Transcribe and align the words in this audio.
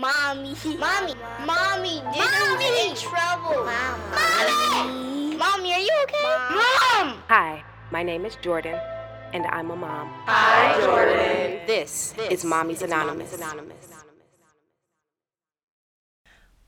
Mommy. 0.00 0.56
Mommy. 0.78 1.14
Mommy. 1.44 2.00
Mommy. 2.00 2.88
in 2.88 2.96
trouble. 2.96 3.66
Mommy. 3.66 5.36
Mommy, 5.36 5.74
are 5.74 5.78
you 5.78 5.94
okay? 6.04 6.24
Mom. 6.24 7.22
Hi, 7.28 7.62
my 7.90 8.02
name 8.02 8.24
is 8.24 8.34
Jordyn, 8.36 8.80
and 9.34 9.44
I'm 9.48 9.70
a 9.70 9.76
mom. 9.76 10.08
Hi, 10.24 10.72
Jordyn. 10.80 11.66
This, 11.66 12.14
is 12.30 12.46
Mommy's 12.46 12.80
Anonymous. 12.80 13.36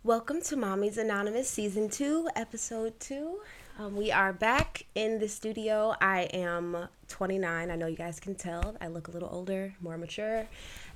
Welcome 0.05 0.43
to 0.43 0.57
Mommy's 0.57 0.99
Anonymous 0.99 1.49
Season 1.49 1.89
2, 1.89 2.29
Episode 2.37 3.01
2. 3.01 3.41
Um, 3.79 3.96
we 3.96 4.12
are 4.12 4.35
back 4.35 4.85
in 4.95 5.19
the 5.19 5.29
studio. 5.29 5.95
I 6.03 6.25
am 6.35 6.89
29. 7.09 7.71
I 7.71 7.77
know 7.77 7.87
you 7.87 7.96
guys 7.96 8.21
can 8.21 8.35
tell. 8.35 8.77
I 8.83 8.89
look 8.89 9.09
a 9.09 9.11
little 9.11 9.30
older, 9.33 9.75
more 9.80 9.96
mature, 9.96 10.46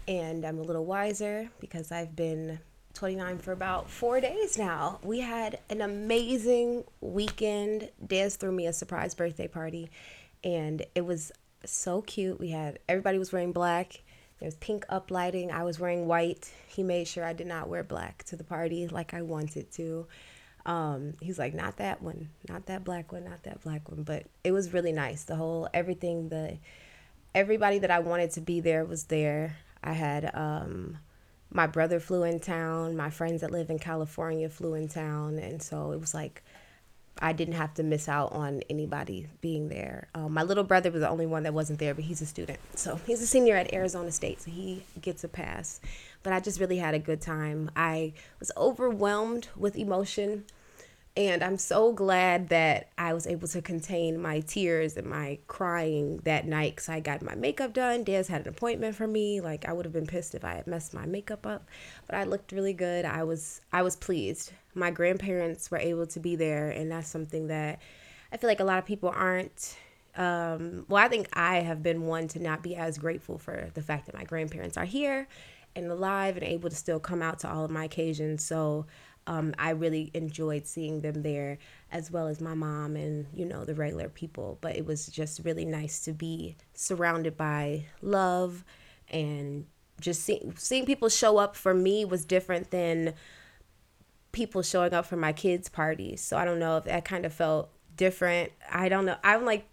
and 0.09 0.45
I'm 0.45 0.59
a 0.59 0.63
little 0.63 0.85
wiser 0.85 1.49
because 1.61 1.91
I've 1.91 2.15
been 2.15 2.59
29 2.95 3.39
for 3.39 3.53
about 3.53 3.91
four 3.91 4.21
days 4.21 4.57
now. 4.57 4.99
We 5.03 5.21
had 5.21 5.59
an 5.69 5.83
amazing 5.83 6.85
weekend. 7.01 7.91
Des 8.05 8.31
threw 8.31 8.53
me 8.53 8.67
a 8.67 8.73
surprise 8.73 9.15
birthday 9.15 9.49
party, 9.49 9.91
and 10.43 10.85
it 10.95 11.05
was 11.05 11.33
so 11.65 12.03
cute. 12.03 12.39
We 12.39 12.51
had 12.51 12.79
everybody 12.89 13.19
was 13.19 13.33
wearing 13.33 13.53
black. 13.53 14.03
There 14.39 14.47
was 14.47 14.57
pink 14.57 14.87
uplighting. 14.89 15.51
I 15.51 15.65
was 15.65 15.79
wearing 15.79 16.07
white. 16.07 16.51
He 16.69 16.83
made 16.83 17.09
sure 17.09 17.25
I 17.25 17.33
did 17.33 17.47
not 17.47 17.69
wear 17.69 17.83
black 17.83 18.25
to 18.25 18.37
the 18.37 18.45
party 18.45 18.87
like 18.89 19.15
I 19.15 19.23
wanted 19.23 19.71
to. 19.73 20.07
Um, 20.67 21.15
he's 21.21 21.39
like, 21.39 21.55
not 21.55 21.77
that 21.77 22.03
one, 22.03 22.29
not 22.49 22.67
that 22.67 22.83
black 22.83 23.13
one, 23.13 23.25
not 23.25 23.45
that 23.45 23.63
black 23.63 23.89
one. 23.89 24.03
But 24.03 24.25
it 24.43 24.53
was 24.53 24.73
really 24.73 24.93
nice. 24.93 25.25
The 25.25 25.37
whole 25.37 25.69
everything, 25.73 26.29
the 26.29 26.59
everybody 27.35 27.79
that 27.79 27.91
I 27.91 28.01
wanted 28.01 28.33
to 28.33 28.41
be 28.41 28.61
there 28.61 28.85
was 28.85 29.05
there. 29.05 29.57
I 29.87 29.93
had 29.93 30.31
um, 30.35 30.99
my 31.51 31.67
brother 31.67 32.01
flew 32.01 32.25
in 32.25 32.41
town. 32.41 32.97
My 32.97 33.11
friends 33.11 33.41
that 33.41 33.51
live 33.51 33.71
in 33.71 33.79
California 33.79 34.49
flew 34.49 34.75
in 34.75 34.89
town, 34.89 35.39
and 35.39 35.63
so 35.63 35.93
it 35.93 36.01
was 36.01 36.13
like 36.13 36.43
I 37.19 37.33
didn't 37.33 37.55
have 37.55 37.73
to 37.75 37.83
miss 37.83 38.09
out 38.09 38.33
on 38.33 38.63
anybody 38.69 39.29
being 39.41 39.69
there. 39.69 40.09
Um, 40.15 40.35
my 40.35 40.43
little 40.43 40.65
brother 40.65 40.91
was 40.91 41.01
the 41.01 41.09
only 41.09 41.25
one 41.25 41.45
that 41.45 41.55
wasn't 41.55 41.79
there, 41.79 41.95
but 41.95 42.05
he's 42.05 42.21
a 42.21 42.27
student. 42.27 42.59
So 42.75 43.01
he's 43.07 43.23
a 43.23 43.27
senior 43.27 43.57
at 43.57 43.73
Arizona 43.73 44.13
State, 44.13 44.43
so 44.43 44.51
he 44.51 44.85
gets 45.01 45.25
a 45.25 45.29
pass. 45.29 45.81
But 46.23 46.35
I 46.35 46.41
just 46.41 46.61
really 46.61 46.77
had 46.77 46.95
a 46.95 46.99
good 46.99 47.23
time. 47.23 47.71
I 47.75 48.13
was 48.39 48.51
overwhelmed 48.57 49.49
with 49.57 49.77
emotion. 49.77 50.45
And 51.17 51.43
I'm 51.43 51.57
so 51.57 51.95
glad 51.95 52.51
that 52.51 52.91
I 52.99 53.15
was 53.15 53.27
able 53.27 53.49
to 53.49 53.63
contain 53.63 54.21
my 54.21 54.41
tears 54.41 54.99
and 54.99 55.07
my 55.07 55.39
crying 55.47 56.19
that 56.25 56.47
night 56.47 56.77
because 56.77 56.91
I 56.91 57.01
got 57.01 57.23
my 57.23 57.35
makeup 57.35 57.73
done. 57.73 58.05
Des 58.05 58.25
had 58.25 58.43
an 58.43 58.49
appointment 58.49 58.95
for 58.95 59.07
me. 59.07 59.41
Like 59.41 59.67
I 59.67 59.73
would 59.73 59.87
have 59.87 59.95
been 59.95 60.07
pissed 60.07 60.35
if 60.35 60.45
I 60.45 60.55
had 60.55 60.67
messed 60.67 60.93
my 60.93 61.07
makeup 61.07 61.47
up, 61.47 61.69
but 62.07 62.17
I 62.17 62.25
looked 62.25 62.53
really 62.53 62.75
good. 62.75 63.07
I 63.07 63.25
was 63.25 63.63
I 63.73 63.81
was 63.81 63.97
pleased. 63.97 64.53
My 64.75 64.91
grandparents 64.91 65.71
were 65.71 65.79
able 65.79 66.07
to 66.09 66.21
be 66.21 66.37
there, 66.37 66.69
and 66.69 66.91
that's 66.93 67.09
something 67.09 67.47
that 67.47 67.81
I 68.31 68.37
feel 68.37 68.49
like 68.51 68.61
a 68.61 68.65
lot 68.65 68.79
of 68.79 68.85
people 68.85 69.09
aren't. 69.09 69.79
Um, 70.17 70.85
well, 70.89 71.03
I 71.03 71.09
think 71.09 71.29
I 71.33 71.57
have 71.57 71.83
been 71.83 72.03
one 72.07 72.29
to 72.29 72.39
not 72.41 72.63
be 72.63 72.77
as 72.77 72.99
grateful 72.99 73.39
for 73.39 73.71
the 73.73 73.83
fact 73.83 74.05
that 74.07 74.15
my 74.15 74.25
grandparents 74.25 74.77
are 74.77 74.85
here 74.85 75.29
and 75.75 75.91
alive 75.91 76.37
and 76.37 76.45
able 76.45 76.71
to 76.71 76.77
still 76.77 76.99
come 76.99 77.23
out 77.23 77.39
to 77.41 77.51
all 77.51 77.65
of 77.65 77.71
my 77.71 77.85
occasions. 77.85 78.45
So 78.45 78.87
um, 79.27 79.55
I 79.59 79.71
really 79.71 80.11
enjoyed 80.15 80.67
seeing 80.67 81.01
them 81.01 81.23
there, 81.23 81.59
as 81.91 82.11
well 82.11 82.29
as 82.29 82.41
my 82.41 82.55
mom 82.55 82.97
and 82.97 83.27
you 83.35 83.45
know 83.45 83.65
the 83.65 83.75
regular 83.75 84.09
people. 84.09 84.59
But 84.61 84.77
it 84.77 84.87
was 84.87 85.07
just 85.07 85.41
really 85.45 85.65
nice 85.65 86.01
to 86.05 86.13
be 86.13 86.57
surrounded 86.75 87.37
by 87.37 87.87
love, 88.03 88.65
and 89.11 89.67
just 90.01 90.23
see, 90.23 90.41
seeing 90.57 90.87
people 90.87 91.09
show 91.09 91.39
up 91.39 91.57
for 91.57 91.75
me 91.75 92.05
was 92.05 92.25
different 92.25 92.71
than 92.71 93.15
people 94.33 94.63
showing 94.63 94.93
up 94.93 95.07
for 95.07 95.17
my 95.17 95.33
kids' 95.33 95.69
parties. 95.69 96.21
So 96.21 96.37
I 96.37 96.45
don't 96.45 96.59
know 96.59 96.77
if 96.77 96.85
that 96.85 97.05
kind 97.05 97.25
of 97.25 97.33
felt 97.33 97.71
different. 97.97 98.53
I 98.71 98.89
don't 98.89 99.07
know. 99.07 99.17
I'm 99.25 99.45
like 99.45 99.67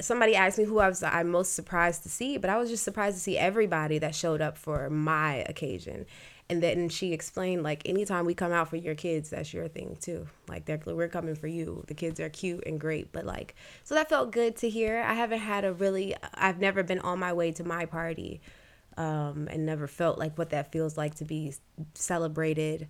somebody 0.00 0.34
asked 0.34 0.58
me 0.58 0.64
who 0.64 0.78
I 0.78 0.88
was 0.88 1.02
I'm 1.02 1.30
most 1.30 1.54
surprised 1.54 2.02
to 2.04 2.08
see, 2.08 2.36
but 2.36 2.50
I 2.50 2.56
was 2.56 2.70
just 2.70 2.84
surprised 2.84 3.16
to 3.16 3.22
see 3.22 3.38
everybody 3.38 3.98
that 3.98 4.14
showed 4.14 4.40
up 4.40 4.56
for 4.58 4.90
my 4.90 5.44
occasion. 5.48 6.06
And 6.50 6.62
then 6.62 6.90
she 6.90 7.12
explained 7.12 7.62
like 7.62 7.88
anytime 7.88 8.26
we 8.26 8.34
come 8.34 8.52
out 8.52 8.68
for 8.68 8.76
your 8.76 8.94
kids, 8.94 9.30
that's 9.30 9.54
your 9.54 9.66
thing 9.66 9.96
too. 10.00 10.26
Like 10.46 10.66
they're 10.66 10.80
we're 10.84 11.08
coming 11.08 11.34
for 11.34 11.46
you. 11.46 11.84
The 11.86 11.94
kids 11.94 12.20
are 12.20 12.28
cute 12.28 12.64
and 12.66 12.78
great, 12.78 13.12
but 13.12 13.24
like 13.24 13.54
so 13.82 13.94
that 13.94 14.10
felt 14.10 14.30
good 14.30 14.56
to 14.56 14.68
hear. 14.68 15.00
I 15.00 15.14
haven't 15.14 15.38
had 15.38 15.64
a 15.64 15.72
really 15.72 16.14
I've 16.34 16.58
never 16.58 16.82
been 16.82 16.98
on 17.00 17.18
my 17.18 17.32
way 17.32 17.52
to 17.52 17.64
my 17.64 17.86
party, 17.86 18.42
um, 18.98 19.48
and 19.50 19.64
never 19.64 19.86
felt 19.86 20.18
like 20.18 20.36
what 20.36 20.50
that 20.50 20.70
feels 20.70 20.98
like 20.98 21.14
to 21.16 21.24
be 21.24 21.54
celebrated 21.94 22.88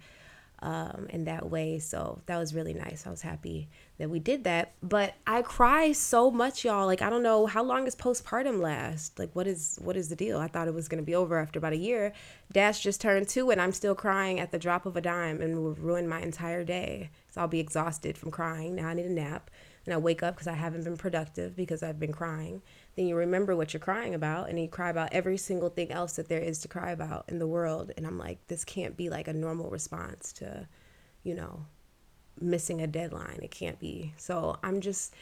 um, 0.65 1.07
in 1.11 1.25
that 1.25 1.51
way. 1.51 1.79
So 1.79 2.23
that 2.25 2.39
was 2.39 2.55
really 2.55 2.73
nice. 2.73 3.07
I 3.07 3.11
was 3.11 3.21
happy 3.21 3.69
that 3.99 4.09
we 4.09 4.19
did 4.19 4.45
that. 4.45 4.73
But 4.83 5.15
I 5.27 5.43
cry 5.43 5.93
so 5.93 6.31
much, 6.31 6.65
y'all. 6.65 6.87
Like 6.87 7.03
I 7.03 7.11
don't 7.11 7.23
know 7.23 7.45
how 7.45 7.63
long 7.63 7.85
does 7.85 7.95
postpartum 7.95 8.61
last. 8.61 9.19
Like 9.19 9.31
what 9.35 9.47
is 9.47 9.79
what 9.83 9.95
is 9.95 10.09
the 10.09 10.17
deal? 10.17 10.39
I 10.39 10.49
thought 10.49 10.67
it 10.67 10.75
was 10.75 10.89
gonna 10.89 11.03
be 11.03 11.15
over 11.15 11.39
after 11.39 11.59
about 11.59 11.75
a 11.75 11.77
year. 11.77 12.15
Dash 12.51 12.81
just 12.81 13.03
turned 13.03 13.29
two, 13.29 13.51
and 13.51 13.61
I'm 13.61 13.73
still 13.73 13.95
crying 13.95 14.41
at 14.41 14.53
the 14.53 14.59
drop 14.59 14.87
of 14.87 14.97
a 14.97 15.03
dime, 15.03 15.43
and 15.43 15.63
will 15.63 15.75
ruin 15.75 16.09
my 16.09 16.23
entire 16.23 16.65
day. 16.65 17.11
So 17.31 17.43
I'll 17.43 17.49
be 17.49 17.61
exhausted 17.61 18.17
from 18.17 18.31
crying. 18.31 18.75
Now 18.75 18.89
I 18.89 18.95
need 18.95 19.07
a 19.07 19.13
nap. 19.13 19.51
And 19.87 19.93
I 19.93 19.99
wake 19.99 20.23
up 20.23 20.35
because 20.35 20.47
I 20.47 20.55
haven't 20.55 20.85
been 20.85 20.97
productive 20.97 21.55
because 21.55 21.83
I've 21.83 22.01
been 22.01 22.13
crying. 22.13 22.63
Then 22.97 23.07
you 23.07 23.17
remember 23.17 23.57
what 23.57 23.73
you're 23.73 23.81
crying 23.81 24.15
about, 24.15 24.49
and 24.49 24.59
you 24.59 24.69
cry 24.69 24.91
about 24.91 25.13
every 25.13 25.37
single 25.37 25.69
thing 25.69 25.91
else 25.91 26.15
that 26.15 26.29
there 26.29 26.41
is 26.41 26.61
to 26.61 26.69
cry 26.69 26.93
about 26.93 27.25
in 27.29 27.39
the 27.39 27.47
world. 27.47 27.91
And 27.97 28.07
I'm 28.07 28.19
like, 28.19 28.47
this 28.47 28.65
can't 28.65 28.97
be 28.97 29.11
like 29.11 29.27
a 29.27 29.33
normal 29.33 29.69
response 29.69 30.33
to, 30.35 30.69
you 31.25 31.35
know, 31.35 31.67
missing 32.41 32.81
a 32.81 32.87
deadline. 32.87 33.41
It 33.43 33.51
can't 33.51 33.81
be. 33.81 34.15
So 34.17 34.59
I'm 34.63 34.81
just 34.81 35.15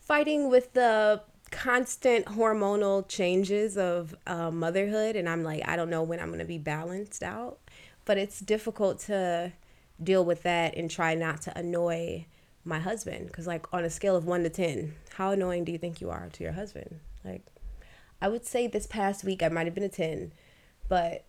fighting 0.00 0.50
with 0.50 0.74
the 0.74 1.22
constant 1.50 2.26
hormonal 2.26 3.06
changes 3.08 3.78
of 3.78 4.14
uh, 4.26 4.50
motherhood. 4.50 5.16
And 5.16 5.28
I'm 5.28 5.42
like, 5.42 5.66
I 5.66 5.76
don't 5.76 5.90
know 5.90 6.02
when 6.02 6.20
I'm 6.20 6.28
going 6.28 6.40
to 6.40 6.44
be 6.44 6.58
balanced 6.58 7.22
out. 7.22 7.58
But 8.04 8.18
it's 8.18 8.40
difficult 8.40 8.98
to 9.00 9.52
deal 10.02 10.24
with 10.26 10.42
that 10.42 10.76
and 10.76 10.90
try 10.90 11.14
not 11.14 11.40
to 11.42 11.58
annoy 11.58 12.26
my 12.64 12.80
husband. 12.80 13.28
Because, 13.28 13.46
like, 13.46 13.72
on 13.72 13.82
a 13.82 13.88
scale 13.88 14.14
of 14.14 14.26
one 14.26 14.42
to 14.42 14.50
10, 14.50 14.94
how 15.14 15.30
annoying 15.30 15.64
do 15.64 15.72
you 15.72 15.78
think 15.78 16.02
you 16.02 16.10
are 16.10 16.28
to 16.32 16.44
your 16.44 16.52
husband? 16.52 17.00
Like, 17.24 17.46
I 18.20 18.28
would 18.28 18.46
say 18.46 18.66
this 18.66 18.86
past 18.86 19.24
week 19.24 19.42
I 19.42 19.48
might 19.48 19.66
have 19.66 19.74
been 19.74 19.84
a 19.84 19.88
10, 19.88 20.32
but 20.88 21.24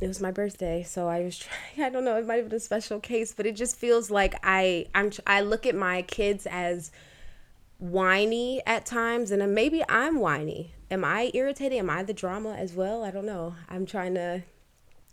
it 0.00 0.08
was 0.08 0.20
my 0.20 0.32
birthday 0.32 0.82
so 0.82 1.08
i 1.08 1.20
was 1.20 1.38
trying 1.76 1.86
i 1.86 1.88
don't 1.88 2.04
know 2.04 2.16
it 2.16 2.26
might 2.26 2.34
have 2.34 2.48
been 2.48 2.56
a 2.56 2.60
special 2.60 2.98
case 2.98 3.32
but 3.32 3.46
it 3.46 3.54
just 3.54 3.76
feels 3.76 4.10
like 4.10 4.34
i 4.42 4.84
i'm 4.92 5.12
i 5.24 5.40
look 5.40 5.64
at 5.66 5.74
my 5.74 6.02
kids 6.02 6.46
as 6.50 6.90
whiny 7.78 8.62
at 8.66 8.86
times 8.86 9.30
and 9.30 9.54
maybe 9.54 9.82
i'm 9.88 10.18
whiny. 10.18 10.72
Am 10.90 11.04
i 11.04 11.30
irritating 11.34 11.78
am 11.78 11.90
i 11.90 12.02
the 12.02 12.14
drama 12.14 12.54
as 12.54 12.72
well? 12.72 13.04
I 13.04 13.10
don't 13.10 13.26
know. 13.26 13.56
I'm 13.68 13.84
trying 13.84 14.14
to 14.14 14.42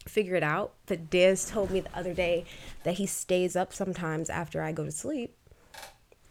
figure 0.07 0.35
it 0.35 0.43
out 0.43 0.73
but 0.85 1.09
des 1.09 1.35
told 1.47 1.69
me 1.69 1.81
the 1.81 1.97
other 1.97 2.13
day 2.13 2.45
that 2.83 2.95
he 2.95 3.05
stays 3.05 3.55
up 3.55 3.71
sometimes 3.71 4.31
after 4.31 4.63
i 4.63 4.71
go 4.71 4.83
to 4.83 4.91
sleep 4.91 5.37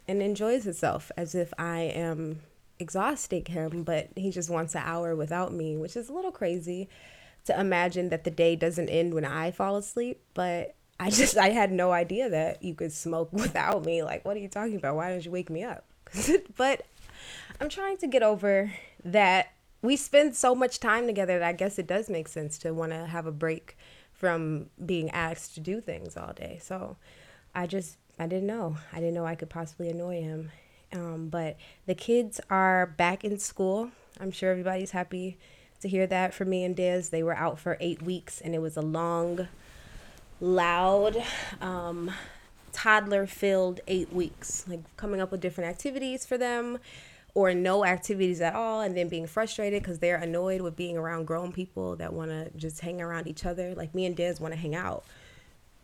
and 0.09 0.21
enjoys 0.21 0.65
himself 0.65 1.09
as 1.15 1.33
if 1.33 1.53
i 1.57 1.79
am 1.79 2.41
exhausting 2.81 3.45
him 3.45 3.83
but 3.83 4.09
he 4.15 4.31
just 4.31 4.49
wants 4.49 4.75
an 4.75 4.81
hour 4.83 5.15
without 5.15 5.53
me 5.53 5.77
which 5.77 5.95
is 5.95 6.09
a 6.09 6.13
little 6.13 6.31
crazy 6.31 6.89
to 7.45 7.59
imagine 7.59 8.09
that 8.09 8.23
the 8.23 8.31
day 8.31 8.55
doesn't 8.55 8.89
end 8.89 9.13
when 9.13 9.25
I 9.25 9.51
fall 9.51 9.75
asleep, 9.75 10.21
but 10.33 10.75
I 10.99 11.09
just 11.09 11.37
I 11.37 11.49
had 11.49 11.71
no 11.71 11.91
idea 11.91 12.29
that 12.29 12.63
you 12.63 12.75
could 12.75 12.91
smoke 12.91 13.29
without 13.31 13.85
me. 13.85 14.03
Like, 14.03 14.25
what 14.25 14.35
are 14.35 14.41
you 14.41 14.49
talking 14.49 14.75
about? 14.75 14.95
Why 14.95 15.09
didn't 15.09 15.25
you 15.25 15.31
wake 15.31 15.49
me 15.49 15.63
up? 15.63 15.85
but 16.57 16.85
I'm 17.59 17.69
trying 17.69 17.97
to 17.97 18.07
get 18.07 18.23
over 18.23 18.71
that 19.05 19.51
we 19.81 19.95
spend 19.95 20.35
so 20.35 20.53
much 20.53 20.79
time 20.79 21.07
together 21.07 21.39
that 21.39 21.47
I 21.47 21.53
guess 21.53 21.79
it 21.79 21.87
does 21.87 22.09
make 22.09 22.27
sense 22.27 22.57
to 22.59 22.73
want 22.73 22.91
to 22.91 23.05
have 23.07 23.25
a 23.25 23.31
break 23.31 23.77
from 24.13 24.67
being 24.85 25.09
asked 25.09 25.55
to 25.55 25.59
do 25.59 25.81
things 25.81 26.15
all 26.15 26.33
day. 26.33 26.59
So 26.61 26.97
I 27.55 27.65
just 27.65 27.97
I 28.19 28.27
didn't 28.27 28.47
know. 28.47 28.77
I 28.93 28.97
didn't 28.97 29.15
know 29.15 29.25
I 29.25 29.35
could 29.35 29.49
possibly 29.49 29.89
annoy 29.89 30.21
him. 30.21 30.51
Um, 30.93 31.29
but 31.29 31.57
the 31.85 31.95
kids 31.95 32.41
are 32.49 32.85
back 32.85 33.23
in 33.23 33.39
school. 33.39 33.91
I'm 34.19 34.31
sure 34.31 34.51
everybody's 34.51 34.91
happy 34.91 35.37
to 35.81 35.87
hear 35.87 36.05
that 36.07 36.33
For 36.33 36.45
me 36.45 36.63
and 36.63 36.75
Des. 36.75 37.03
They 37.09 37.23
were 37.23 37.35
out 37.35 37.59
for 37.59 37.77
eight 37.79 38.01
weeks, 38.01 38.39
and 38.39 38.53
it 38.53 38.59
was 38.59 38.77
a 38.77 38.81
long, 38.81 39.47
loud, 40.39 41.23
um, 41.59 42.11
toddler 42.71 43.25
filled 43.25 43.79
eight 43.87 44.13
weeks. 44.13 44.65
Like 44.67 44.81
coming 44.95 45.19
up 45.19 45.31
with 45.31 45.41
different 45.41 45.69
activities 45.69 46.25
for 46.25 46.37
them 46.37 46.79
or 47.33 47.53
no 47.53 47.85
activities 47.85 48.41
at 48.41 48.53
all, 48.53 48.81
and 48.81 48.95
then 48.95 49.07
being 49.07 49.25
frustrated 49.25 49.81
because 49.81 49.99
they're 49.99 50.17
annoyed 50.17 50.61
with 50.61 50.75
being 50.75 50.97
around 50.97 51.25
grown 51.25 51.51
people 51.51 51.95
that 51.95 52.13
want 52.13 52.29
to 52.29 52.49
just 52.57 52.81
hang 52.81 53.01
around 53.01 53.27
each 53.27 53.45
other. 53.45 53.73
Like 53.73 53.95
me 53.95 54.05
and 54.05 54.15
Des 54.15 54.35
want 54.39 54.53
to 54.53 54.59
hang 54.59 54.75
out 54.75 55.05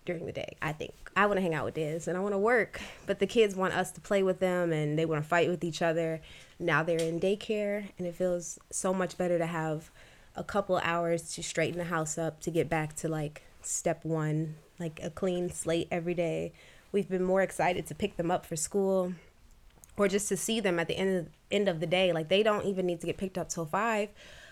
during 0.08 0.26
the 0.26 0.32
day. 0.32 0.58
I 0.62 0.72
think 0.72 0.94
I 1.16 1.28
want 1.28 1.38
to 1.38 1.42
hang 1.42 1.54
out 1.54 1.66
with 1.66 1.76
Des 1.76 2.02
and 2.08 2.18
I 2.18 2.22
want 2.22 2.34
to 2.34 2.40
work, 2.40 2.82
but 3.06 3.20
the 3.20 3.28
kids 3.28 3.56
want 3.56 3.76
us 3.76 3.92
to 3.92 4.02
play 4.02 4.24
with 4.24 4.40
them 4.40 4.72
and 4.72 4.98
they 4.98 5.06
want 5.06 5.22
to 5.22 5.30
fight 5.30 5.50
with 5.50 5.64
each 5.64 5.84
other. 5.84 6.22
Now 6.58 6.82
they're 6.82 6.98
in 6.98 7.20
daycare 7.20 7.90
and 8.00 8.08
it 8.08 8.16
feels 8.16 8.58
so 8.72 8.94
much 8.94 9.18
better 9.18 9.38
to 9.38 9.46
have 9.46 9.92
a 10.36 10.44
couple 10.44 10.78
hours 10.78 11.34
to 11.36 11.44
straighten 11.44 11.78
the 11.78 11.86
house 11.86 12.18
up 12.18 12.40
to 12.42 12.52
get 12.52 12.70
back 12.70 12.96
to 12.96 13.08
like 13.08 13.44
step 13.62 14.04
one, 14.04 14.56
like 14.80 15.00
a 15.04 15.12
clean 15.12 15.52
slate 15.52 15.88
every 15.92 16.14
day. 16.14 16.54
We've 16.92 17.10
been 17.10 17.24
more 17.24 17.42
excited 17.42 17.86
to 17.88 17.96
pick 17.96 18.18
them 18.18 18.32
up 18.32 18.46
for 18.46 18.56
school 18.56 19.14
or 19.98 20.08
just 20.08 20.30
to 20.30 20.38
see 20.38 20.60
them 20.60 20.80
at 20.80 20.88
the 20.88 20.98
end 20.98 21.18
of, 21.18 21.28
end 21.52 21.68
of 21.68 21.80
the 21.80 21.88
day. 21.88 22.14
Like 22.14 22.30
they 22.30 22.44
don't 22.44 22.66
even 22.66 22.86
need 22.86 23.02
to 23.02 23.08
get 23.08 23.18
picked 23.18 23.38
up 23.38 23.50
till 23.50 23.66
five, 23.66 24.10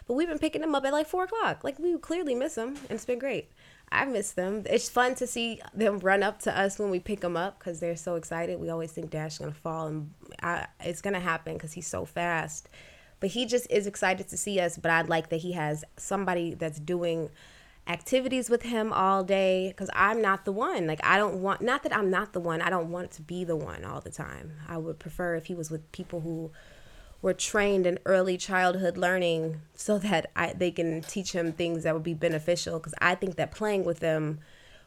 but 0.08 0.16
we've 0.16 0.28
been 0.28 0.40
picking 0.40 0.62
them 0.62 0.76
up 0.76 0.86
at 0.86 0.92
like 0.92 1.08
four 1.08 1.24
o'clock. 1.24 1.64
Like 1.64 1.80
we 1.80 1.98
clearly 1.98 2.36
miss 2.36 2.56
them, 2.56 2.76
and 2.76 2.92
it's 2.92 3.06
been 3.06 3.20
great. 3.20 3.50
I 3.92 4.06
miss 4.06 4.32
them. 4.32 4.64
It's 4.66 4.90
fun 4.90 5.16
to 5.16 5.28
see 5.28 5.62
them 5.74 6.00
run 6.00 6.24
up 6.24 6.40
to 6.42 6.58
us 6.58 6.80
when 6.80 6.90
we 6.90 7.00
pick 7.00 7.22
them 7.22 7.38
up 7.38 7.60
because 7.60 7.80
they're 7.80 7.96
so 7.96 8.16
excited. 8.16 8.60
We 8.60 8.70
always 8.70 8.92
think 8.92 9.10
Dash 9.10 9.34
is 9.34 9.38
gonna 9.40 9.52
fall, 9.54 9.88
and 9.88 10.12
I, 10.42 10.68
it's 10.82 11.02
gonna 11.02 11.20
happen 11.20 11.54
because 11.54 11.74
he's 11.74 11.88
so 11.88 12.06
fast. 12.06 12.68
But 13.20 13.30
he 13.30 13.46
just 13.46 13.68
is 13.70 13.88
excited 13.88 14.28
to 14.30 14.38
see 14.38 14.60
us. 14.60 14.78
But 14.78 14.92
I'd 14.92 15.10
like 15.10 15.30
that 15.30 15.38
he 15.38 15.54
has 15.54 15.84
somebody 15.98 16.54
that's 16.54 16.80
doing 16.80 17.30
activities 17.88 18.50
with 18.50 18.64
him 18.64 18.92
all 18.92 19.24
day 19.24 19.70
because 19.70 19.90
I'm 19.94 20.22
not 20.22 20.46
the 20.46 20.52
one. 20.52 20.88
Like, 20.88 21.00
I 21.04 21.18
don't 21.18 21.42
want, 21.42 21.62
not 21.62 21.84
that 21.84 21.96
I'm 21.96 22.10
not 22.10 22.34
the 22.34 22.40
one, 22.40 22.62
I 22.62 22.70
don't 22.70 22.90
want 22.90 23.12
to 23.12 23.22
be 23.22 23.44
the 23.44 23.56
one 23.56 23.86
all 23.86 24.02
the 24.02 24.10
time. 24.10 24.54
I 24.68 24.78
would 24.78 25.00
prefer 25.00 25.36
if 25.36 25.46
he 25.46 25.56
was 25.56 25.70
with 25.70 25.92
people 25.92 26.22
who 26.22 26.52
were 27.26 27.34
trained 27.34 27.88
in 27.88 27.98
early 28.06 28.38
childhood 28.38 28.98
learning 28.98 29.60
so 29.74 29.98
that 29.98 30.30
I, 30.36 30.54
they 30.54 30.70
can 30.70 31.02
teach 31.02 31.32
him 31.32 31.54
things 31.54 31.82
that 31.82 31.96
would 31.96 32.04
be 32.04 32.14
beneficial 32.14 32.78
because 32.78 32.94
I 33.02 33.16
think 33.16 33.36
that 33.38 33.50
playing 33.50 33.84
with 33.84 34.00
them 34.00 34.38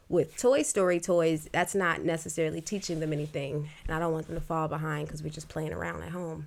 with 0.08 0.37
Toy 0.37 0.62
Story 0.62 1.00
toys, 1.00 1.49
that's 1.50 1.75
not 1.75 2.05
necessarily 2.05 2.61
teaching 2.61 3.00
them 3.00 3.12
anything. 3.12 3.69
And 3.88 3.96
I 3.96 3.99
don't 3.99 4.12
want 4.12 4.29
them 4.29 4.37
to 4.37 4.40
fall 4.40 4.69
behind 4.69 5.08
because 5.08 5.20
we're 5.20 5.31
just 5.31 5.49
playing 5.49 5.73
around 5.73 6.05
at 6.05 6.11
home. 6.11 6.46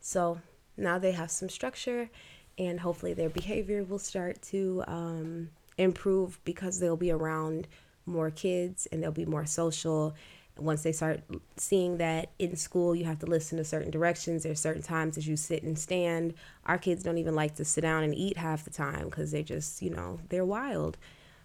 So 0.00 0.40
now 0.76 1.00
they 1.00 1.10
have 1.10 1.32
some 1.32 1.48
structure 1.48 2.08
and 2.56 2.78
hopefully 2.78 3.12
their 3.12 3.28
behavior 3.28 3.82
will 3.82 3.98
start 3.98 4.40
to 4.42 4.84
um, 4.86 5.48
improve 5.76 6.38
because 6.44 6.78
they'll 6.78 6.96
be 6.96 7.10
around 7.10 7.66
more 8.06 8.30
kids 8.30 8.86
and 8.92 9.02
they'll 9.02 9.10
be 9.10 9.26
more 9.26 9.46
social 9.46 10.14
once 10.58 10.82
they 10.82 10.92
start 10.92 11.20
seeing 11.56 11.96
that 11.98 12.30
in 12.38 12.56
school 12.56 12.94
you 12.94 13.04
have 13.04 13.18
to 13.20 13.26
listen 13.26 13.58
to 13.58 13.64
certain 13.64 13.90
directions. 13.90 14.42
There's 14.42 14.60
certain 14.60 14.82
times 14.82 15.16
as 15.16 15.26
you 15.26 15.36
sit 15.36 15.62
and 15.62 15.78
stand. 15.78 16.34
Our 16.66 16.78
kids 16.78 17.02
don't 17.02 17.18
even 17.18 17.34
like 17.34 17.54
to 17.56 17.64
sit 17.64 17.80
down 17.80 18.02
and 18.04 18.14
eat 18.14 18.36
half 18.36 18.64
the 18.64 18.70
time 18.70 19.06
because 19.06 19.30
they 19.30 19.42
just 19.42 19.82
you 19.82 19.90
know 19.90 20.20
they're 20.28 20.44
wild. 20.44 20.96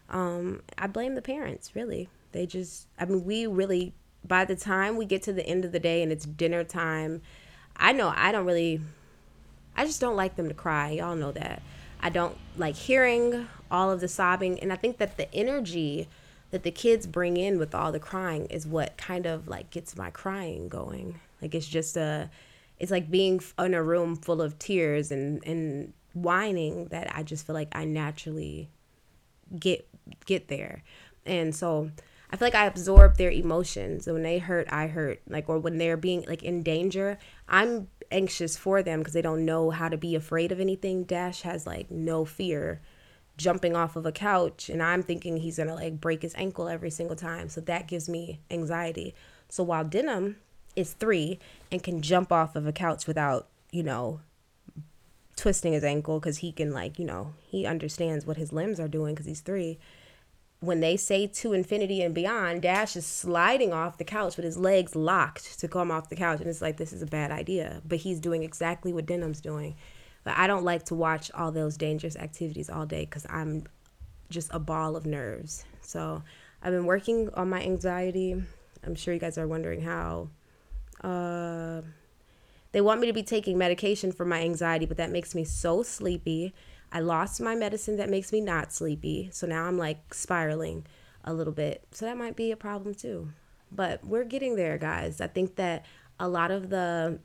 Um, 0.09 0.61
i 0.77 0.87
blame 0.87 1.15
the 1.15 1.21
parents 1.21 1.75
really. 1.75 2.09
They 2.31 2.45
just 2.45 2.87
i 2.99 3.05
mean 3.05 3.23
we 3.25 3.47
really 3.47 3.93
by 4.23 4.45
the 4.45 4.55
time 4.55 4.97
we 4.97 5.05
get 5.05 5.23
to 5.23 5.33
the 5.33 5.45
end 5.45 5.63
of 5.63 5.71
the 5.71 5.79
day 5.79 6.03
and 6.03 6.11
it's 6.11 6.25
dinner 6.25 6.63
time 6.63 7.21
i 7.77 7.93
know 7.93 8.11
i 8.15 8.31
don't 8.31 8.45
really 8.45 8.81
i 9.75 9.85
just 9.85 10.01
don't 10.01 10.15
like 10.15 10.35
them 10.35 10.47
to 10.47 10.53
cry. 10.53 10.91
Y'all 10.91 11.15
know 11.15 11.31
that. 11.31 11.61
I 12.01 12.09
don't 12.09 12.37
like 12.57 12.75
hearing 12.75 13.47
all 13.71 13.89
of 13.91 14.01
the 14.01 14.07
sobbing. 14.07 14.59
And 14.59 14.73
i 14.73 14.75
think 14.75 14.97
that 14.97 15.17
the 15.17 15.33
energy 15.33 16.07
that 16.51 16.63
the 16.63 16.71
kids 16.71 17.07
bring 17.07 17.37
in 17.37 17.59
with 17.59 17.75
all 17.75 17.91
the 17.91 17.99
crying 17.99 18.45
is 18.45 18.65
what 18.65 18.97
kind 18.97 19.25
of 19.25 19.47
like 19.47 19.69
gets 19.69 19.97
my 19.97 20.09
crying 20.09 20.69
going. 20.69 21.19
Like 21.41 21.53
it's 21.53 21.67
just 21.67 21.97
a, 21.97 22.29
it's 22.79 22.91
like 22.91 23.11
being 23.11 23.41
in 23.59 23.73
a 23.73 23.83
room 23.83 24.15
full 24.15 24.41
of 24.41 24.57
tears 24.59 25.11
and 25.11 25.45
and 25.45 25.93
whining 26.13 26.85
that 26.85 27.15
I 27.15 27.23
just 27.23 27.45
feel 27.45 27.53
like 27.53 27.69
I 27.73 27.85
naturally 27.85 28.69
get 29.59 29.87
get 30.25 30.47
there, 30.47 30.83
and 31.25 31.55
so 31.55 31.91
I 32.31 32.37
feel 32.37 32.47
like 32.47 32.55
I 32.55 32.65
absorb 32.65 33.17
their 33.17 33.31
emotions. 33.31 34.07
when 34.07 34.23
they 34.23 34.37
hurt, 34.39 34.67
I 34.71 34.87
hurt. 34.87 35.21
Like 35.27 35.49
or 35.49 35.59
when 35.59 35.77
they're 35.77 35.97
being 35.97 36.25
like 36.27 36.43
in 36.43 36.63
danger, 36.63 37.17
I'm 37.47 37.87
anxious 38.11 38.57
for 38.57 38.81
them 38.81 38.99
because 38.99 39.13
they 39.13 39.21
don't 39.21 39.45
know 39.45 39.69
how 39.69 39.89
to 39.89 39.97
be 39.97 40.15
afraid 40.15 40.51
of 40.51 40.59
anything. 40.59 41.03
Dash 41.03 41.41
has 41.41 41.67
like 41.67 41.91
no 41.91 42.25
fear 42.25 42.81
jumping 43.37 43.75
off 43.75 43.95
of 43.95 44.05
a 44.05 44.11
couch 44.11 44.67
and 44.69 44.81
I'm 44.81 45.03
thinking 45.03 45.37
he's 45.37 45.57
gonna 45.57 45.75
like 45.75 46.01
break 46.01 46.23
his 46.23 46.33
ankle 46.35 46.67
every 46.67 46.89
single 46.89 47.15
time. 47.15 47.49
So 47.49 47.61
that 47.61 47.87
gives 47.87 48.09
me 48.09 48.39
anxiety. 48.49 49.15
So 49.49 49.63
while 49.63 49.83
Denim 49.83 50.37
is 50.75 50.93
three 50.93 51.39
and 51.71 51.81
can 51.81 52.01
jump 52.01 52.31
off 52.31 52.55
of 52.55 52.67
a 52.67 52.71
couch 52.71 53.07
without, 53.07 53.47
you 53.71 53.83
know, 53.83 54.21
twisting 55.35 55.73
his 55.73 55.83
ankle 55.83 56.19
because 56.19 56.39
he 56.39 56.51
can 56.51 56.71
like, 56.71 56.99
you 56.99 57.05
know, 57.05 57.33
he 57.47 57.65
understands 57.65 58.25
what 58.25 58.37
his 58.37 58.51
limbs 58.51 58.79
are 58.79 58.87
doing 58.87 59.13
because 59.13 59.27
he's 59.27 59.41
three. 59.41 59.77
When 60.59 60.79
they 60.79 60.97
say 60.97 61.27
to 61.27 61.53
infinity 61.53 62.01
and 62.01 62.15
beyond, 62.15 62.63
Dash 62.63 62.95
is 62.95 63.05
sliding 63.05 63.71
off 63.71 63.99
the 63.99 64.03
couch 64.03 64.35
with 64.35 64.43
his 64.43 64.57
legs 64.57 64.95
locked 64.95 65.59
to 65.59 65.67
come 65.67 65.91
off 65.91 66.09
the 66.09 66.15
couch. 66.15 66.39
And 66.39 66.49
it's 66.49 66.63
like, 66.63 66.77
this 66.77 66.91
is 66.91 67.03
a 67.03 67.07
bad 67.07 67.29
idea. 67.29 67.81
But 67.87 67.99
he's 67.99 68.19
doing 68.19 68.41
exactly 68.41 68.91
what 68.91 69.05
Denim's 69.05 69.39
doing. 69.39 69.75
But 70.27 70.37
I 70.37 70.45
don't 70.45 70.65
like 70.65 70.83
to 70.87 70.93
watch 70.93 71.31
all 71.33 71.53
those 71.53 71.77
dangerous 71.77 72.17
activities 72.17 72.69
all 72.69 72.85
day 72.85 73.05
because 73.05 73.25
I'm 73.29 73.63
just 74.29 74.49
a 74.51 74.59
ball 74.59 74.97
of 74.97 75.05
nerves. 75.05 75.63
So 75.79 76.21
I've 76.61 76.73
been 76.73 76.85
working 76.85 77.29
on 77.35 77.49
my 77.49 77.61
anxiety. 77.61 78.43
I'm 78.83 78.93
sure 78.93 79.13
you 79.13 79.21
guys 79.21 79.37
are 79.37 79.47
wondering 79.47 79.83
how. 79.83 80.27
Uh, 81.01 81.79
they 82.73 82.81
want 82.81 82.99
me 82.99 83.07
to 83.07 83.13
be 83.13 83.23
taking 83.23 83.57
medication 83.57 84.11
for 84.11 84.25
my 84.25 84.41
anxiety, 84.41 84.85
but 84.85 84.97
that 84.97 85.11
makes 85.11 85.33
me 85.33 85.45
so 85.45 85.81
sleepy. 85.81 86.53
I 86.91 86.99
lost 86.99 87.39
my 87.39 87.55
medicine 87.55 87.95
that 87.95 88.09
makes 88.09 88.33
me 88.33 88.41
not 88.41 88.73
sleepy. 88.73 89.29
So 89.31 89.47
now 89.47 89.63
I'm 89.63 89.77
like 89.77 90.13
spiraling 90.13 90.85
a 91.23 91.33
little 91.33 91.53
bit. 91.53 91.85
So 91.91 92.03
that 92.03 92.17
might 92.17 92.35
be 92.35 92.51
a 92.51 92.57
problem 92.57 92.95
too. 92.95 93.29
But 93.71 94.03
we're 94.03 94.25
getting 94.25 94.57
there, 94.57 94.77
guys. 94.77 95.21
I 95.21 95.27
think 95.27 95.55
that 95.55 95.85
a 96.19 96.27
lot 96.27 96.51
of 96.51 96.69
the 96.69 97.21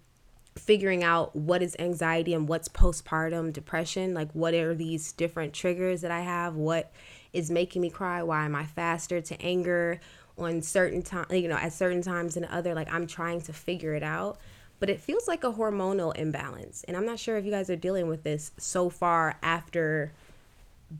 figuring 0.56 1.02
out 1.02 1.34
what 1.34 1.62
is 1.62 1.76
anxiety 1.78 2.34
and 2.34 2.48
what's 2.48 2.68
postpartum 2.68 3.52
depression. 3.52 4.14
Like 4.14 4.30
what 4.32 4.54
are 4.54 4.74
these 4.74 5.12
different 5.12 5.52
triggers 5.54 6.02
that 6.02 6.10
i 6.10 6.20
have? 6.20 6.54
What 6.54 6.92
is 7.32 7.50
making 7.50 7.82
me 7.82 7.90
cry? 7.90 8.22
Why 8.22 8.44
am 8.44 8.54
i 8.54 8.64
faster 8.64 9.20
to 9.20 9.42
anger 9.42 10.00
on 10.38 10.62
certain 10.62 11.02
time 11.02 11.26
you 11.30 11.48
know 11.48 11.56
at 11.56 11.72
certain 11.72 12.02
times 12.02 12.36
and 12.36 12.46
other? 12.46 12.74
Like 12.74 12.92
i'm 12.92 13.06
trying 13.06 13.40
to 13.42 13.52
figure 13.52 13.94
it 13.94 14.02
out. 14.02 14.38
But 14.78 14.90
it 14.90 15.00
feels 15.00 15.28
like 15.28 15.44
a 15.44 15.52
hormonal 15.52 16.14
imbalance. 16.16 16.84
And 16.86 16.96
i'm 16.96 17.06
not 17.06 17.18
sure 17.18 17.36
if 17.38 17.44
you 17.44 17.50
guys 17.50 17.70
are 17.70 17.76
dealing 17.76 18.08
with 18.08 18.22
this 18.22 18.52
so 18.58 18.90
far 18.90 19.38
after 19.42 20.12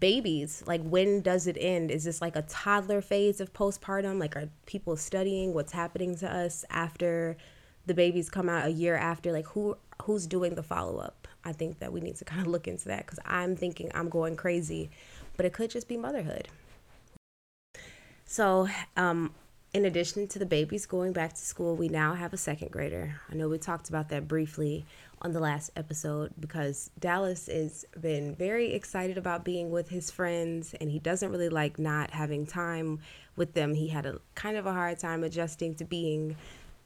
babies. 0.00 0.62
Like 0.66 0.82
when 0.82 1.20
does 1.20 1.46
it 1.46 1.58
end? 1.60 1.90
Is 1.90 2.04
this 2.04 2.22
like 2.22 2.36
a 2.36 2.42
toddler 2.42 3.02
phase 3.02 3.38
of 3.38 3.52
postpartum? 3.52 4.18
Like 4.18 4.34
are 4.34 4.48
people 4.64 4.96
studying? 4.96 5.52
What's 5.52 5.72
happening 5.72 6.16
to 6.16 6.34
us 6.34 6.64
after 6.70 7.36
the 7.86 7.94
babies 7.94 8.30
come 8.30 8.48
out 8.48 8.66
a 8.66 8.70
year 8.70 8.96
after 8.96 9.32
like 9.32 9.46
who 9.48 9.76
who's 10.02 10.26
doing 10.26 10.54
the 10.54 10.62
follow-up? 10.62 11.28
I 11.44 11.52
think 11.52 11.78
that 11.80 11.92
we 11.92 12.00
need 12.00 12.16
to 12.16 12.24
kind 12.32 12.42
of 12.42 12.48
look 12.48 12.68
into 12.68 12.86
that 12.86 13.06
because 13.06 13.18
i'm 13.24 13.56
thinking 13.56 13.90
i'm 13.94 14.08
going 14.08 14.36
crazy 14.36 14.90
but 15.36 15.46
it 15.46 15.52
could 15.52 15.70
just 15.70 15.88
be 15.88 15.96
motherhood. 15.96 16.48
So 18.24 18.68
um 18.96 19.32
in 19.72 19.86
addition 19.86 20.28
to 20.28 20.38
the 20.38 20.46
babies 20.46 20.84
going 20.86 21.12
back 21.12 21.32
to 21.32 21.40
school 21.40 21.76
we 21.76 21.88
now 21.88 22.14
have 22.14 22.32
a 22.32 22.36
second 22.36 22.70
grader. 22.70 23.20
I 23.30 23.34
know 23.34 23.48
we 23.48 23.58
talked 23.58 23.88
about 23.88 24.08
that 24.10 24.28
briefly 24.28 24.84
on 25.22 25.32
the 25.32 25.40
last 25.40 25.70
episode 25.76 26.32
because 26.38 26.90
dallas 26.98 27.46
has 27.46 27.84
been 28.00 28.34
very 28.34 28.72
excited 28.72 29.16
about 29.16 29.44
being 29.44 29.70
with 29.70 29.88
his 29.88 30.10
friends 30.10 30.74
and 30.80 30.90
he 30.90 30.98
doesn't 30.98 31.30
really 31.30 31.48
like 31.48 31.78
not 31.78 32.10
having 32.10 32.44
time 32.44 32.98
with 33.36 33.54
them. 33.54 33.74
He 33.74 33.88
had 33.88 34.06
a 34.06 34.20
kind 34.34 34.56
of 34.56 34.66
a 34.66 34.72
hard 34.72 34.98
time 34.98 35.24
adjusting 35.24 35.74
to 35.76 35.84
being 35.84 36.36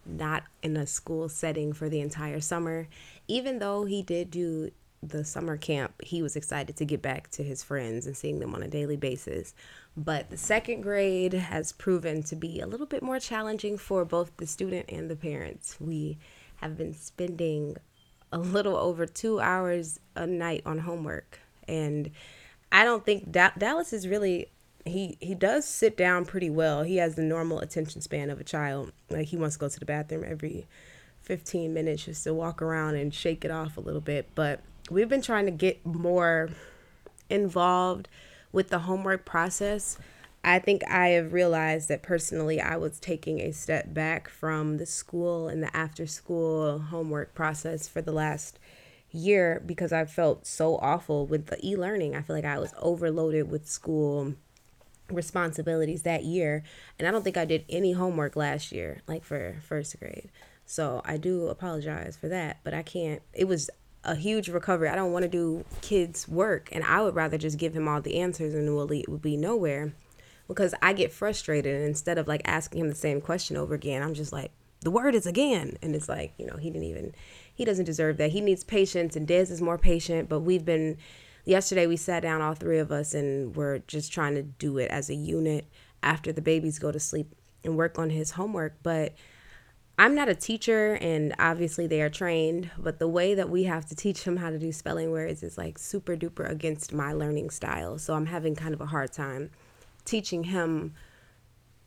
not 0.07 0.45
in 0.63 0.77
a 0.77 0.87
school 0.87 1.29
setting 1.29 1.73
for 1.73 1.89
the 1.89 2.01
entire 2.01 2.41
summer. 2.41 2.89
Even 3.29 3.59
though 3.59 3.85
he 3.85 4.03
did 4.03 4.31
do 4.31 4.71
the 5.03 5.25
summer 5.25 5.57
camp, 5.57 5.95
he 6.03 6.23
was 6.23 6.37
excited 6.37 6.77
to 6.77 6.85
get 6.85 7.03
back 7.03 7.31
to 7.33 7.43
his 7.43 7.63
friends 7.63 8.07
and 8.07 8.17
seeing 8.17 8.39
them 8.39 8.55
on 8.55 8.63
a 8.63 8.69
daily 8.69 8.97
basis. 8.97 9.55
But 9.97 10.31
the 10.31 10.37
second 10.37 10.83
grade 10.83 11.33
has 11.33 11.73
proven 11.73 12.23
to 12.25 12.37
be 12.37 12.61
a 12.61 12.67
little 12.67 12.87
bit 12.87 13.03
more 13.03 13.19
challenging 13.19 13.79
for 13.79 14.05
both 14.05 14.37
the 14.37 14.47
student 14.47 14.87
and 14.89 15.11
the 15.11 15.17
parents. 15.17 15.77
We 15.81 16.19
have 16.57 16.77
been 16.77 16.95
spending 16.95 17.77
a 18.33 18.39
little 18.39 18.77
over 18.77 19.07
two 19.07 19.41
hours 19.41 20.01
a 20.15 20.27
night 20.27 20.63
on 20.67 20.79
homework. 20.79 21.41
And 21.69 22.11
I 22.73 22.85
don't 22.85 23.05
think 23.05 23.31
da- 23.31 23.53
Dallas 23.57 23.93
is 23.93 24.09
really 24.09 24.49
he 24.87 25.17
he 25.21 25.35
does 25.35 25.65
sit 25.65 25.97
down 25.97 26.25
pretty 26.25 26.51
well. 26.51 26.83
He 26.83 26.97
has 26.97 27.15
the 27.15 27.23
normal 27.23 27.61
attention 27.61 28.01
span 28.01 28.31
of 28.31 28.41
a 28.41 28.45
child. 28.45 28.93
Like 29.11 29.29
he 29.29 29.37
wants 29.37 29.57
to 29.57 29.61
go 29.61 29.69
to 29.69 29.79
the 29.79 29.87
bathroom 29.87 30.25
every 30.27 30.67
15 31.23 31.75
minutes 31.75 32.05
just 32.05 32.25
to 32.25 32.33
walk 32.33 32.63
around 32.63 32.97
and 32.97 33.13
shake 33.13 33.45
it 33.45 33.51
off 33.51 33.77
a 33.77 33.81
little 33.81 34.01
bit. 34.01 34.29
But 34.35 34.61
we've 34.91 35.09
been 35.09 35.23
trying 35.23 35.47
to 35.47 35.51
get 35.51 35.85
more 35.85 36.51
involved 37.29 38.09
with 38.53 38.69
the 38.69 38.81
homework 38.81 39.25
process. 39.25 39.99
I 40.45 40.61
think 40.61 40.89
I 40.89 41.09
have 41.09 41.33
realized 41.33 41.89
that 41.89 42.05
personally 42.05 42.61
I 42.61 42.77
was 42.77 43.01
taking 43.01 43.41
a 43.41 43.53
step 43.53 43.93
back 43.93 44.29
from 44.29 44.77
the 44.77 44.87
school 44.87 45.49
and 45.49 45.61
the 45.63 45.77
after 45.77 46.07
school 46.07 46.79
homework 46.79 47.35
process 47.35 47.89
for 47.89 48.01
the 48.01 48.13
last 48.13 48.61
year 49.11 49.61
because 49.67 49.93
I 49.93 50.05
felt 50.05 50.47
so 50.47 50.77
awful 50.77 51.27
with 51.27 51.47
the 51.47 51.59
e 51.67 51.75
learning. 51.75 52.15
I 52.15 52.23
feel 52.23 52.37
like 52.37 52.45
I 52.45 52.61
was 52.61 52.73
overloaded 52.79 53.51
with 53.51 53.69
school 53.69 54.35
responsibilities 55.11 56.03
that 56.03 56.25
year 56.25 56.63
and 56.99 57.07
i 57.07 57.11
don't 57.11 57.23
think 57.23 57.37
i 57.37 57.45
did 57.45 57.65
any 57.69 57.93
homework 57.93 58.37
last 58.37 58.73
year 58.73 59.03
like 59.07 59.25
for 59.25 59.57
first 59.63 59.99
grade 59.99 60.31
so 60.65 61.01
i 61.05 61.17
do 61.17 61.47
apologize 61.47 62.17
for 62.17 62.29
that 62.29 62.59
but 62.65 62.75
i 62.75 62.83
can't 62.83 63.23
it 63.33 63.47
was 63.47 63.71
a 64.05 64.15
huge 64.15 64.49
recovery 64.49 64.89
i 64.89 64.95
don't 64.97 65.13
want 65.13 65.23
to 65.23 65.29
do 65.29 65.65
kids 65.81 66.27
work 66.27 66.69
and 66.73 66.83
i 66.85 67.01
would 67.01 67.15
rather 67.15 67.39
just 67.39 67.59
give 67.59 67.75
him 67.75 67.87
all 67.87 68.01
the 68.01 68.19
answers 68.19 68.55
and 68.55 68.69
it 68.69 69.09
would 69.09 69.23
be 69.23 69.37
nowhere 69.37 69.93
because 70.49 70.75
I 70.83 70.93
get 70.93 71.13
frustrated 71.13 71.75
and 71.75 71.85
instead 71.85 72.19
of 72.19 72.29
like 72.29 72.43
asking 72.45 72.81
him 72.81 72.89
the 72.89 72.95
same 72.95 73.21
question 73.21 73.57
over 73.57 73.75
again, 73.75 74.03
I'm 74.03 74.15
just 74.15 74.33
like, 74.33 74.53
the 74.81 74.91
word 74.91 75.15
is 75.15 75.27
again. 75.27 75.77
And 75.83 75.95
it's 75.95 76.09
like, 76.09 76.33
you 76.39 76.47
know, 76.47 76.57
he 76.57 76.71
didn't 76.71 76.85
even, 76.85 77.15
he 77.53 77.65
doesn't 77.65 77.85
deserve 77.85 78.19
that. 78.19 78.31
He 78.31 78.41
needs 78.41 78.63
patience 78.63 79.17
and 79.17 79.27
Dez 79.27 79.51
is 79.51 79.61
more 79.61 79.79
patient, 79.79 80.29
but 80.29 80.41
we've 80.41 80.65
been, 80.65 80.99
yesterday 81.47 81.87
we 81.87 81.97
sat 81.97 82.21
down, 82.21 82.43
all 82.43 82.55
three 82.55 82.79
of 82.79 82.93
us, 82.93 83.15
and 83.15 83.57
we're 83.57 83.79
just 83.79 84.13
trying 84.13 84.35
to 84.35 84.43
do 84.43 84.77
it 84.77 84.91
as 84.91 85.09
a 85.09 85.15
unit 85.15 85.67
after 86.03 86.33
the 86.33 86.43
babies 86.43 86.79
go 86.79 86.93
to 86.93 87.01
sleep 87.01 87.35
and 87.65 87.77
work 87.77 87.99
on 87.99 88.11
his 88.11 88.33
homework. 88.33 88.75
But 88.83 89.15
I'm 89.99 90.15
not 90.15 90.29
a 90.29 90.35
teacher, 90.35 90.99
and 91.01 91.35
obviously 91.39 91.87
they 91.87 92.03
are 92.03 92.11
trained, 92.11 92.71
but 92.77 92.99
the 92.99 93.09
way 93.09 93.35
that 93.35 93.49
we 93.49 93.65
have 93.65 93.87
to 93.87 93.95
teach 93.95 94.25
him 94.25 94.37
how 94.37 94.51
to 94.51 94.59
do 94.59 94.71
spelling 94.71 95.11
words 95.11 95.43
is 95.43 95.57
like 95.57 95.79
super 95.79 96.17
duper 96.17 96.51
against 96.51 96.93
my 96.93 97.15
learning 97.15 97.49
style. 97.49 97.97
So 97.99 98.13
I'm 98.13 98.27
having 98.27 98.55
kind 98.55 98.75
of 98.75 98.83
a 98.83 98.87
hard 98.87 99.13
time 99.13 99.51
teaching 100.05 100.45
him, 100.45 100.95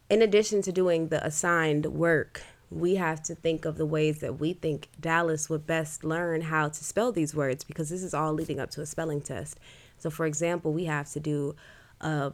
in 0.10 0.24
addition 0.24 0.64
to 0.64 0.72
doing 0.72 1.10
the 1.10 1.24
assigned 1.24 1.86
work, 1.86 2.42
we 2.72 2.96
have 2.96 3.22
to 3.24 3.36
think 3.36 3.66
of 3.66 3.78
the 3.78 3.86
ways 3.86 4.20
that 4.20 4.40
we 4.40 4.54
think 4.54 4.90
Dallas 5.00 5.50
would 5.50 5.66
best 5.66 6.04
learn 6.04 6.42
how 6.42 6.70
to 6.70 6.84
spell 6.84 7.12
these 7.12 7.34
words 7.34 7.64
because 7.64 7.90
this 7.90 8.04
is 8.04 8.14
all 8.14 8.34
leading 8.34 8.60
up 8.60 8.70
to 8.72 8.82
a 8.82 8.86
spelling 8.86 9.22
test. 9.22 9.60
So, 9.98 10.10
for 10.10 10.26
example, 10.26 10.72
we 10.72 10.86
have 10.86 11.12
to 11.12 11.20
do 11.20 11.56
a, 12.00 12.32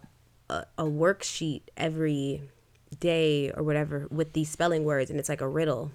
a, 0.49 0.65
a 0.77 0.83
worksheet 0.83 1.61
every 1.77 2.41
day 2.99 3.51
or 3.51 3.63
whatever 3.63 4.07
with 4.11 4.33
these 4.33 4.49
spelling 4.49 4.83
words, 4.83 5.09
and 5.09 5.19
it's 5.19 5.29
like 5.29 5.41
a 5.41 5.47
riddle. 5.47 5.91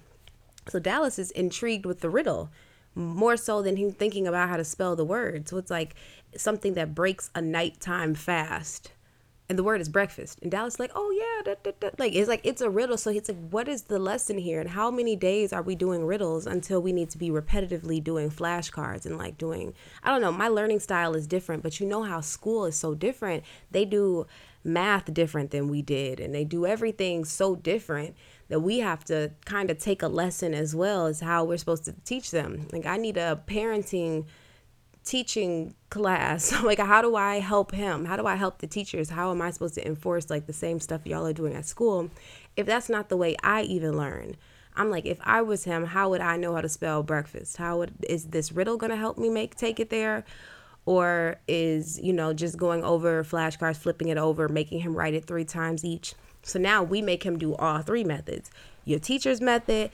So, 0.67 0.79
Dallas 0.79 1.19
is 1.19 1.31
intrigued 1.31 1.85
with 1.85 2.01
the 2.01 2.09
riddle 2.09 2.49
more 2.93 3.37
so 3.37 3.61
than 3.61 3.77
him 3.77 3.91
thinking 3.91 4.27
about 4.27 4.49
how 4.49 4.57
to 4.57 4.65
spell 4.65 4.95
the 4.95 5.05
word. 5.05 5.47
So, 5.47 5.57
it's 5.57 5.71
like 5.71 5.95
something 6.35 6.73
that 6.73 6.95
breaks 6.95 7.29
a 7.35 7.41
nighttime 7.41 8.15
fast 8.15 8.91
and 9.51 9.59
the 9.59 9.65
word 9.65 9.81
is 9.81 9.89
breakfast. 9.89 10.39
And 10.41 10.49
Dallas 10.49 10.79
like, 10.79 10.91
oh 10.95 11.11
yeah, 11.11 11.53
da, 11.53 11.59
da, 11.61 11.71
da. 11.77 11.89
like 11.99 12.15
it's 12.15 12.29
like 12.29 12.39
it's 12.45 12.61
a 12.61 12.69
riddle. 12.69 12.97
So 12.97 13.11
he's 13.11 13.27
like, 13.27 13.49
what 13.49 13.67
is 13.67 13.81
the 13.81 13.99
lesson 13.99 14.37
here? 14.37 14.61
And 14.61 14.69
how 14.69 14.89
many 14.89 15.17
days 15.17 15.51
are 15.51 15.61
we 15.61 15.75
doing 15.75 16.05
riddles 16.05 16.47
until 16.47 16.81
we 16.81 16.93
need 16.93 17.09
to 17.09 17.17
be 17.17 17.29
repetitively 17.29 18.01
doing 18.01 18.31
flashcards 18.31 19.05
and 19.05 19.17
like 19.17 19.37
doing? 19.37 19.73
I 20.03 20.09
don't 20.09 20.21
know. 20.21 20.31
My 20.31 20.47
learning 20.47 20.79
style 20.79 21.15
is 21.15 21.27
different, 21.27 21.63
but 21.63 21.81
you 21.81 21.85
know 21.85 22.03
how 22.03 22.21
school 22.21 22.63
is 22.63 22.77
so 22.77 22.95
different. 22.95 23.43
They 23.71 23.83
do 23.83 24.25
math 24.63 25.13
different 25.13 25.51
than 25.51 25.67
we 25.67 25.81
did, 25.81 26.21
and 26.21 26.33
they 26.33 26.45
do 26.45 26.65
everything 26.65 27.25
so 27.25 27.57
different 27.57 28.15
that 28.47 28.61
we 28.61 28.79
have 28.79 29.03
to 29.05 29.31
kind 29.43 29.69
of 29.69 29.79
take 29.79 30.01
a 30.01 30.07
lesson 30.07 30.53
as 30.53 30.73
well 30.73 31.07
as 31.07 31.19
how 31.19 31.43
we're 31.43 31.57
supposed 31.57 31.83
to 31.85 31.95
teach 32.05 32.31
them. 32.31 32.69
Like 32.71 32.85
I 32.85 32.95
need 32.95 33.17
a 33.17 33.41
parenting 33.47 34.27
teaching 35.03 35.73
class 35.89 36.63
like 36.63 36.79
how 36.79 37.01
do 37.01 37.15
i 37.15 37.39
help 37.39 37.71
him? 37.71 38.05
How 38.05 38.15
do 38.15 38.25
i 38.25 38.35
help 38.35 38.59
the 38.59 38.67
teachers? 38.67 39.09
How 39.09 39.31
am 39.31 39.41
i 39.41 39.51
supposed 39.51 39.75
to 39.75 39.85
enforce 39.85 40.29
like 40.29 40.47
the 40.47 40.53
same 40.53 40.79
stuff 40.79 41.05
y'all 41.05 41.25
are 41.25 41.33
doing 41.33 41.53
at 41.53 41.65
school? 41.65 42.09
If 42.55 42.65
that's 42.65 42.89
not 42.89 43.09
the 43.09 43.17
way 43.17 43.35
i 43.43 43.63
even 43.63 43.97
learn 43.97 44.35
i'm 44.73 44.89
like 44.89 45.05
if 45.05 45.17
i 45.23 45.41
was 45.41 45.65
him 45.65 45.83
how 45.83 46.09
would 46.09 46.21
i 46.21 46.37
know 46.37 46.55
how 46.55 46.61
to 46.61 46.69
spell 46.69 47.03
breakfast? 47.03 47.57
How 47.57 47.77
would 47.79 47.93
is 48.07 48.25
this 48.25 48.51
riddle 48.51 48.77
gonna 48.77 48.95
help 48.95 49.17
me 49.17 49.29
make 49.29 49.55
take 49.55 49.79
it 49.79 49.89
there? 49.89 50.23
Or 50.85 51.35
is 51.47 51.99
you 51.99 52.13
know 52.13 52.33
just 52.33 52.57
going 52.57 52.83
over 52.83 53.23
flashcards 53.23 53.77
flipping 53.77 54.09
it 54.09 54.17
over 54.17 54.49
making 54.49 54.79
him 54.81 54.95
write 54.95 55.13
it 55.13 55.25
three 55.25 55.45
times 55.45 55.83
each? 55.83 56.15
So 56.43 56.59
now 56.59 56.83
we 56.83 57.01
make 57.01 57.23
him 57.23 57.37
do 57.37 57.55
all 57.55 57.81
three 57.81 58.03
methods. 58.03 58.49
Your 58.85 58.99
teacher's 58.99 59.41
method 59.41 59.91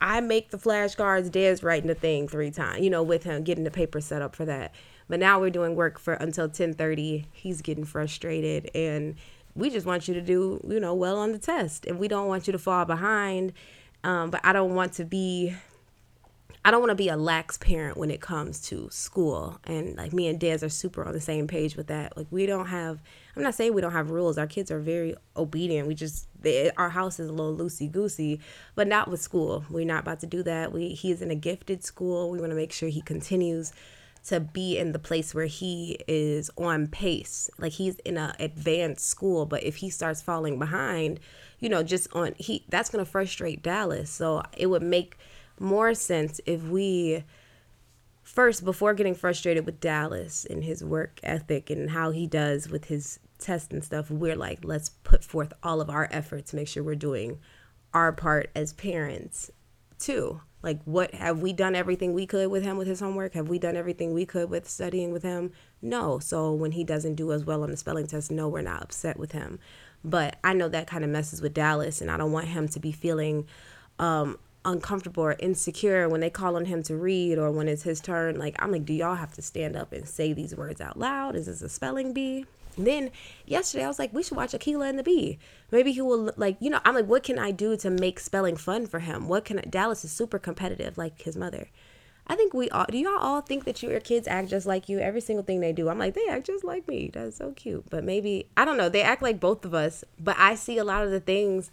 I 0.00 0.20
make 0.20 0.50
the 0.50 0.58
flashcards, 0.58 1.30
Dez 1.30 1.62
writing 1.62 1.88
the 1.88 1.94
thing 1.94 2.26
three 2.26 2.50
times, 2.50 2.82
you 2.82 2.90
know, 2.90 3.02
with 3.02 3.24
him 3.24 3.44
getting 3.44 3.64
the 3.64 3.70
paper 3.70 4.00
set 4.00 4.22
up 4.22 4.34
for 4.34 4.44
that. 4.46 4.74
But 5.08 5.20
now 5.20 5.40
we're 5.40 5.50
doing 5.50 5.74
work 5.74 5.98
for 5.98 6.14
until 6.14 6.48
10:30. 6.48 7.26
He's 7.32 7.60
getting 7.62 7.84
frustrated 7.84 8.70
and 8.74 9.16
we 9.54 9.68
just 9.68 9.84
want 9.84 10.06
you 10.06 10.14
to 10.14 10.22
do, 10.22 10.60
you 10.68 10.80
know, 10.80 10.94
well 10.94 11.18
on 11.18 11.32
the 11.32 11.38
test. 11.38 11.84
And 11.86 11.98
we 11.98 12.08
don't 12.08 12.28
want 12.28 12.46
you 12.46 12.52
to 12.52 12.58
fall 12.58 12.84
behind. 12.84 13.52
Um, 14.04 14.30
but 14.30 14.40
I 14.44 14.52
don't 14.52 14.74
want 14.74 14.94
to 14.94 15.04
be 15.04 15.54
I 16.62 16.70
don't 16.70 16.80
want 16.80 16.90
to 16.90 16.96
be 16.96 17.08
a 17.08 17.16
lax 17.16 17.56
parent 17.56 17.96
when 17.96 18.10
it 18.10 18.20
comes 18.20 18.60
to 18.68 18.88
school. 18.90 19.58
And 19.64 19.96
like 19.96 20.12
me 20.12 20.28
and 20.28 20.38
Dez 20.38 20.62
are 20.62 20.68
super 20.68 21.04
on 21.04 21.12
the 21.12 21.20
same 21.20 21.46
page 21.46 21.74
with 21.74 21.86
that. 21.86 22.16
Like 22.16 22.26
we 22.30 22.44
don't 22.44 22.66
have 22.66 23.02
I'm 23.34 23.42
not 23.42 23.54
saying 23.54 23.72
we 23.72 23.80
don't 23.80 23.92
have 23.92 24.10
rules. 24.10 24.36
Our 24.36 24.46
kids 24.46 24.70
are 24.70 24.80
very 24.80 25.14
obedient. 25.36 25.88
We 25.88 25.94
just 25.94 26.28
they, 26.38 26.70
our 26.76 26.90
house 26.90 27.18
is 27.18 27.28
a 27.28 27.32
little 27.32 27.56
loosey 27.56 27.90
goosey, 27.90 28.40
but 28.74 28.88
not 28.88 29.08
with 29.08 29.22
school. 29.22 29.64
We're 29.70 29.86
not 29.86 30.02
about 30.02 30.20
to 30.20 30.26
do 30.26 30.42
that. 30.42 30.72
We 30.72 30.90
he's 30.90 31.22
in 31.22 31.30
a 31.30 31.34
gifted 31.34 31.82
school. 31.82 32.30
We 32.30 32.40
want 32.40 32.50
to 32.50 32.56
make 32.56 32.72
sure 32.72 32.90
he 32.90 33.00
continues 33.00 33.72
to 34.26 34.38
be 34.38 34.76
in 34.76 34.92
the 34.92 34.98
place 34.98 35.34
where 35.34 35.46
he 35.46 35.98
is 36.06 36.50
on 36.58 36.88
pace. 36.88 37.48
Like 37.56 37.72
he's 37.72 37.96
in 38.00 38.18
a 38.18 38.34
advanced 38.38 39.06
school, 39.08 39.46
but 39.46 39.62
if 39.62 39.76
he 39.76 39.88
starts 39.88 40.20
falling 40.20 40.58
behind, 40.58 41.20
you 41.58 41.70
know, 41.70 41.82
just 41.82 42.08
on 42.12 42.34
he 42.36 42.64
that's 42.68 42.90
going 42.90 43.02
to 43.02 43.10
frustrate 43.10 43.62
Dallas. 43.62 44.10
So 44.10 44.42
it 44.56 44.66
would 44.66 44.82
make 44.82 45.16
more 45.60 45.94
sense 45.94 46.40
if 46.46 46.62
we 46.64 47.24
first 48.22 48.64
before 48.64 48.94
getting 48.94 49.14
frustrated 49.14 49.66
with 49.66 49.80
Dallas 49.80 50.46
and 50.48 50.64
his 50.64 50.82
work 50.82 51.20
ethic 51.22 51.68
and 51.70 51.90
how 51.90 52.10
he 52.10 52.26
does 52.26 52.68
with 52.68 52.86
his 52.86 53.18
tests 53.38 53.72
and 53.72 53.84
stuff, 53.84 54.10
we're 54.10 54.36
like, 54.36 54.60
let's 54.62 54.88
put 54.88 55.24
forth 55.24 55.52
all 55.62 55.80
of 55.80 55.90
our 55.90 56.08
efforts, 56.10 56.52
make 56.52 56.68
sure 56.68 56.82
we're 56.82 56.94
doing 56.94 57.38
our 57.92 58.12
part 58.12 58.50
as 58.54 58.72
parents 58.72 59.50
too. 59.98 60.40
Like, 60.62 60.80
what 60.84 61.14
have 61.14 61.40
we 61.40 61.52
done 61.52 61.74
everything 61.74 62.12
we 62.12 62.26
could 62.26 62.50
with 62.50 62.62
him 62.62 62.76
with 62.76 62.86
his 62.86 63.00
homework? 63.00 63.32
Have 63.32 63.48
we 63.48 63.58
done 63.58 63.76
everything 63.76 64.12
we 64.12 64.26
could 64.26 64.50
with 64.50 64.68
studying 64.68 65.10
with 65.10 65.22
him? 65.22 65.52
No. 65.80 66.18
So, 66.18 66.52
when 66.52 66.72
he 66.72 66.84
doesn't 66.84 67.14
do 67.14 67.32
as 67.32 67.46
well 67.46 67.62
on 67.62 67.70
the 67.70 67.78
spelling 67.78 68.06
test, 68.06 68.30
no, 68.30 68.46
we're 68.46 68.60
not 68.60 68.82
upset 68.82 69.18
with 69.18 69.32
him. 69.32 69.58
But 70.04 70.36
I 70.44 70.52
know 70.52 70.68
that 70.68 70.86
kind 70.86 71.02
of 71.02 71.10
messes 71.10 71.40
with 71.40 71.54
Dallas, 71.54 72.02
and 72.02 72.10
I 72.10 72.18
don't 72.18 72.32
want 72.32 72.48
him 72.48 72.68
to 72.68 72.80
be 72.80 72.92
feeling 72.92 73.46
um, 73.98 74.38
uncomfortable 74.64 75.22
or 75.22 75.36
insecure 75.38 76.08
when 76.08 76.20
they 76.20 76.30
call 76.30 76.56
on 76.56 76.66
him 76.66 76.82
to 76.84 76.96
read 76.96 77.38
or 77.38 77.50
when 77.50 77.68
it's 77.68 77.82
his 77.82 78.00
turn. 78.00 78.38
Like, 78.38 78.56
I'm 78.58 78.72
like, 78.72 78.84
do 78.84 78.92
y'all 78.92 79.14
have 79.14 79.34
to 79.34 79.42
stand 79.42 79.76
up 79.76 79.92
and 79.92 80.06
say 80.06 80.32
these 80.32 80.54
words 80.54 80.80
out 80.80 80.98
loud? 80.98 81.36
Is 81.36 81.46
this 81.46 81.62
a 81.62 81.68
spelling 81.68 82.12
bee? 82.12 82.46
And 82.76 82.86
then 82.86 83.10
yesterday, 83.46 83.84
I 83.84 83.88
was 83.88 83.98
like, 83.98 84.12
we 84.12 84.22
should 84.22 84.36
watch 84.36 84.52
Akeelah 84.52 84.88
and 84.88 84.98
the 84.98 85.02
Bee. 85.02 85.38
Maybe 85.70 85.92
he 85.92 86.00
will, 86.00 86.32
like, 86.36 86.56
you 86.60 86.70
know, 86.70 86.80
I'm 86.84 86.94
like, 86.94 87.06
what 87.06 87.22
can 87.22 87.38
I 87.38 87.50
do 87.50 87.76
to 87.78 87.90
make 87.90 88.20
spelling 88.20 88.56
fun 88.56 88.86
for 88.86 89.00
him? 89.00 89.28
What 89.28 89.44
can 89.44 89.58
I, 89.58 89.62
Dallas 89.62 90.04
is 90.04 90.12
super 90.12 90.38
competitive, 90.38 90.96
like 90.96 91.20
his 91.20 91.36
mother. 91.36 91.68
I 92.26 92.36
think 92.36 92.54
we 92.54 92.70
all, 92.70 92.86
do 92.88 92.96
y'all 92.96 93.18
all 93.18 93.40
think 93.40 93.64
that 93.64 93.82
your 93.82 93.98
kids 93.98 94.28
act 94.28 94.50
just 94.50 94.64
like 94.64 94.88
you? 94.88 95.00
Every 95.00 95.20
single 95.20 95.44
thing 95.44 95.60
they 95.60 95.72
do. 95.72 95.88
I'm 95.88 95.98
like, 95.98 96.14
they 96.14 96.26
act 96.28 96.46
just 96.46 96.62
like 96.62 96.86
me. 96.86 97.10
That's 97.12 97.36
so 97.36 97.50
cute. 97.52 97.86
But 97.90 98.04
maybe, 98.04 98.46
I 98.56 98.64
don't 98.64 98.76
know, 98.76 98.88
they 98.88 99.02
act 99.02 99.20
like 99.20 99.40
both 99.40 99.64
of 99.64 99.74
us. 99.74 100.04
But 100.18 100.36
I 100.38 100.54
see 100.54 100.78
a 100.78 100.84
lot 100.84 101.04
of 101.04 101.10
the 101.10 101.20
things 101.20 101.72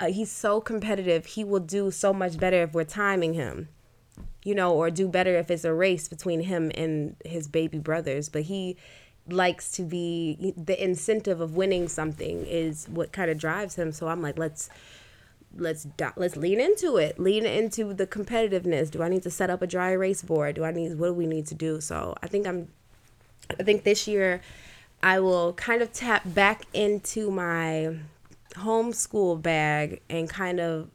uh, 0.00 0.06
he's 0.06 0.30
so 0.30 0.60
competitive. 0.60 1.26
He 1.26 1.44
will 1.44 1.60
do 1.60 1.90
so 1.90 2.12
much 2.12 2.38
better 2.38 2.62
if 2.62 2.72
we're 2.72 2.84
timing 2.84 3.34
him, 3.34 3.68
you 4.42 4.54
know, 4.54 4.72
or 4.74 4.90
do 4.90 5.06
better 5.06 5.36
if 5.36 5.50
it's 5.50 5.64
a 5.64 5.74
race 5.74 6.08
between 6.08 6.40
him 6.42 6.72
and 6.74 7.16
his 7.24 7.46
baby 7.46 7.78
brothers. 7.78 8.28
But 8.28 8.42
he 8.42 8.76
likes 9.28 9.70
to 9.72 9.82
be 9.82 10.54
the 10.56 10.82
incentive 10.82 11.40
of 11.40 11.54
winning 11.54 11.86
something 11.88 12.44
is 12.46 12.88
what 12.88 13.12
kind 13.12 13.30
of 13.30 13.38
drives 13.38 13.76
him. 13.76 13.92
So 13.92 14.08
I'm 14.08 14.22
like, 14.22 14.38
let's 14.38 14.70
let's 15.56 15.86
let's 16.16 16.36
lean 16.36 16.60
into 16.60 16.96
it. 16.96 17.18
Lean 17.18 17.44
into 17.44 17.92
the 17.92 18.06
competitiveness. 18.06 18.90
Do 18.90 19.02
I 19.02 19.08
need 19.08 19.22
to 19.24 19.30
set 19.30 19.50
up 19.50 19.60
a 19.60 19.66
dry 19.66 19.90
erase 19.90 20.22
board? 20.22 20.54
Do 20.54 20.64
I 20.64 20.72
need 20.72 20.98
what 20.98 21.08
do 21.08 21.14
we 21.14 21.26
need 21.26 21.46
to 21.48 21.54
do? 21.54 21.80
So 21.80 22.16
I 22.22 22.26
think 22.26 22.46
I'm 22.46 22.68
I 23.58 23.64
think 23.64 23.84
this 23.84 24.08
year 24.08 24.40
I 25.02 25.20
will 25.20 25.52
kind 25.54 25.82
of 25.82 25.92
tap 25.92 26.22
back 26.24 26.64
into 26.72 27.30
my 27.30 27.96
homeschool 28.54 29.40
bag 29.40 30.02
and 30.08 30.28
kind 30.28 30.60
of 30.60 30.90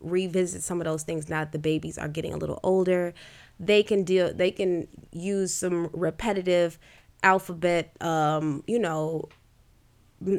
revisit 0.00 0.62
some 0.62 0.80
of 0.80 0.84
those 0.84 1.02
things 1.02 1.28
now 1.28 1.40
that 1.40 1.52
the 1.52 1.58
babies 1.58 1.98
are 1.98 2.08
getting 2.08 2.32
a 2.32 2.36
little 2.36 2.60
older. 2.62 3.14
They 3.58 3.82
can 3.82 4.04
deal 4.04 4.32
they 4.32 4.50
can 4.50 4.88
use 5.12 5.54
some 5.54 5.90
repetitive 5.92 6.78
alphabet 7.22 7.90
um 8.02 8.62
you 8.66 8.78
know 8.78 9.26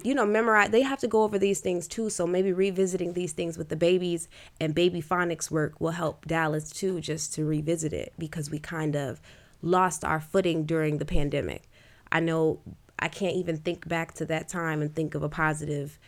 you 0.03 0.13
know 0.13 0.25
memorize 0.25 0.69
they 0.69 0.83
have 0.83 1.00
to 1.00 1.07
go 1.07 1.24
over 1.24 1.39
these 1.39 1.59
things 1.59 1.88
too. 1.88 2.09
So 2.09 2.27
maybe 2.27 2.51
revisiting 2.51 3.13
these 3.13 3.33
things 3.33 3.57
with 3.57 3.69
the 3.69 3.75
babies 3.75 4.27
and 4.59 4.75
baby 4.75 5.01
phonics 5.01 5.50
work 5.50 5.79
will 5.81 5.91
help 5.91 6.25
dallas 6.25 6.69
too 6.69 7.01
just 7.01 7.33
to 7.36 7.45
revisit 7.45 7.93
it 7.93 8.13
because 8.17 8.51
we 8.51 8.59
kind 8.59 8.95
of 8.95 9.21
lost 9.62 10.05
our 10.05 10.19
footing 10.19 10.65
during 10.65 10.97
the 10.97 11.05
pandemic. 11.05 11.63
I 12.12 12.19
know 12.19 12.59
i 13.00 13.07
can't 13.07 13.36
even 13.36 13.57
think 13.57 13.88
back 13.88 14.13
to 14.13 14.25
that 14.25 14.47
time 14.47 14.81
and 14.81 14.95
think 14.95 15.13
of 15.13 15.21
a 15.24 15.29
positive 15.29 16.00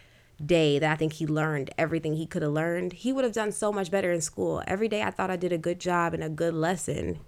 day 0.46 0.80
that 0.80 0.92
I 0.92 0.96
think 0.96 1.14
he 1.14 1.28
learned 1.28 1.72
everything 1.78 2.16
he 2.16 2.26
could 2.26 2.42
have 2.42 2.52
learned, 2.52 2.94
he 2.94 3.12
would 3.12 3.24
have 3.24 3.34
done 3.34 3.52
so 3.52 3.72
much 3.72 3.92
better 3.92 4.12
in 4.12 4.22
school. 4.22 4.62
Every 4.68 4.88
day 4.88 5.04
I 5.04 5.12
thought 5.12 5.30
I 5.30 5.36
did 5.36 5.52
a 5.52 5.58
good 5.58 5.80
job 5.80 6.14
and 6.14 6.24
a 6.24 6.30
good 6.30 6.54
lesson. 6.54 7.20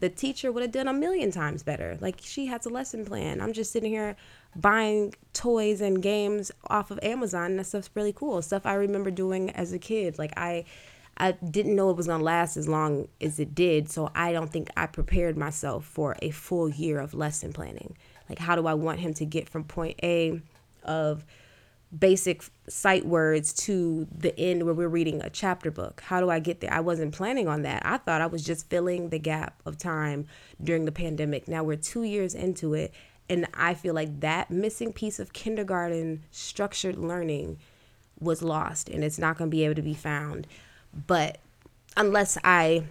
The 0.00 0.08
teacher 0.08 0.50
would 0.50 0.62
have 0.62 0.72
done 0.72 0.88
a 0.88 0.92
million 0.92 1.30
times 1.30 1.62
better. 1.62 1.96
Like 2.00 2.20
she 2.20 2.46
has 2.46 2.66
a 2.66 2.70
lesson 2.70 3.04
plan. 3.04 3.40
I'm 3.40 3.52
just 3.52 3.72
sitting 3.72 3.90
here 3.90 4.16
buying 4.56 5.14
toys 5.32 5.80
and 5.80 6.02
games 6.02 6.50
off 6.66 6.90
of 6.90 6.98
Amazon. 7.02 7.52
And 7.52 7.58
that 7.58 7.66
stuff's 7.66 7.90
really 7.94 8.12
cool. 8.12 8.42
Stuff 8.42 8.66
I 8.66 8.74
remember 8.74 9.10
doing 9.10 9.50
as 9.50 9.72
a 9.72 9.78
kid. 9.78 10.18
Like 10.18 10.32
I 10.36 10.64
I 11.16 11.32
didn't 11.32 11.76
know 11.76 11.90
it 11.90 11.96
was 11.96 12.08
gonna 12.08 12.24
last 12.24 12.56
as 12.56 12.68
long 12.68 13.08
as 13.20 13.38
it 13.38 13.54
did, 13.54 13.88
so 13.88 14.10
I 14.16 14.32
don't 14.32 14.50
think 14.50 14.68
I 14.76 14.86
prepared 14.86 15.36
myself 15.36 15.84
for 15.84 16.16
a 16.20 16.30
full 16.30 16.68
year 16.68 16.98
of 16.98 17.14
lesson 17.14 17.52
planning. 17.52 17.96
Like 18.28 18.40
how 18.40 18.56
do 18.56 18.66
I 18.66 18.74
want 18.74 19.00
him 19.00 19.14
to 19.14 19.24
get 19.24 19.48
from 19.48 19.64
point 19.64 20.00
A 20.02 20.40
of 20.82 21.24
basic 21.98 22.44
sight 22.68 23.06
words 23.06 23.52
to 23.52 24.06
the 24.16 24.38
end 24.38 24.64
where 24.64 24.74
we're 24.74 24.88
reading 24.88 25.22
a 25.22 25.30
chapter 25.30 25.70
book. 25.70 26.02
How 26.06 26.20
do 26.20 26.30
I 26.30 26.38
get 26.40 26.60
there? 26.60 26.72
I 26.72 26.80
wasn't 26.80 27.14
planning 27.14 27.48
on 27.48 27.62
that. 27.62 27.82
I 27.84 27.98
thought 27.98 28.20
I 28.20 28.26
was 28.26 28.44
just 28.44 28.68
filling 28.68 29.10
the 29.10 29.18
gap 29.18 29.60
of 29.64 29.78
time 29.78 30.26
during 30.62 30.84
the 30.84 30.92
pandemic. 30.92 31.46
Now 31.46 31.62
we're 31.62 31.76
two 31.76 32.02
years 32.02 32.34
into 32.34 32.74
it, 32.74 32.92
and 33.28 33.46
I 33.54 33.74
feel 33.74 33.94
like 33.94 34.20
that 34.20 34.50
missing 34.50 34.92
piece 34.92 35.18
of 35.18 35.32
kindergarten 35.32 36.24
structured 36.30 36.96
learning 36.96 37.58
was 38.20 38.42
lost 38.42 38.88
and 38.88 39.02
it's 39.02 39.18
not 39.18 39.36
going 39.36 39.50
to 39.50 39.54
be 39.54 39.64
able 39.64 39.74
to 39.74 39.82
be 39.82 39.94
found. 39.94 40.46
But 41.06 41.38
unless 41.96 42.38
I 42.44 42.84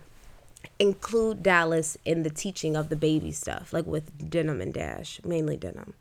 include 0.80 1.44
Dallas 1.44 1.98
in 2.06 2.24
the 2.24 2.30
teaching 2.30 2.76
of 2.76 2.90
the 2.90 2.96
baby 2.96 3.32
stuff, 3.32 3.74
like 3.74 3.86
with 3.86 4.30
Denim 4.30 4.62
and 4.62 4.74
Dash, 4.74 5.20
mainly 5.24 5.58
Denim. 5.58 5.94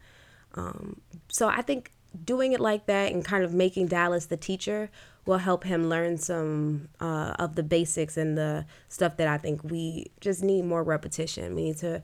Um, 0.54 1.00
so 1.28 1.48
I 1.48 1.62
think 1.62 1.90
doing 2.24 2.52
it 2.52 2.60
like 2.60 2.86
that 2.86 3.12
and 3.12 3.24
kind 3.24 3.44
of 3.44 3.52
making 3.52 3.86
Dallas 3.88 4.26
the 4.26 4.36
teacher 4.36 4.90
will 5.24 5.38
help 5.38 5.64
him 5.64 5.88
learn 5.88 6.18
some 6.18 6.88
uh, 7.00 7.34
of 7.38 7.54
the 7.54 7.62
basics 7.62 8.16
and 8.16 8.36
the 8.36 8.66
stuff 8.88 9.16
that 9.16 9.28
I 9.28 9.38
think 9.38 9.62
we 9.62 10.10
just 10.20 10.42
need 10.42 10.64
more 10.64 10.82
repetition. 10.82 11.54
We 11.54 11.64
need 11.64 11.78
to 11.78 12.02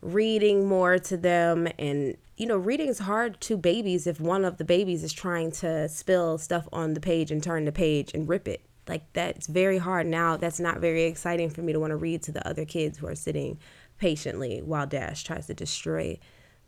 reading 0.00 0.66
more 0.66 0.96
to 0.96 1.16
them 1.16 1.66
and 1.76 2.16
you 2.36 2.46
know 2.46 2.56
reading 2.56 2.86
is 2.86 3.00
hard 3.00 3.40
to 3.40 3.56
babies 3.56 4.06
if 4.06 4.20
one 4.20 4.44
of 4.44 4.56
the 4.56 4.64
babies 4.64 5.02
is 5.02 5.12
trying 5.12 5.50
to 5.50 5.88
spill 5.88 6.38
stuff 6.38 6.68
on 6.72 6.94
the 6.94 7.00
page 7.00 7.32
and 7.32 7.42
turn 7.42 7.64
the 7.64 7.72
page 7.72 8.14
and 8.14 8.28
rip 8.28 8.46
it. 8.46 8.62
Like 8.86 9.12
that's 9.12 9.46
very 9.46 9.78
hard. 9.78 10.06
Now 10.06 10.36
that's 10.36 10.60
not 10.60 10.78
very 10.78 11.04
exciting 11.04 11.50
for 11.50 11.62
me 11.62 11.72
to 11.72 11.80
want 11.80 11.90
to 11.90 11.96
read 11.96 12.22
to 12.22 12.32
the 12.32 12.46
other 12.48 12.64
kids 12.64 12.98
who 12.98 13.06
are 13.06 13.14
sitting 13.14 13.58
patiently 13.98 14.62
while 14.62 14.86
dash 14.86 15.24
tries 15.24 15.48
to 15.48 15.54
destroy 15.54 16.18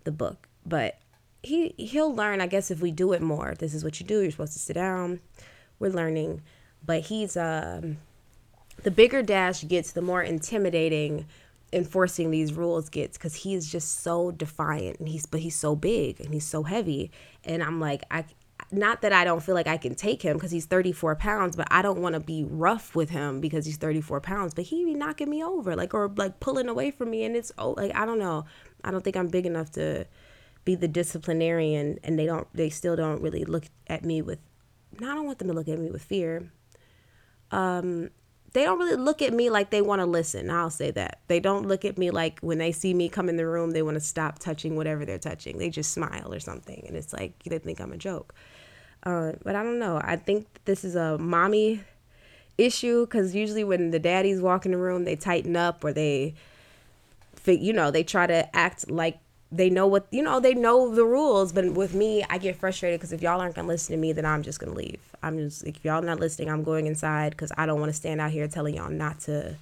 the 0.05 0.13
book. 0.13 0.49
But 0.67 0.99
he 1.43 1.75
he'll 1.79 2.15
learn 2.15 2.41
i 2.41 2.47
guess 2.47 2.71
if 2.71 2.81
we 2.81 2.91
do 2.91 3.13
it 3.13 3.23
more 3.23 3.55
this 3.59 3.73
is 3.73 3.83
what 3.83 3.99
you 3.99 4.07
do 4.07 4.21
you're 4.21 4.31
supposed 4.31 4.53
to 4.53 4.59
sit 4.59 4.75
down 4.75 5.21
we're 5.81 5.91
learning. 5.91 6.43
But 6.87 7.01
he's 7.07 7.37
um 7.37 7.97
the 8.85 8.91
bigger 8.93 9.23
dash 9.23 9.67
gets 9.67 9.93
the 9.93 10.03
more 10.03 10.23
intimidating 10.23 11.27
enforcing 11.73 12.31
these 12.31 12.53
rules 12.53 12.89
gets 12.89 13.17
because 13.19 13.35
he's 13.35 13.71
just 13.71 14.01
so 14.01 14.31
defiant 14.31 14.99
and 14.99 15.09
he's 15.09 15.27
but 15.27 15.41
he's 15.41 15.57
so 15.57 15.75
big 15.75 16.21
and 16.21 16.33
he's 16.33 16.47
so 16.47 16.63
heavy. 16.63 17.11
And 17.45 17.63
i'm 17.63 17.81
like 17.81 18.05
i 18.11 18.25
not 18.71 19.03
that 19.03 19.13
i 19.13 19.25
don't 19.25 19.43
feel 19.43 19.55
like 19.55 19.67
i 19.67 19.77
can 19.77 19.95
take 19.95 20.23
him 20.23 20.37
because 20.37 20.51
he's 20.51 20.67
34 20.67 21.17
pounds 21.17 21.57
but 21.57 21.67
i 21.71 21.81
don't 21.81 22.01
want 22.01 22.15
to 22.15 22.21
be 22.21 22.45
rough 22.45 22.95
with 22.95 23.11
him 23.11 23.41
because 23.41 23.67
he's 23.67 23.77
34 23.77 24.21
pounds. 24.21 24.55
But 24.55 24.65
he 24.65 24.85
be 24.85 24.95
knocking 24.95 25.31
me 25.31 25.43
over 25.45 25.77
like 25.77 25.95
or 25.95 26.11
like 26.17 26.41
pulling 26.41 26.69
away 26.69 26.91
from 26.91 27.11
me 27.11 27.25
and 27.25 27.37
it's 27.37 27.53
oh 27.59 27.73
like 27.73 27.95
i 27.95 28.05
don't 28.07 28.19
know. 28.19 28.45
I 28.83 28.91
don't 28.91 29.05
think 29.05 29.17
i'm 29.17 29.29
big 29.29 29.47
enough 29.47 29.71
to 29.73 30.07
be 30.65 30.75
the 30.75 30.89
disciplinarian 30.89 31.99
and 32.05 32.19
they 32.19 32.27
don't 32.27 32.47
they 32.55 32.71
still 32.71 32.97
don't 32.97 33.23
really 33.23 33.45
look 33.45 33.65
at 33.87 34.05
me 34.05 34.21
with 34.23 34.39
i 34.99 35.05
don't 35.05 35.27
want 35.27 35.39
them 35.39 35.49
to 35.49 35.55
look 35.55 35.69
at 35.69 35.79
me 35.79 35.91
with 35.91 36.03
fear 36.03 36.51
um 37.51 38.11
they 38.53 38.65
don't 38.65 38.79
really 38.79 38.97
look 38.97 39.23
at 39.23 39.33
me 39.33 39.49
like 39.49 39.71
they 39.71 39.83
want 39.83 40.01
to 40.01 40.07
listen. 40.07 40.51
I'll 40.51 40.71
say 40.71 40.91
that. 40.93 41.21
They 41.29 41.39
don't 41.39 41.69
look 41.69 41.85
at 41.85 41.97
me 41.97 42.11
like 42.11 42.41
when 42.41 42.59
they 42.59 42.73
see 42.73 42.95
me 42.95 43.09
come 43.09 43.29
in 43.29 43.37
the 43.37 43.47
room, 43.47 43.71
they 43.71 43.83
want 43.83 43.95
to 43.95 44.01
stop 44.01 44.39
touching 44.39 44.77
whatever 44.77 45.05
they're 45.05 45.19
touching. 45.19 45.59
They 45.59 45.71
just 45.71 45.93
smile 45.93 46.33
or 46.33 46.41
something. 46.41 46.85
And 46.87 46.97
it's 46.97 47.13
like 47.13 47.41
they 47.45 47.59
think 47.59 47.81
I'm 47.81 47.93
a 47.93 47.97
joke. 47.97 48.35
Uh, 49.05 49.33
but 49.45 49.55
I 49.55 49.63
don't 49.63 49.79
know. 49.79 50.01
I 50.03 50.17
think 50.17 50.47
this 50.65 50.85
is 50.85 50.97
a 50.97 51.17
mommy 51.19 51.83
issue 52.59 53.07
because 53.07 53.35
usually 53.35 53.65
when 53.65 53.93
the 53.93 53.99
daddies 53.99 54.41
walk 54.41 54.67
in 54.67 54.73
the 54.73 54.79
room, 54.79 55.05
they 55.05 55.17
tighten 55.17 55.57
up 55.57 55.85
or 55.85 55.93
they, 55.93 56.35
you 57.47 57.73
know, 57.73 57.91
they 57.91 58.03
try 58.03 58.27
to 58.27 58.55
act 58.55 58.91
like 58.91 59.19
they 59.53 59.69
know 59.69 59.87
what 59.87 60.07
you 60.11 60.23
know 60.23 60.39
they 60.39 60.55
know 60.55 60.95
the 60.95 61.05
rules 61.05 61.53
but 61.53 61.65
with 61.73 61.93
me 61.93 62.25
i 62.31 62.39
get 62.39 62.55
frustrated 62.55 63.01
because 63.01 63.13
if 63.13 63.21
y'all 63.21 63.41
aren't 63.41 63.55
gonna 63.57 63.67
listen 63.67 63.93
to 63.93 64.01
me 64.01 64.13
then 64.13 64.25
i'm 64.25 64.43
just 64.43 64.61
gonna 64.61 64.73
leave. 64.73 65.01
I'm 65.23 65.39
just 65.39 65.65
if 65.65 65.85
y'all 65.85 66.03
not 66.03 66.21
listening 66.21 66.51
i'm 66.51 66.63
going 66.63 66.87
inside 66.87 67.31
because 67.31 67.51
i 67.57 67.67
don't 67.67 67.81
want 67.81 67.91
to 67.91 67.97
stand 67.97 68.21
out 68.21 68.31
here 68.31 68.47
telling 68.47 68.77
y'all 68.77 68.91
not 68.91 69.21
to 69.21 69.57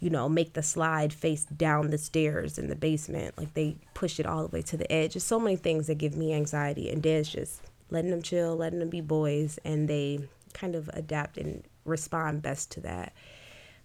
you 0.00 0.10
know 0.10 0.28
make 0.28 0.54
the 0.54 0.62
slide 0.62 1.12
face 1.12 1.44
down 1.44 1.90
the 1.90 1.98
stairs 1.98 2.58
in 2.58 2.68
the 2.68 2.74
basement. 2.74 3.36
Like 3.38 3.54
they 3.54 3.76
push 3.94 4.18
it 4.18 4.26
all 4.26 4.42
the 4.42 4.48
way 4.48 4.62
to 4.62 4.76
the 4.76 4.90
edge. 4.90 5.14
There's 5.14 5.24
so 5.24 5.38
many 5.38 5.56
things 5.56 5.86
that 5.86 5.98
give 5.98 6.16
me 6.16 6.32
anxiety. 6.32 6.90
And 6.90 7.02
dad's 7.02 7.28
just 7.28 7.62
letting 7.90 8.10
them 8.10 8.22
chill 8.22 8.56
letting 8.56 8.78
them 8.78 8.88
be 8.88 9.00
boys 9.00 9.58
and 9.64 9.88
they 9.88 10.20
kind 10.52 10.74
of 10.74 10.88
adapt 10.94 11.36
and 11.38 11.62
respond 11.84 12.42
best 12.42 12.70
to 12.72 12.80
that. 12.80 13.12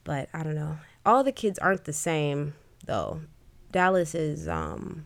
But 0.04 0.30
i 0.34 0.42
don't 0.42 0.56
know. 0.56 0.78
All 1.06 1.24
the 1.24 1.32
kids 1.32 1.60
aren't 1.60 1.84
the 1.84 1.94
same 1.94 2.56
though. 2.86 3.22
Dallas 3.72 4.16
is 4.16 4.48
um 4.48 5.06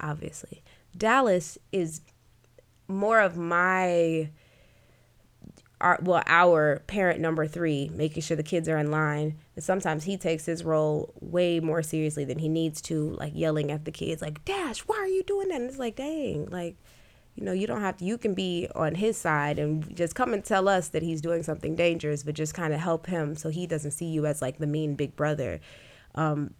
obviously. 0.00 0.62
Dallas 0.96 1.58
is 1.72 2.00
more 2.88 3.20
of 3.20 3.36
my 3.36 4.30
our, 5.80 5.98
well 6.02 6.22
our 6.26 6.82
parent 6.86 7.20
number 7.20 7.46
three 7.46 7.90
making 7.92 8.22
sure 8.22 8.36
the 8.36 8.42
kids 8.42 8.68
are 8.68 8.78
in 8.78 8.90
line. 8.90 9.36
And 9.54 9.64
sometimes 9.64 10.04
he 10.04 10.16
takes 10.16 10.46
his 10.46 10.64
role 10.64 11.12
way 11.20 11.60
more 11.60 11.82
seriously 11.82 12.24
than 12.24 12.38
he 12.38 12.48
needs 12.48 12.80
to 12.82 13.10
like 13.10 13.32
yelling 13.34 13.70
at 13.70 13.84
the 13.84 13.92
kids 13.92 14.22
like 14.22 14.44
dash 14.44 14.80
why 14.80 14.96
are 14.96 15.08
you 15.08 15.22
doing 15.22 15.48
that? 15.48 15.60
And 15.60 15.68
it's 15.68 15.78
like 15.78 15.96
dang 15.96 16.46
like 16.46 16.76
you 17.34 17.44
know 17.44 17.52
you 17.52 17.66
don't 17.66 17.80
have 17.80 17.96
to 17.98 18.04
you 18.04 18.16
can 18.16 18.34
be 18.34 18.68
on 18.74 18.94
his 18.94 19.16
side 19.16 19.58
and 19.58 19.94
just 19.96 20.14
come 20.14 20.32
and 20.32 20.44
tell 20.44 20.68
us 20.68 20.88
that 20.88 21.02
he's 21.02 21.20
doing 21.20 21.42
something 21.42 21.74
dangerous 21.74 22.22
but 22.22 22.34
just 22.34 22.54
kind 22.54 22.72
of 22.72 22.80
help 22.80 23.06
him 23.06 23.34
so 23.34 23.50
he 23.50 23.66
doesn't 23.66 23.90
see 23.90 24.06
you 24.06 24.24
as 24.26 24.40
like 24.40 24.58
the 24.58 24.66
mean 24.66 24.94
big 24.94 25.16
brother. 25.16 25.60
Um, 26.14 26.54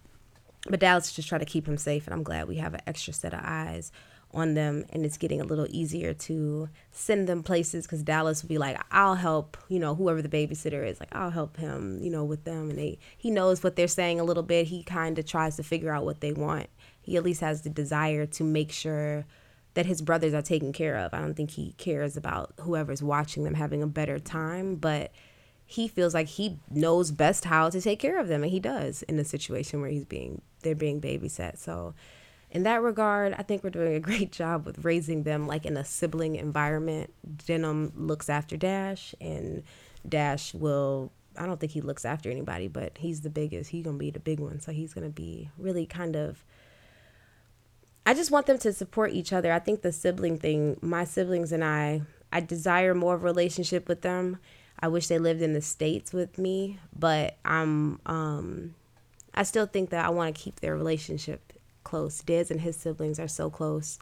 but 0.69 0.81
Dallas 0.81 1.13
just 1.13 1.29
try 1.29 1.39
to 1.39 1.45
keep 1.45 1.69
him 1.69 1.77
safe, 1.77 2.07
and 2.07 2.15
I'm 2.15 2.23
glad 2.23 2.49
we 2.49 2.57
have 2.57 2.75
an 2.75 2.81
extra 2.87 3.13
set 3.13 3.35
of 3.35 3.41
eyes 3.43 3.93
on 4.33 4.55
them, 4.55 4.85
and 4.91 5.05
it's 5.05 5.19
getting 5.19 5.41
a 5.41 5.45
little 5.45 5.67
easier 5.71 6.13
to 6.13 6.69
send 6.91 7.29
them 7.29 7.43
places 7.43 7.87
because 7.87 8.03
Dallas 8.03 8.43
will 8.43 8.49
be 8.49 8.59
like, 8.59 8.81
"I'll 8.91 9.15
help," 9.15 9.57
you 9.69 9.79
know, 9.79 9.95
whoever 9.95 10.23
the 10.23 10.29
babysitter 10.29 10.87
is, 10.87 10.99
like, 11.01 11.15
"I'll 11.15 11.31
help 11.31 11.57
him," 11.57 12.03
you 12.03 12.11
know, 12.11 12.25
with 12.25 12.45
them, 12.45 12.71
and 12.71 12.79
they 12.79 12.99
he 13.17 13.31
knows 13.31 13.63
what 13.63 13.77
they're 13.77 13.87
saying 13.89 14.19
a 14.21 14.25
little 14.25 14.43
bit. 14.43 14.69
He 14.69 14.83
kind 14.83 15.19
of 15.19 15.27
tries 15.27 15.57
to 15.57 15.63
figure 15.63 15.93
out 15.93 16.05
what 16.05 16.21
they 16.21 16.33
want. 16.33 16.69
He 17.01 17.17
at 17.17 17.23
least 17.23 17.43
has 17.43 17.63
the 17.63 17.71
desire 17.71 18.27
to 18.27 18.45
make 18.45 18.73
sure 18.73 19.27
that 19.75 19.87
his 19.87 20.03
brothers 20.03 20.35
are 20.35 20.43
taken 20.43 20.73
care 20.73 20.97
of. 20.97 21.13
I 21.13 21.21
don't 21.21 21.35
think 21.35 21.51
he 21.53 21.73
cares 21.73 22.17
about 22.17 22.55
whoever's 22.61 23.03
watching 23.03 23.45
them 23.45 23.55
having 23.55 23.83
a 23.83 23.87
better 23.87 24.19
time, 24.19 24.77
but 24.77 25.13
he 25.67 25.89
feels 25.89 26.15
like 26.15 26.29
he 26.29 26.59
knows 26.71 27.11
best 27.11 27.45
how 27.47 27.71
to 27.71 27.81
take 27.81 27.99
care 27.99 28.19
of 28.19 28.29
them 28.29 28.43
and 28.43 28.53
he 28.53 28.61
does 28.61 29.03
in 29.05 29.19
a 29.19 29.25
situation 29.25 29.81
where 29.81 29.91
he's 29.91 30.05
being 30.05 30.41
they're 30.65 30.75
being 30.75 31.01
babysat. 31.01 31.59
So 31.59 31.95
in 32.55 32.63
that 32.63 32.81
regard 32.81 33.35
i 33.35 33.43
think 33.43 33.63
we're 33.63 33.71
doing 33.71 33.95
a 33.95 34.01
great 34.09 34.33
job 34.33 34.65
with 34.65 34.85
raising 34.85 35.25
them 35.25 35.47
like 35.47 35.67
in 35.67 35.77
a 35.77 35.85
sibling 35.85 36.37
environment. 36.37 37.13
Denim 37.47 37.93
looks 37.97 38.31
after 38.31 38.57
dash 38.57 39.15
and 39.21 39.63
dash 40.09 40.55
will 40.55 41.13
i 41.37 41.45
don't 41.45 41.61
think 41.61 41.73
he 41.73 41.81
looks 41.81 42.05
after 42.05 42.31
anybody 42.31 42.69
but 42.69 42.97
he's 42.99 43.21
the 43.21 43.31
biggest 43.31 43.71
he's 43.71 43.85
gonna 43.85 43.99
be 43.99 44.11
the 44.11 44.21
big 44.21 44.41
one. 44.41 44.61
So 44.61 44.73
he's 44.73 44.95
gonna 44.95 45.11
be 45.11 45.51
really 45.59 45.85
kind 45.85 46.17
of 46.17 46.45
i 48.07 48.15
just 48.15 48.31
want 48.31 48.47
them 48.47 48.59
to 48.59 48.73
support 48.73 49.13
each 49.13 49.33
other. 49.33 49.53
I 49.53 49.59
think 49.59 49.83
the 49.83 49.93
sibling 49.93 50.39
thing 50.39 50.79
my 50.81 51.05
siblings 51.05 51.53
and 51.53 51.65
i 51.65 52.03
i 52.33 52.41
desire 52.41 52.95
more 52.95 53.15
of 53.15 53.23
a 53.23 53.25
relationship 53.27 53.89
with 53.89 54.03
them. 54.03 54.39
I 54.79 54.89
wish 54.89 55.07
they 55.07 55.19
lived 55.19 55.41
in 55.41 55.53
the 55.53 55.63
states 55.63 56.13
with 56.13 56.37
me, 56.37 56.79
but 56.97 57.37
I'm 57.45 58.01
um 58.07 58.75
I 59.35 59.43
still 59.43 59.67
think 59.67 59.91
that 59.91 60.05
I 60.05 60.11
want 60.11 60.35
to 60.35 60.41
keep 60.41 60.61
their 60.61 60.77
relationship 60.77 61.53
close. 61.83 62.23
Dez 62.23 62.51
and 62.51 62.61
his 62.61 62.77
siblings 62.77 63.19
are 63.19 63.29
so 63.29 63.51
close. 63.51 63.99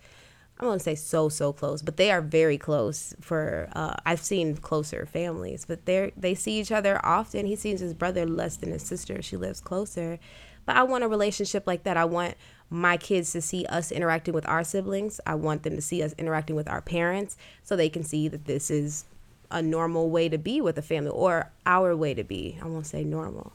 I 0.60 0.66
won't 0.66 0.82
say 0.82 0.94
so 0.94 1.28
so 1.28 1.52
close, 1.52 1.82
but 1.82 1.96
they 1.96 2.10
are 2.10 2.20
very 2.20 2.58
close. 2.58 3.14
For 3.20 3.68
uh, 3.74 3.94
I've 4.06 4.20
seen 4.20 4.56
closer 4.56 5.06
families, 5.06 5.64
but 5.66 5.86
they 5.86 6.12
they 6.16 6.34
see 6.34 6.60
each 6.60 6.70
other 6.70 7.00
often. 7.04 7.46
He 7.46 7.56
sees 7.56 7.80
his 7.80 7.94
brother 7.94 8.26
less 8.26 8.56
than 8.56 8.70
his 8.70 8.82
sister. 8.82 9.22
She 9.22 9.36
lives 9.36 9.60
closer, 9.60 10.18
but 10.64 10.76
I 10.76 10.84
want 10.84 11.04
a 11.04 11.08
relationship 11.08 11.66
like 11.66 11.82
that. 11.84 11.96
I 11.96 12.04
want 12.04 12.34
my 12.70 12.96
kids 12.96 13.32
to 13.32 13.40
see 13.40 13.66
us 13.66 13.90
interacting 13.90 14.34
with 14.34 14.48
our 14.48 14.62
siblings. 14.62 15.20
I 15.26 15.34
want 15.34 15.62
them 15.62 15.74
to 15.74 15.82
see 15.82 16.02
us 16.02 16.14
interacting 16.16 16.54
with 16.54 16.68
our 16.68 16.80
parents, 16.80 17.36
so 17.64 17.74
they 17.74 17.88
can 17.88 18.04
see 18.04 18.28
that 18.28 18.44
this 18.44 18.70
is 18.70 19.06
a 19.50 19.62
normal 19.62 20.10
way 20.10 20.28
to 20.28 20.38
be 20.38 20.60
with 20.60 20.78
a 20.78 20.82
family 20.82 21.10
or 21.10 21.50
our 21.66 21.96
way 21.96 22.14
to 22.14 22.24
be. 22.24 22.58
I 22.62 22.66
won't 22.66 22.86
say 22.86 23.04
normal. 23.04 23.52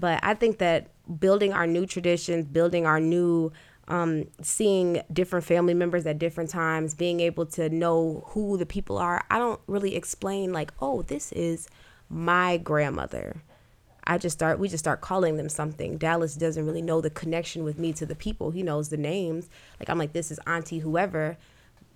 But 0.00 0.18
I 0.22 0.34
think 0.34 0.58
that 0.58 0.88
building 1.20 1.52
our 1.52 1.66
new 1.66 1.86
traditions, 1.86 2.46
building 2.46 2.86
our 2.86 2.98
new 2.98 3.52
um, 3.88 4.26
seeing 4.40 5.02
different 5.12 5.44
family 5.44 5.74
members 5.74 6.06
at 6.06 6.18
different 6.18 6.48
times, 6.48 6.94
being 6.94 7.20
able 7.20 7.44
to 7.46 7.68
know 7.68 8.24
who 8.28 8.56
the 8.56 8.66
people 8.66 8.98
are. 8.98 9.24
I 9.30 9.38
don't 9.38 9.60
really 9.66 9.96
explain 9.96 10.52
like, 10.52 10.72
oh, 10.80 11.02
this 11.02 11.32
is 11.32 11.68
my 12.08 12.56
grandmother. 12.56 13.42
I 14.04 14.16
just 14.16 14.38
start 14.38 14.58
we 14.58 14.68
just 14.68 14.82
start 14.82 15.02
calling 15.02 15.36
them 15.36 15.48
something. 15.48 15.98
Dallas 15.98 16.34
doesn't 16.34 16.64
really 16.64 16.82
know 16.82 17.00
the 17.00 17.10
connection 17.10 17.64
with 17.64 17.78
me 17.78 17.92
to 17.94 18.06
the 18.06 18.14
people. 18.14 18.52
He 18.52 18.62
knows 18.62 18.88
the 18.88 18.96
names. 18.96 19.50
Like 19.78 19.90
I'm 19.90 19.98
like, 19.98 20.12
this 20.12 20.30
is 20.30 20.40
Auntie 20.46 20.78
whoever 20.78 21.36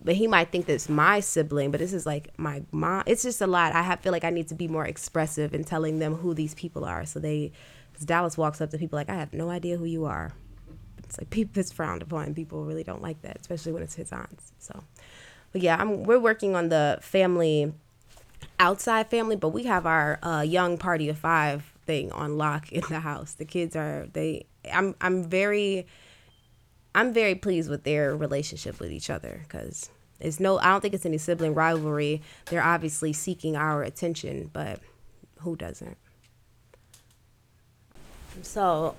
but 0.04 0.16
he 0.16 0.26
might 0.26 0.50
think 0.50 0.66
that's 0.66 0.88
my 0.88 1.20
sibling, 1.20 1.70
but 1.70 1.80
this 1.80 1.94
is 1.94 2.04
like 2.04 2.38
my 2.38 2.62
mom. 2.72 3.04
It's 3.06 3.22
just 3.22 3.40
a 3.40 3.46
lot. 3.46 3.72
I 3.72 3.82
have, 3.82 4.00
feel 4.00 4.12
like 4.12 4.24
I 4.24 4.30
need 4.30 4.48
to 4.48 4.54
be 4.54 4.68
more 4.68 4.84
expressive 4.84 5.54
in 5.54 5.64
telling 5.64 5.98
them 5.98 6.14
who 6.16 6.34
these 6.34 6.54
people 6.54 6.84
are. 6.84 7.06
So 7.06 7.18
they, 7.18 7.52
because 7.94 8.06
Dallas 8.06 8.36
walks 8.36 8.60
up 8.60 8.70
to 8.70 8.78
people 8.78 8.96
like, 8.96 9.08
I 9.08 9.14
have 9.14 9.32
no 9.32 9.50
idea 9.50 9.76
who 9.76 9.84
you 9.84 10.04
are. 10.04 10.32
It's 11.04 11.16
like 11.16 11.30
people, 11.30 11.60
it's 11.60 11.70
frowned 11.70 12.02
upon. 12.02 12.34
People 12.34 12.64
really 12.64 12.82
don't 12.82 13.00
like 13.00 13.22
that, 13.22 13.38
especially 13.40 13.70
when 13.70 13.84
it's 13.84 13.94
his 13.94 14.12
aunts. 14.12 14.52
So, 14.58 14.82
but 15.52 15.62
yeah, 15.62 15.76
I'm 15.78 16.02
we're 16.02 16.18
working 16.18 16.56
on 16.56 16.70
the 16.70 16.98
family 17.00 17.72
outside 18.58 19.08
family, 19.10 19.36
but 19.36 19.50
we 19.50 19.62
have 19.64 19.86
our 19.86 20.18
uh, 20.24 20.40
young 20.40 20.76
party 20.76 21.08
of 21.08 21.16
five 21.16 21.72
thing 21.86 22.10
on 22.10 22.36
lock 22.36 22.72
in 22.72 22.82
the 22.88 23.00
house. 23.00 23.34
The 23.34 23.44
kids 23.44 23.76
are 23.76 24.08
they. 24.12 24.46
I'm 24.72 24.96
I'm 25.00 25.22
very. 25.22 25.86
I'm 26.96 27.12
very 27.12 27.34
pleased 27.34 27.68
with 27.70 27.82
their 27.82 28.16
relationship 28.16 28.78
with 28.78 28.92
each 28.92 29.10
other 29.10 29.40
because 29.42 29.90
it's 30.18 30.40
no. 30.40 30.58
I 30.58 30.64
don't 30.64 30.80
think 30.80 30.94
it's 30.94 31.06
any 31.06 31.18
sibling 31.18 31.54
rivalry. 31.54 32.22
They're 32.46 32.62
obviously 32.62 33.12
seeking 33.12 33.56
our 33.56 33.84
attention, 33.84 34.50
but 34.52 34.80
who 35.40 35.54
doesn't? 35.54 35.96
So, 38.42 38.94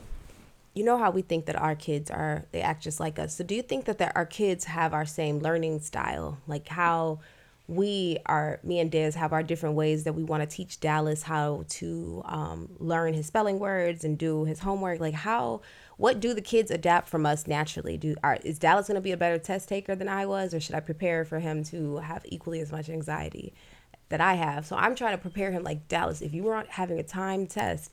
you 0.74 0.84
know 0.84 0.98
how 0.98 1.12
we 1.12 1.21
think 1.21 1.45
that 1.45 1.56
our 1.56 1.76
kids 1.76 2.12
are 2.12 2.43
they 2.52 2.62
act 2.62 2.84
just 2.84 3.00
like 3.00 3.17
us. 3.19 3.36
So, 3.36 3.43
do 3.43 3.56
you 3.56 3.62
think 3.62 3.86
that, 3.86 4.12
our 4.15 4.26
kids 4.26 4.65
have 4.65 4.93
our 4.93 5.06
same 5.06 5.39
learning 5.39 5.80
style, 5.82 6.38
like 6.48 6.67
how? 6.67 7.19
we 7.67 8.19
are 8.28 8.60
me 8.63 8.80
and 8.80 8.91
Des 8.91 9.12
have 9.13 9.34
our 9.34 9.41
different 9.41 9.76
ways 9.76 10.04
that 10.04 10.13
we 10.13 10.24
want 10.24 10.48
to 10.48 10.56
teach 10.56 10.80
Dallas 10.80 11.24
how 11.24 11.65
to 11.69 12.21
um, 12.26 12.69
learn 12.78 13.13
his 13.13 13.26
spelling 13.26 13.58
words 13.58 14.04
and 14.04 14.17
do 14.17 14.45
his 14.45 14.60
homework. 14.60 15.00
Like 15.00 15.15
how 15.15 15.62
what 15.98 16.19
do 16.19 16.34
the 16.34 16.41
kids 16.41 16.69
adapt 16.69 17.08
from 17.08 17.26
us 17.26 17.48
naturally? 17.48 17.98
Do 17.98 18.15
are, 18.21 18.38
is 18.43 18.60
Dallas 18.60 18.88
going 18.88 18.95
to 18.95 19.02
be 19.02 19.13
a 19.13 19.17
better 19.17 19.39
test 19.39 19.69
taker 19.69 19.95
than 19.95 20.10
I 20.10 20.26
was, 20.26 20.54
or 20.54 20.60
should 20.60 20.76
I 20.76 20.80
prepare 20.80 21.26
for 21.26 21.39
him 21.39 21.63
to 21.65 21.98
have 21.98 22.24
equally 22.26 22.60
as 22.60 22.71
much 22.71 22.89
anxiety 22.89 23.54
that 24.10 24.21
I 24.21 24.36
have? 24.36 24.65
So 24.67 24.76
I'm 24.76 24.93
trying 24.93 25.17
to 25.17 25.21
prepare 25.21 25.52
him 25.52 25.63
like 25.63 25.88
Dallas. 25.88 26.21
If 26.21 26.34
you 26.34 26.43
were 26.43 26.63
having 26.69 27.00
a 27.00 27.04
time 27.04 27.48
test 27.48 27.91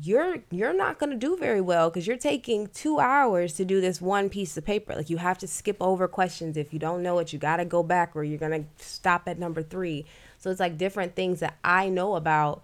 you're 0.00 0.38
you're 0.50 0.74
not 0.74 0.98
going 0.98 1.10
to 1.10 1.16
do 1.16 1.36
very 1.36 1.60
well 1.60 1.88
because 1.88 2.06
you're 2.06 2.16
taking 2.16 2.66
two 2.68 2.98
hours 2.98 3.54
to 3.54 3.64
do 3.64 3.80
this 3.80 4.00
one 4.00 4.28
piece 4.28 4.56
of 4.56 4.64
paper. 4.64 4.94
Like 4.94 5.10
you 5.10 5.18
have 5.18 5.38
to 5.38 5.46
skip 5.46 5.76
over 5.80 6.08
questions. 6.08 6.56
If 6.56 6.72
you 6.72 6.78
don't 6.78 7.02
know 7.02 7.18
it 7.18 7.32
you 7.32 7.38
got 7.38 7.58
to 7.58 7.64
go 7.64 7.82
back 7.82 8.16
or 8.16 8.24
you're 8.24 8.38
going 8.38 8.64
to 8.64 8.84
stop 8.84 9.28
at 9.28 9.38
number 9.38 9.62
three. 9.62 10.04
So 10.38 10.50
it's 10.50 10.60
like 10.60 10.76
different 10.76 11.14
things 11.14 11.40
that 11.40 11.56
i 11.64 11.88
know 11.88 12.16
about 12.16 12.62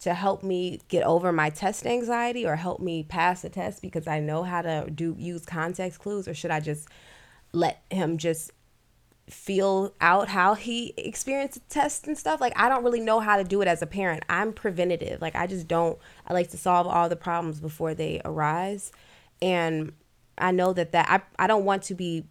to 0.00 0.14
help 0.14 0.42
me 0.42 0.80
get 0.88 1.02
over 1.04 1.32
my 1.32 1.50
test 1.50 1.86
anxiety 1.86 2.46
or 2.46 2.56
help 2.56 2.80
me 2.80 3.02
pass 3.02 3.42
the 3.42 3.48
test 3.48 3.82
because 3.82 4.06
i 4.06 4.20
know 4.20 4.42
how 4.42 4.62
to 4.62 4.88
do 4.94 5.16
use 5.18 5.44
context 5.44 5.98
clues 5.98 6.28
or 6.28 6.34
should 6.34 6.50
i 6.50 6.60
just 6.60 6.88
let 7.52 7.82
him 7.90 8.18
just 8.18 8.52
feel 9.28 9.92
out 10.00 10.28
how 10.28 10.54
he 10.54 10.94
experienced 10.96 11.58
tests 11.68 12.06
and 12.06 12.16
stuff. 12.16 12.40
Like 12.40 12.52
I 12.56 12.68
don't 12.68 12.84
really 12.84 13.00
know 13.00 13.18
how 13.20 13.36
to 13.36 13.44
do 13.44 13.60
it 13.60 13.68
as 13.68 13.82
a 13.82 13.86
parent. 13.86 14.24
I'm 14.28 14.52
preventative. 14.52 15.20
Like 15.20 15.34
I 15.34 15.46
just 15.46 15.66
don't 15.66 15.98
I 16.26 16.32
like 16.32 16.50
to 16.50 16.58
solve 16.58 16.86
all 16.86 17.08
the 17.08 17.16
problems 17.16 17.60
before 17.60 17.94
they 17.94 18.20
arise. 18.24 18.92
And 19.42 19.92
I 20.38 20.52
know 20.52 20.72
that 20.72 20.92
that 20.92 21.10
I 21.10 21.42
I 21.42 21.46
don't 21.46 21.64
want 21.64 21.82
to 21.84 21.94
be 21.94 22.24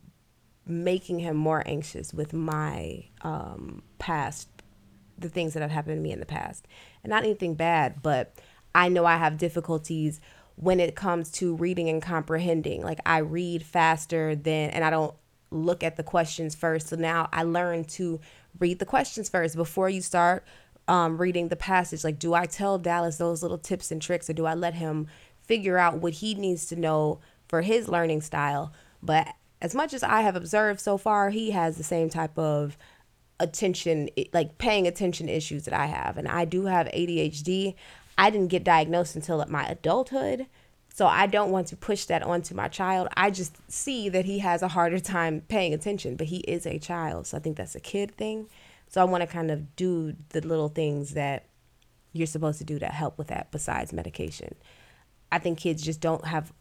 making 0.66 1.20
him 1.20 1.36
more 1.36 1.64
anxious 1.66 2.14
with 2.14 2.34
my 2.34 3.06
um 3.22 3.84
past 4.00 4.48
the 5.18 5.30
things 5.30 5.54
that 5.54 5.62
have 5.62 5.72
happened 5.72 5.98
to 5.98 6.02
me 6.02 6.12
in 6.12 6.20
the 6.20 6.26
past. 6.26 6.66
And 7.04 7.10
not 7.10 7.24
anything 7.24 7.56
bad, 7.56 8.02
but 8.02 8.36
I 8.74 8.90
know 8.90 9.06
I 9.06 9.18
have 9.18 9.38
difficulties 9.38 10.20
when 10.56 10.80
it 10.80 10.96
comes 10.96 11.30
to 11.32 11.56
reading 11.56 11.90
and 11.90 12.02
comprehending. 12.02 12.84
Like 12.84 13.00
I 13.06 13.18
read 13.18 13.64
faster 13.64 14.36
than 14.36 14.70
and 14.70 14.84
I 14.84 14.90
don't 14.90 15.14
look 15.52 15.84
at 15.84 15.96
the 15.96 16.04
questions 16.04 16.56
first. 16.56 16.88
So 16.88 16.96
now 16.96 17.30
I 17.32 17.44
learn 17.44 17.86
to 17.86 18.20
read 18.60 18.80
the 18.80 18.86
questions 18.86 19.30
first 19.30 19.56
before 19.56 19.90
you 19.90 20.02
start 20.02 20.46
um, 20.88 21.18
reading 21.18 21.48
the 21.48 21.56
passage. 21.56 22.04
Like, 22.04 22.20
do 22.20 22.34
I 22.34 22.46
tell 22.46 22.78
Dallas 22.78 23.18
those 23.18 23.42
little 23.42 23.58
tips 23.58 23.92
and 23.92 24.02
tricks, 24.02 24.30
or 24.30 24.34
do 24.34 24.46
I 24.46 24.54
let 24.54 24.76
him 24.76 25.08
figure 25.44 25.78
out 25.78 26.00
what 26.00 26.14
he 26.14 26.36
needs 26.36 26.66
to 26.68 26.76
know 26.76 27.20
for 27.48 27.62
his 27.62 27.88
learning 27.88 28.22
style? 28.22 28.72
But 29.02 29.28
as 29.62 29.74
much 29.74 29.94
as 29.94 30.04
I 30.04 30.22
have 30.22 30.36
observed 30.36 30.80
so 30.80 30.98
far, 30.98 31.30
he 31.30 31.52
has 31.52 31.78
the 31.78 31.84
same 31.84 32.10
type 32.10 32.38
of 32.38 32.78
attention, 33.40 34.10
like 34.34 34.58
paying 34.58 34.88
attention 34.88 35.30
issues 35.30 35.66
that 35.66 35.74
I 35.74 35.88
have. 35.88 36.18
And 36.18 36.28
I 36.28 36.46
do 36.46 36.66
have 36.66 36.88
ADHD. 36.88 37.76
I 38.18 38.30
didn't 38.30 38.48
get 38.48 38.64
diagnosed 38.64 39.16
until 39.16 39.44
my 39.48 39.66
adulthood. 39.66 40.48
So 40.96 41.08
I 41.08 41.28
don't 41.28 41.52
want 41.52 41.68
to 41.68 41.76
push 41.76 42.06
that 42.06 42.24
onto 42.24 42.56
my 42.56 42.70
child. 42.70 43.10
I 43.18 43.30
just 43.30 43.58
see 43.70 44.08
that 44.08 44.24
he 44.24 44.40
has 44.40 44.62
a 44.62 44.70
harder 44.70 45.02
time 45.02 45.42
paying 45.50 45.74
attention, 45.74 46.16
but 46.16 46.28
he 46.28 46.38
is 46.38 46.66
a 46.66 46.80
child. 46.80 47.28
So 47.28 47.36
I 47.36 47.42
think 47.42 47.58
that's 47.58 47.76
a 47.76 47.82
kid 47.82 48.16
thing. 48.16 48.48
So 48.88 49.02
I 49.02 49.04
want 49.04 49.20
to 49.20 49.28
kind 49.28 49.52
of 49.52 49.76
do 49.76 50.16
the 50.30 50.40
little 50.40 50.70
things 50.70 51.14
that 51.16 51.48
you're 52.14 52.26
supposed 52.26 52.60
to 52.60 52.64
do 52.64 52.80
to 52.80 52.86
help 52.86 53.18
with 53.18 53.28
that 53.28 53.52
besides 53.52 53.92
medication. 53.92 54.56
I 55.34 55.38
think 55.38 55.58
kids 55.60 55.84
just 55.84 56.00
don't 56.00 56.24
have 56.24 56.54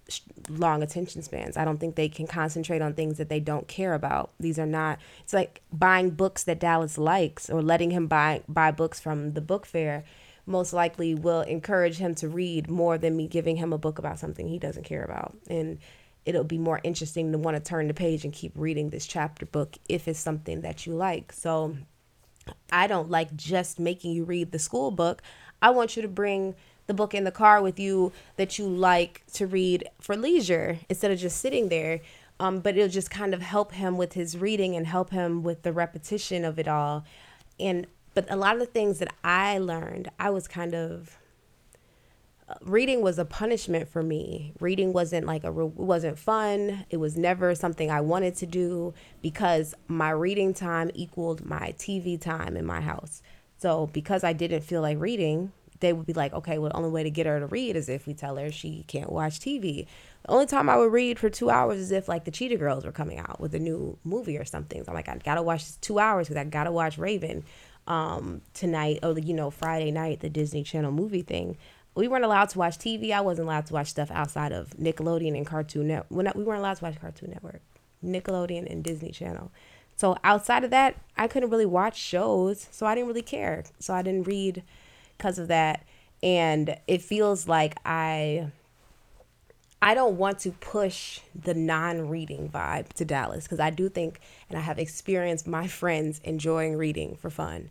long 0.48 0.82
attention 0.82 1.22
spans. 1.22 1.56
I 1.56 1.64
don't 1.64 1.78
think 1.78 1.94
they 1.94 2.08
can 2.08 2.26
concentrate 2.26 2.82
on 2.82 2.94
things 2.94 3.18
that 3.18 3.28
they 3.28 3.38
don't 3.38 3.68
care 3.68 3.94
about. 3.94 4.32
These 4.40 4.58
are 4.58 4.66
not 4.66 4.98
it's 5.22 5.32
like 5.32 5.62
buying 5.72 6.10
books 6.10 6.42
that 6.42 6.58
Dallas 6.58 6.98
likes 6.98 7.48
or 7.48 7.62
letting 7.62 7.92
him 7.92 8.08
buy 8.08 8.42
buy 8.48 8.72
books 8.72 8.98
from 8.98 9.34
the 9.34 9.40
book 9.40 9.64
fair 9.64 10.02
most 10.46 10.72
likely 10.72 11.14
will 11.14 11.42
encourage 11.42 11.98
him 11.98 12.14
to 12.16 12.28
read 12.28 12.68
more 12.68 12.98
than 12.98 13.16
me 13.16 13.26
giving 13.26 13.56
him 13.56 13.72
a 13.72 13.78
book 13.78 13.98
about 13.98 14.18
something 14.18 14.46
he 14.46 14.58
doesn't 14.58 14.84
care 14.84 15.02
about. 15.02 15.36
And 15.48 15.78
it'll 16.26 16.44
be 16.44 16.58
more 16.58 16.80
interesting 16.82 17.32
to 17.32 17.38
want 17.38 17.56
to 17.56 17.62
turn 17.62 17.88
the 17.88 17.94
page 17.94 18.24
and 18.24 18.32
keep 18.32 18.52
reading 18.54 18.90
this 18.90 19.06
chapter 19.06 19.46
book 19.46 19.76
if 19.88 20.08
it's 20.08 20.18
something 20.18 20.62
that 20.62 20.86
you 20.86 20.94
like. 20.94 21.32
So 21.32 21.76
I 22.70 22.86
don't 22.86 23.10
like 23.10 23.34
just 23.36 23.78
making 23.78 24.12
you 24.12 24.24
read 24.24 24.52
the 24.52 24.58
school 24.58 24.90
book. 24.90 25.22
I 25.62 25.70
want 25.70 25.96
you 25.96 26.02
to 26.02 26.08
bring 26.08 26.54
the 26.86 26.94
book 26.94 27.14
in 27.14 27.24
the 27.24 27.30
car 27.30 27.62
with 27.62 27.80
you 27.80 28.12
that 28.36 28.58
you 28.58 28.66
like 28.66 29.22
to 29.34 29.46
read 29.46 29.88
for 30.00 30.16
leisure 30.16 30.78
instead 30.88 31.10
of 31.10 31.18
just 31.18 31.38
sitting 31.38 31.68
there. 31.68 32.00
Um, 32.40 32.60
but 32.60 32.76
it'll 32.76 32.88
just 32.88 33.10
kind 33.10 33.32
of 33.32 33.40
help 33.40 33.72
him 33.72 33.96
with 33.96 34.14
his 34.14 34.36
reading 34.36 34.74
and 34.74 34.86
help 34.86 35.10
him 35.10 35.42
with 35.42 35.62
the 35.62 35.72
repetition 35.72 36.44
of 36.44 36.58
it 36.58 36.66
all. 36.66 37.04
And 37.60 37.86
but 38.14 38.26
a 38.30 38.36
lot 38.36 38.54
of 38.54 38.60
the 38.60 38.66
things 38.66 38.98
that 39.00 39.12
I 39.22 39.58
learned, 39.58 40.10
I 40.18 40.30
was 40.30 40.48
kind 40.48 40.74
of 40.74 41.18
uh, 42.48 42.54
reading 42.62 43.02
was 43.02 43.18
a 43.18 43.24
punishment 43.24 43.88
for 43.88 44.02
me. 44.02 44.52
Reading 44.60 44.92
wasn't 44.92 45.26
like 45.26 45.44
a 45.44 45.48
it 45.48 45.74
wasn't 45.74 46.18
fun. 46.18 46.84
It 46.90 46.98
was 46.98 47.16
never 47.16 47.54
something 47.54 47.90
I 47.90 48.00
wanted 48.00 48.36
to 48.36 48.46
do 48.46 48.94
because 49.22 49.74
my 49.88 50.10
reading 50.10 50.52
time 50.54 50.90
equaled 50.94 51.44
my 51.44 51.74
TV 51.78 52.20
time 52.20 52.56
in 52.56 52.66
my 52.66 52.80
house. 52.80 53.22
So 53.56 53.86
because 53.92 54.24
I 54.24 54.34
didn't 54.34 54.60
feel 54.60 54.82
like 54.82 55.00
reading, 55.00 55.52
they 55.80 55.92
would 55.92 56.06
be 56.06 56.12
like, 56.12 56.32
okay, 56.34 56.58
well, 56.58 56.70
the 56.70 56.76
only 56.76 56.90
way 56.90 57.02
to 57.02 57.10
get 57.10 57.26
her 57.26 57.40
to 57.40 57.46
read 57.46 57.76
is 57.76 57.88
if 57.88 58.06
we 58.06 58.14
tell 58.14 58.36
her 58.36 58.50
she 58.50 58.84
can't 58.88 59.10
watch 59.10 59.40
TV. 59.40 59.86
The 60.22 60.30
only 60.30 60.46
time 60.46 60.68
I 60.68 60.76
would 60.76 60.92
read 60.92 61.18
for 61.18 61.30
two 61.30 61.50
hours 61.50 61.78
is 61.78 61.92
if 61.92 62.08
like 62.08 62.24
the 62.24 62.30
Cheetah 62.30 62.56
Girls 62.56 62.84
were 62.84 62.92
coming 62.92 63.18
out 63.18 63.40
with 63.40 63.54
a 63.54 63.58
new 63.58 63.98
movie 64.04 64.38
or 64.38 64.44
something. 64.44 64.84
So 64.84 64.90
I'm 64.90 64.94
like, 64.94 65.08
I 65.08 65.16
gotta 65.16 65.42
watch 65.42 65.80
two 65.80 65.98
hours 65.98 66.28
because 66.28 66.40
I 66.40 66.44
gotta 66.44 66.72
watch 66.72 66.98
Raven 66.98 67.44
um, 67.86 68.42
tonight, 68.54 69.00
or 69.02 69.18
you 69.18 69.34
know, 69.34 69.50
Friday 69.50 69.90
night, 69.90 70.20
the 70.20 70.30
Disney 70.30 70.62
Channel 70.62 70.92
movie 70.92 71.22
thing. 71.22 71.56
We 71.94 72.08
weren't 72.08 72.24
allowed 72.24 72.48
to 72.50 72.58
watch 72.58 72.78
TV. 72.78 73.12
I 73.12 73.20
wasn't 73.20 73.46
allowed 73.46 73.66
to 73.66 73.74
watch 73.74 73.88
stuff 73.88 74.10
outside 74.10 74.52
of 74.52 74.70
Nickelodeon 74.70 75.36
and 75.36 75.46
Cartoon 75.46 75.88
Network. 75.88 76.34
We 76.34 76.42
weren't 76.42 76.58
allowed 76.58 76.78
to 76.78 76.84
watch 76.84 77.00
Cartoon 77.00 77.30
Network, 77.30 77.60
Nickelodeon 78.04 78.70
and 78.70 78.82
Disney 78.82 79.12
Channel. 79.12 79.52
So 79.96 80.16
outside 80.24 80.64
of 80.64 80.70
that, 80.70 80.96
I 81.16 81.28
couldn't 81.28 81.50
really 81.50 81.66
watch 81.66 81.96
shows, 81.96 82.68
so 82.72 82.84
I 82.84 82.94
didn't 82.94 83.08
really 83.08 83.22
care. 83.22 83.64
So 83.78 83.94
I 83.94 84.02
didn't 84.02 84.26
read 84.26 84.64
because 85.16 85.38
of 85.38 85.46
that, 85.48 85.84
and 86.22 86.76
it 86.88 87.00
feels 87.00 87.46
like 87.46 87.76
I 87.84 88.50
I 89.84 89.92
don't 89.92 90.16
want 90.16 90.38
to 90.40 90.50
push 90.50 91.20
the 91.34 91.52
non 91.52 92.08
reading 92.08 92.48
vibe 92.48 92.94
to 92.94 93.04
Dallas 93.04 93.44
because 93.44 93.60
I 93.60 93.68
do 93.68 93.90
think, 93.90 94.18
and 94.48 94.58
I 94.58 94.62
have 94.62 94.78
experienced 94.78 95.46
my 95.46 95.66
friends 95.66 96.22
enjoying 96.24 96.76
reading 96.76 97.16
for 97.16 97.28
fun. 97.28 97.68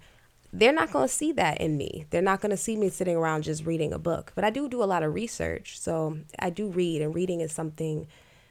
They're 0.54 0.72
not 0.72 0.92
going 0.94 1.08
to 1.08 1.14
see 1.14 1.32
that 1.32 1.60
in 1.60 1.76
me. 1.76 2.06
They're 2.12 2.22
not 2.22 2.40
going 2.40 2.52
to 2.52 2.58
see 2.58 2.76
me 2.76 2.90
sitting 2.90 3.16
around 3.16 3.46
just 3.46 3.66
reading 3.66 3.92
a 3.92 3.98
book. 3.98 4.32
But 4.36 4.44
I 4.44 4.52
do 4.52 4.70
do 4.70 4.84
a 4.84 4.86
lot 4.86 5.02
of 5.02 5.16
research. 5.16 5.80
So 5.80 6.20
I 6.38 6.52
do 6.52 6.70
read, 6.70 7.02
and 7.02 7.16
reading 7.16 7.42
is 7.42 7.52
something 7.52 8.06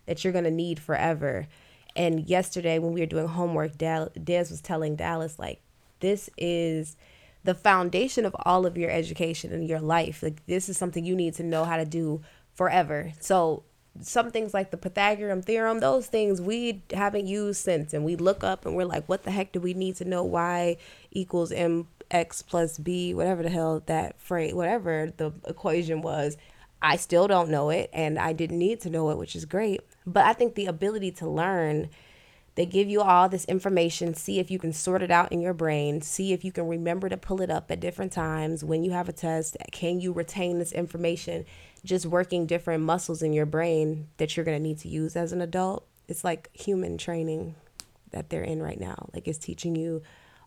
that 0.07 0.25
you're 0.25 0.33
going 0.33 0.45
to 0.45 0.51
need 0.51 0.81
forever. 0.81 1.47
And 1.95 2.29
yesterday, 2.29 2.81
when 2.81 2.93
we 2.93 2.99
were 2.99 3.07
doing 3.07 3.29
homework, 3.29 3.79
Des 3.79 4.09
was 4.27 4.61
telling 4.61 4.97
Dallas, 4.97 5.39
like, 5.39 5.61
this 6.01 6.29
is 6.37 6.97
the 7.45 7.55
foundation 7.55 8.25
of 8.25 8.35
all 8.41 8.67
of 8.67 8.77
your 8.77 8.91
education 8.91 9.53
and 9.53 9.69
your 9.69 9.81
life. 9.81 10.21
Like, 10.21 10.45
this 10.47 10.69
is 10.69 10.77
something 10.77 11.05
you 11.05 11.15
need 11.15 11.35
to 11.35 11.45
know 11.45 11.63
how 11.63 11.77
to 11.77 11.85
do 11.85 12.23
forever. 12.55 13.13
So 13.21 13.65
some 14.01 14.31
things 14.31 14.55
like 14.55 14.71
the 14.71 14.77
Pythagorean 14.77 15.43
theorem, 15.43 15.81
those 15.81 16.07
things 16.07 16.41
we 16.41 16.83
haven't 16.93 17.27
used 17.27 17.63
since, 17.63 17.93
and 17.93 18.05
we 18.05 18.17
look 18.17 18.43
up 18.43 18.65
and 18.65 18.75
we're 18.75 18.87
like, 18.87 19.09
what 19.09 19.25
the 19.25 19.31
heck 19.31 19.53
do 19.53 19.61
we 19.61 19.75
need 19.75 19.97
to 19.97 20.05
know? 20.05 20.25
Y 20.25 20.77
equals 21.11 21.53
mx 21.53 22.47
plus 22.47 22.79
b, 22.79 23.15
whatever 23.15 23.43
the 23.43 23.51
hell 23.51 23.83
that 23.87 24.21
phrase, 24.21 24.55
whatever 24.55 25.13
the 25.17 25.33
equation 25.47 26.03
was. 26.03 26.37
I 26.81 26.97
still 26.97 27.29
don't 27.29 27.49
know 27.49 27.71
it, 27.71 27.91
and 27.93 28.19
I 28.19 28.33
didn't 28.33 28.59
need 28.59 28.81
to 28.81 28.91
know 28.91 29.11
it, 29.11 29.19
which 29.19 29.37
is 29.37 29.45
great. 29.45 29.83
But 30.05 30.25
I 30.25 30.33
think 30.33 30.55
the 30.55 30.67
ability 30.67 31.13
to 31.13 31.29
learn 31.29 31.91
they 32.55 32.67
give 32.67 32.89
you 32.89 33.01
all 33.01 33.29
this 33.29 33.47
information, 33.47 34.13
see 34.15 34.39
if 34.39 34.51
you 34.51 34.59
can 34.59 34.75
sort 34.75 35.03
it 35.03 35.11
out 35.11 35.33
in 35.33 35.41
your 35.41 35.55
brain, 35.55 36.03
see 36.03 36.35
if 36.35 36.45
you 36.45 36.53
can 36.53 36.69
remember 36.69 37.09
to 37.09 37.17
pull 37.17 37.41
it 37.41 37.51
up 37.51 37.71
at 37.71 37.81
different 37.81 38.13
times 38.13 38.63
when 38.63 38.85
you 38.85 38.91
have 38.91 39.09
a 39.09 39.13
test. 39.13 39.57
Can 39.71 40.01
you 40.01 40.13
retain 40.13 40.59
this 40.59 40.73
information? 40.73 41.47
Just 41.85 42.07
working 42.07 42.47
different 42.47 42.85
muscles 42.85 43.23
in 43.23 43.33
your 43.33 43.47
brain 43.47 44.09
that 44.19 44.37
you're 44.37 44.45
going 44.45 44.57
to 44.57 44.63
need 44.63 44.79
to 44.79 44.89
use 44.89 45.17
as 45.17 45.33
an 45.33 45.41
adult. 45.41 45.87
It's 46.09 46.25
like 46.25 46.49
human 46.53 46.99
training 46.99 47.55
that 48.11 48.31
they're 48.31 48.45
in 48.45 48.63
right 48.63 48.79
now. 48.79 49.09
Like 49.13 49.27
it's 49.27 49.39
teaching 49.39 49.75
you 49.75 50.03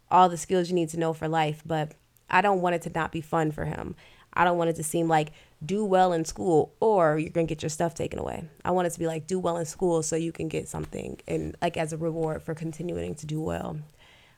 all 0.09 0.29
the 0.29 0.37
skills 0.37 0.69
you 0.69 0.75
need 0.75 0.89
to 0.89 0.99
know 0.99 1.13
for 1.13 1.27
life, 1.27 1.61
but 1.65 1.93
I 2.29 2.41
don't 2.41 2.61
want 2.61 2.75
it 2.75 2.83
to 2.83 2.89
not 2.89 3.11
be 3.11 3.21
fun 3.21 3.51
for 3.51 3.65
him. 3.65 3.95
I 4.33 4.43
don't 4.43 4.57
want 4.57 4.69
it 4.69 4.75
to 4.77 4.83
seem 4.83 5.07
like 5.07 5.31
do 5.65 5.85
well 5.85 6.13
in 6.13 6.25
school 6.25 6.73
or 6.79 7.17
you're 7.17 7.29
going 7.29 7.47
to 7.47 7.53
get 7.53 7.63
your 7.63 7.69
stuff 7.69 7.93
taken 7.93 8.19
away. 8.19 8.43
I 8.63 8.71
want 8.71 8.87
it 8.87 8.91
to 8.91 8.99
be 8.99 9.07
like 9.07 9.27
do 9.27 9.39
well 9.39 9.57
in 9.57 9.65
school 9.65 10.03
so 10.03 10.15
you 10.15 10.31
can 10.31 10.47
get 10.47 10.67
something 10.67 11.19
and 11.27 11.55
like 11.61 11.77
as 11.77 11.93
a 11.93 11.97
reward 11.97 12.43
for 12.43 12.53
continuing 12.53 13.15
to 13.15 13.25
do 13.25 13.41
well. 13.41 13.77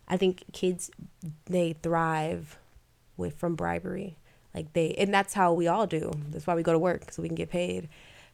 I 0.07 0.17
think 0.17 0.43
kids 0.53 0.91
they 1.45 1.73
thrive 1.73 2.57
with 3.17 3.37
from 3.37 3.55
bribery. 3.55 4.17
Like 4.57 4.73
they 4.73 4.95
and 4.97 5.13
that's 5.13 5.35
how 5.35 5.53
we 5.53 5.67
all 5.67 5.85
do. 5.85 6.11
That's 6.31 6.47
why 6.47 6.55
we 6.55 6.63
go 6.63 6.73
to 6.73 6.79
work 6.79 7.11
so 7.11 7.21
we 7.21 7.29
can 7.29 7.35
get 7.35 7.51
paid. 7.51 7.89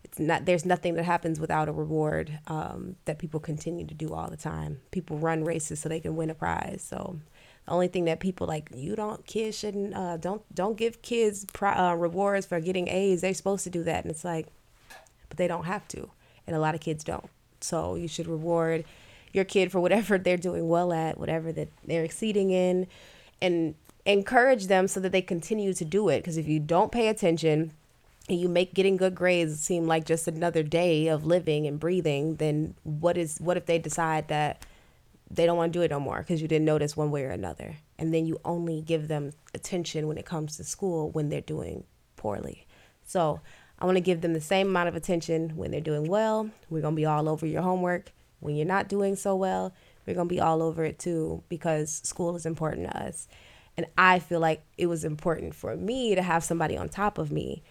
It's 0.05 0.19
not 0.19 0.45
there's 0.45 0.65
nothing 0.65 0.93
that 0.93 1.03
happens 1.03 1.37
without 1.37 1.67
a 1.67 1.73
reward 1.73 2.39
um, 2.47 2.95
that 3.03 3.19
people 3.19 3.41
continue 3.41 3.85
to 3.85 3.93
do 3.93 4.13
all 4.13 4.29
the 4.29 4.37
time. 4.37 4.79
People 4.91 5.17
run 5.17 5.43
races 5.43 5.81
so 5.81 5.89
they 5.89 5.99
can 5.99 6.15
win 6.15 6.29
a 6.29 6.33
prize. 6.33 6.81
So 6.81 7.19
the 7.65 7.71
only 7.73 7.89
thing 7.89 8.05
that 8.05 8.21
people 8.21 8.47
like 8.47 8.69
you 8.73 8.95
don't 8.95 9.25
kids 9.25 9.59
shouldn't 9.59 9.93
uh, 9.93 10.15
don't 10.15 10.41
don't 10.55 10.77
give 10.77 11.01
kids 11.01 11.45
pri- 11.51 11.75
uh, 11.75 11.95
rewards 11.95 12.45
for 12.45 12.61
getting 12.61 12.87
A's. 12.87 13.19
They're 13.19 13.33
supposed 13.33 13.65
to 13.65 13.69
do 13.69 13.83
that, 13.83 14.05
and 14.05 14.11
it's 14.11 14.23
like, 14.23 14.47
but 15.27 15.35
they 15.35 15.49
don't 15.49 15.65
have 15.65 15.89
to, 15.89 16.09
and 16.47 16.55
a 16.55 16.59
lot 16.59 16.73
of 16.73 16.79
kids 16.79 17.03
don't. 17.03 17.29
So 17.59 17.95
you 17.95 18.07
should 18.07 18.27
reward 18.27 18.85
your 19.33 19.43
kid 19.43 19.73
for 19.73 19.81
whatever 19.81 20.17
they're 20.25 20.37
doing 20.37 20.69
well 20.69 20.93
at, 20.93 21.17
whatever 21.17 21.51
that 21.51 21.67
they're 21.85 22.05
exceeding 22.05 22.51
in, 22.51 22.87
and 23.41 23.75
encourage 24.05 24.67
them 24.67 24.87
so 24.87 24.99
that 24.99 25.11
they 25.11 25.21
continue 25.21 25.73
to 25.73 25.85
do 25.85 26.09
it. 26.09 26.19
Because 26.19 26.37
if 26.37 26.47
you 26.47 26.59
don't 26.59 26.91
pay 26.91 27.07
attention 27.07 27.71
and 28.29 28.39
you 28.39 28.47
make 28.47 28.73
getting 28.73 28.97
good 28.97 29.15
grades 29.15 29.59
seem 29.59 29.87
like 29.87 30.05
just 30.05 30.27
another 30.27 30.63
day 30.63 31.07
of 31.07 31.25
living 31.25 31.67
and 31.67 31.79
breathing, 31.79 32.35
then 32.35 32.75
what 32.83 33.17
is 33.17 33.37
what 33.39 33.57
if 33.57 33.65
they 33.65 33.79
decide 33.79 34.27
that 34.27 34.63
they 35.29 35.45
don't 35.45 35.57
want 35.57 35.73
to 35.73 35.79
do 35.79 35.83
it 35.83 35.91
no 35.91 35.99
more 35.99 36.19
because 36.19 36.41
you 36.41 36.47
didn't 36.47 36.65
notice 36.65 36.95
one 36.95 37.11
way 37.11 37.23
or 37.23 37.31
another. 37.31 37.77
And 37.97 38.13
then 38.13 38.25
you 38.25 38.39
only 38.45 38.81
give 38.81 39.07
them 39.07 39.33
attention 39.53 40.07
when 40.07 40.17
it 40.17 40.25
comes 40.25 40.57
to 40.57 40.63
school 40.63 41.09
when 41.11 41.29
they're 41.29 41.41
doing 41.41 41.85
poorly. 42.15 42.67
So 43.05 43.39
I 43.79 43.85
want 43.85 43.97
to 43.97 44.01
give 44.01 44.21
them 44.21 44.33
the 44.33 44.41
same 44.41 44.67
amount 44.67 44.89
of 44.89 44.95
attention 44.95 45.55
when 45.55 45.71
they're 45.71 45.81
doing 45.81 46.07
well. 46.07 46.49
We're 46.69 46.81
going 46.81 46.95
to 46.95 46.99
be 46.99 47.05
all 47.05 47.27
over 47.27 47.45
your 47.45 47.61
homework. 47.61 48.11
When 48.39 48.55
you're 48.55 48.65
not 48.65 48.87
doing 48.87 49.15
so 49.15 49.35
well, 49.35 49.73
we're 50.05 50.13
going 50.13 50.27
to 50.27 50.33
be 50.33 50.41
all 50.41 50.61
over 50.61 50.83
it 50.83 50.99
too 50.99 51.43
because 51.49 52.01
school 52.03 52.35
is 52.35 52.45
important 52.45 52.91
to 52.91 52.97
us. 52.97 53.27
And 53.75 53.87
I 53.97 54.19
feel 54.19 54.39
like 54.39 54.63
it 54.77 54.87
was 54.87 55.03
important 55.03 55.55
for 55.55 55.75
me 55.75 56.15
to 56.15 56.21
have 56.21 56.43
somebody 56.43 56.77
on 56.77 56.89
top 56.89 57.17
of 57.17 57.31
me. 57.31 57.63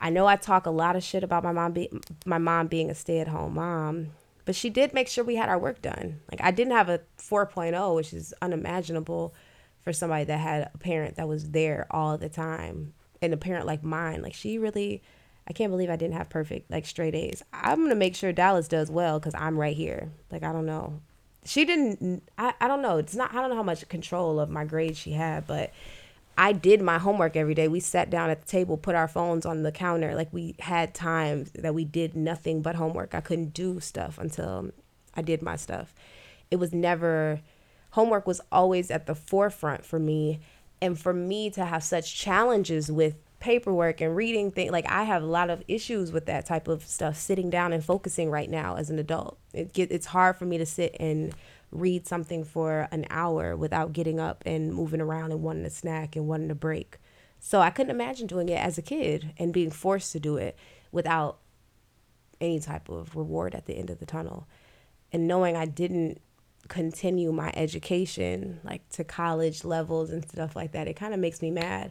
I 0.00 0.10
know 0.10 0.26
I 0.26 0.36
talk 0.36 0.66
a 0.66 0.70
lot 0.70 0.96
of 0.96 1.02
shit 1.02 1.24
about 1.24 1.44
my 1.44 1.52
mom 1.52 1.72
be- 1.72 1.90
my 2.24 2.38
mom 2.38 2.66
being 2.66 2.90
a 2.90 2.94
stay-at-home 2.94 3.54
mom 3.54 4.12
but 4.44 4.54
she 4.54 4.70
did 4.70 4.92
make 4.92 5.08
sure 5.08 5.24
we 5.24 5.36
had 5.36 5.48
our 5.48 5.58
work 5.58 5.80
done. 5.82 6.20
Like 6.30 6.40
I 6.42 6.50
didn't 6.50 6.72
have 6.72 6.88
a 6.88 7.00
4.0, 7.18 7.94
which 7.94 8.12
is 8.12 8.34
unimaginable 8.42 9.34
for 9.82 9.92
somebody 9.92 10.24
that 10.24 10.38
had 10.38 10.70
a 10.74 10.78
parent 10.78 11.16
that 11.16 11.28
was 11.28 11.50
there 11.50 11.86
all 11.90 12.16
the 12.18 12.28
time 12.28 12.94
and 13.20 13.32
a 13.32 13.36
parent 13.36 13.66
like 13.66 13.84
mine. 13.84 14.22
Like 14.22 14.34
she 14.34 14.58
really 14.58 15.02
I 15.48 15.52
can't 15.52 15.72
believe 15.72 15.90
I 15.90 15.96
didn't 15.96 16.14
have 16.14 16.30
perfect 16.30 16.70
like 16.70 16.86
straight 16.86 17.14
A's. 17.14 17.42
I'm 17.52 17.78
going 17.78 17.90
to 17.90 17.96
make 17.96 18.14
sure 18.14 18.32
Dallas 18.32 18.68
does 18.68 18.90
well 18.90 19.18
cuz 19.20 19.34
I'm 19.34 19.58
right 19.58 19.76
here. 19.76 20.10
Like 20.30 20.42
I 20.42 20.52
don't 20.52 20.66
know. 20.66 21.00
She 21.44 21.64
didn't 21.64 22.22
I, 22.38 22.54
I 22.60 22.68
don't 22.68 22.82
know. 22.82 22.98
It's 22.98 23.14
not 23.14 23.34
I 23.34 23.40
don't 23.40 23.50
know 23.50 23.56
how 23.56 23.62
much 23.62 23.88
control 23.88 24.38
of 24.38 24.50
my 24.50 24.64
grades 24.64 24.98
she 24.98 25.12
had, 25.12 25.46
but 25.46 25.72
I 26.36 26.52
did 26.52 26.80
my 26.80 26.98
homework 26.98 27.36
every 27.36 27.54
day. 27.54 27.68
We 27.68 27.80
sat 27.80 28.08
down 28.08 28.30
at 28.30 28.40
the 28.40 28.46
table, 28.46 28.76
put 28.76 28.94
our 28.94 29.08
phones 29.08 29.44
on 29.44 29.62
the 29.62 29.72
counter. 29.72 30.14
Like 30.14 30.32
we 30.32 30.54
had 30.60 30.94
times 30.94 31.50
that 31.52 31.74
we 31.74 31.84
did 31.84 32.16
nothing 32.16 32.62
but 32.62 32.76
homework. 32.76 33.14
I 33.14 33.20
couldn't 33.20 33.52
do 33.52 33.80
stuff 33.80 34.18
until 34.18 34.70
I 35.14 35.22
did 35.22 35.42
my 35.42 35.56
stuff. 35.56 35.94
It 36.50 36.56
was 36.56 36.72
never, 36.72 37.40
homework 37.90 38.26
was 38.26 38.40
always 38.50 38.90
at 38.90 39.06
the 39.06 39.14
forefront 39.14 39.84
for 39.84 39.98
me. 39.98 40.40
And 40.80 40.98
for 40.98 41.12
me 41.12 41.50
to 41.50 41.64
have 41.64 41.84
such 41.84 42.16
challenges 42.16 42.90
with 42.90 43.14
paperwork 43.42 44.00
and 44.00 44.14
reading 44.14 44.52
things, 44.52 44.70
like 44.70 44.88
I 44.88 45.02
have 45.02 45.24
a 45.24 45.26
lot 45.26 45.50
of 45.50 45.64
issues 45.66 46.12
with 46.12 46.26
that 46.26 46.46
type 46.46 46.68
of 46.68 46.84
stuff, 46.84 47.16
sitting 47.16 47.50
down 47.50 47.72
and 47.72 47.84
focusing 47.84 48.30
right 48.30 48.48
now 48.48 48.76
as 48.76 48.88
an 48.88 49.00
adult. 49.00 49.36
It 49.52 49.72
get, 49.72 49.90
it's 49.90 50.06
hard 50.06 50.36
for 50.36 50.44
me 50.44 50.58
to 50.58 50.64
sit 50.64 50.96
and 51.00 51.34
read 51.72 52.06
something 52.06 52.44
for 52.44 52.86
an 52.92 53.04
hour 53.10 53.56
without 53.56 53.92
getting 53.92 54.20
up 54.20 54.44
and 54.46 54.72
moving 54.72 55.00
around 55.00 55.32
and 55.32 55.42
wanting 55.42 55.64
a 55.64 55.70
snack 55.70 56.14
and 56.14 56.28
wanting 56.28 56.52
a 56.52 56.54
break. 56.54 56.98
So 57.40 57.60
I 57.60 57.70
couldn't 57.70 57.90
imagine 57.90 58.28
doing 58.28 58.48
it 58.48 58.60
as 58.60 58.78
a 58.78 58.82
kid 58.82 59.32
and 59.36 59.52
being 59.52 59.72
forced 59.72 60.12
to 60.12 60.20
do 60.20 60.36
it 60.36 60.56
without 60.92 61.38
any 62.40 62.60
type 62.60 62.88
of 62.88 63.16
reward 63.16 63.56
at 63.56 63.66
the 63.66 63.74
end 63.74 63.90
of 63.90 63.98
the 63.98 64.06
tunnel. 64.06 64.46
And 65.10 65.26
knowing 65.26 65.56
I 65.56 65.66
didn't 65.66 66.20
continue 66.68 67.32
my 67.32 67.50
education 67.56 68.60
like 68.62 68.88
to 68.90 69.02
college 69.02 69.64
levels 69.64 70.10
and 70.10 70.24
stuff 70.28 70.54
like 70.54 70.70
that, 70.72 70.86
it 70.86 70.94
kind 70.94 71.12
of 71.12 71.18
makes 71.18 71.42
me 71.42 71.50
mad. 71.50 71.90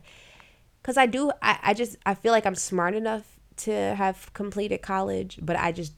Cause 0.84 0.98
I 0.98 1.06
do, 1.06 1.32
I, 1.42 1.60
I 1.62 1.74
just, 1.74 1.98
I 2.06 2.16
feel 2.16 2.32
like 2.32 2.46
I'm 2.46 2.56
smart 2.56 2.96
enough 2.96 3.40
to 3.58 3.72
have 3.96 4.34
completed 4.34 4.82
college, 4.82 5.40
but 5.42 5.56
I 5.56 5.72
just 5.72 5.94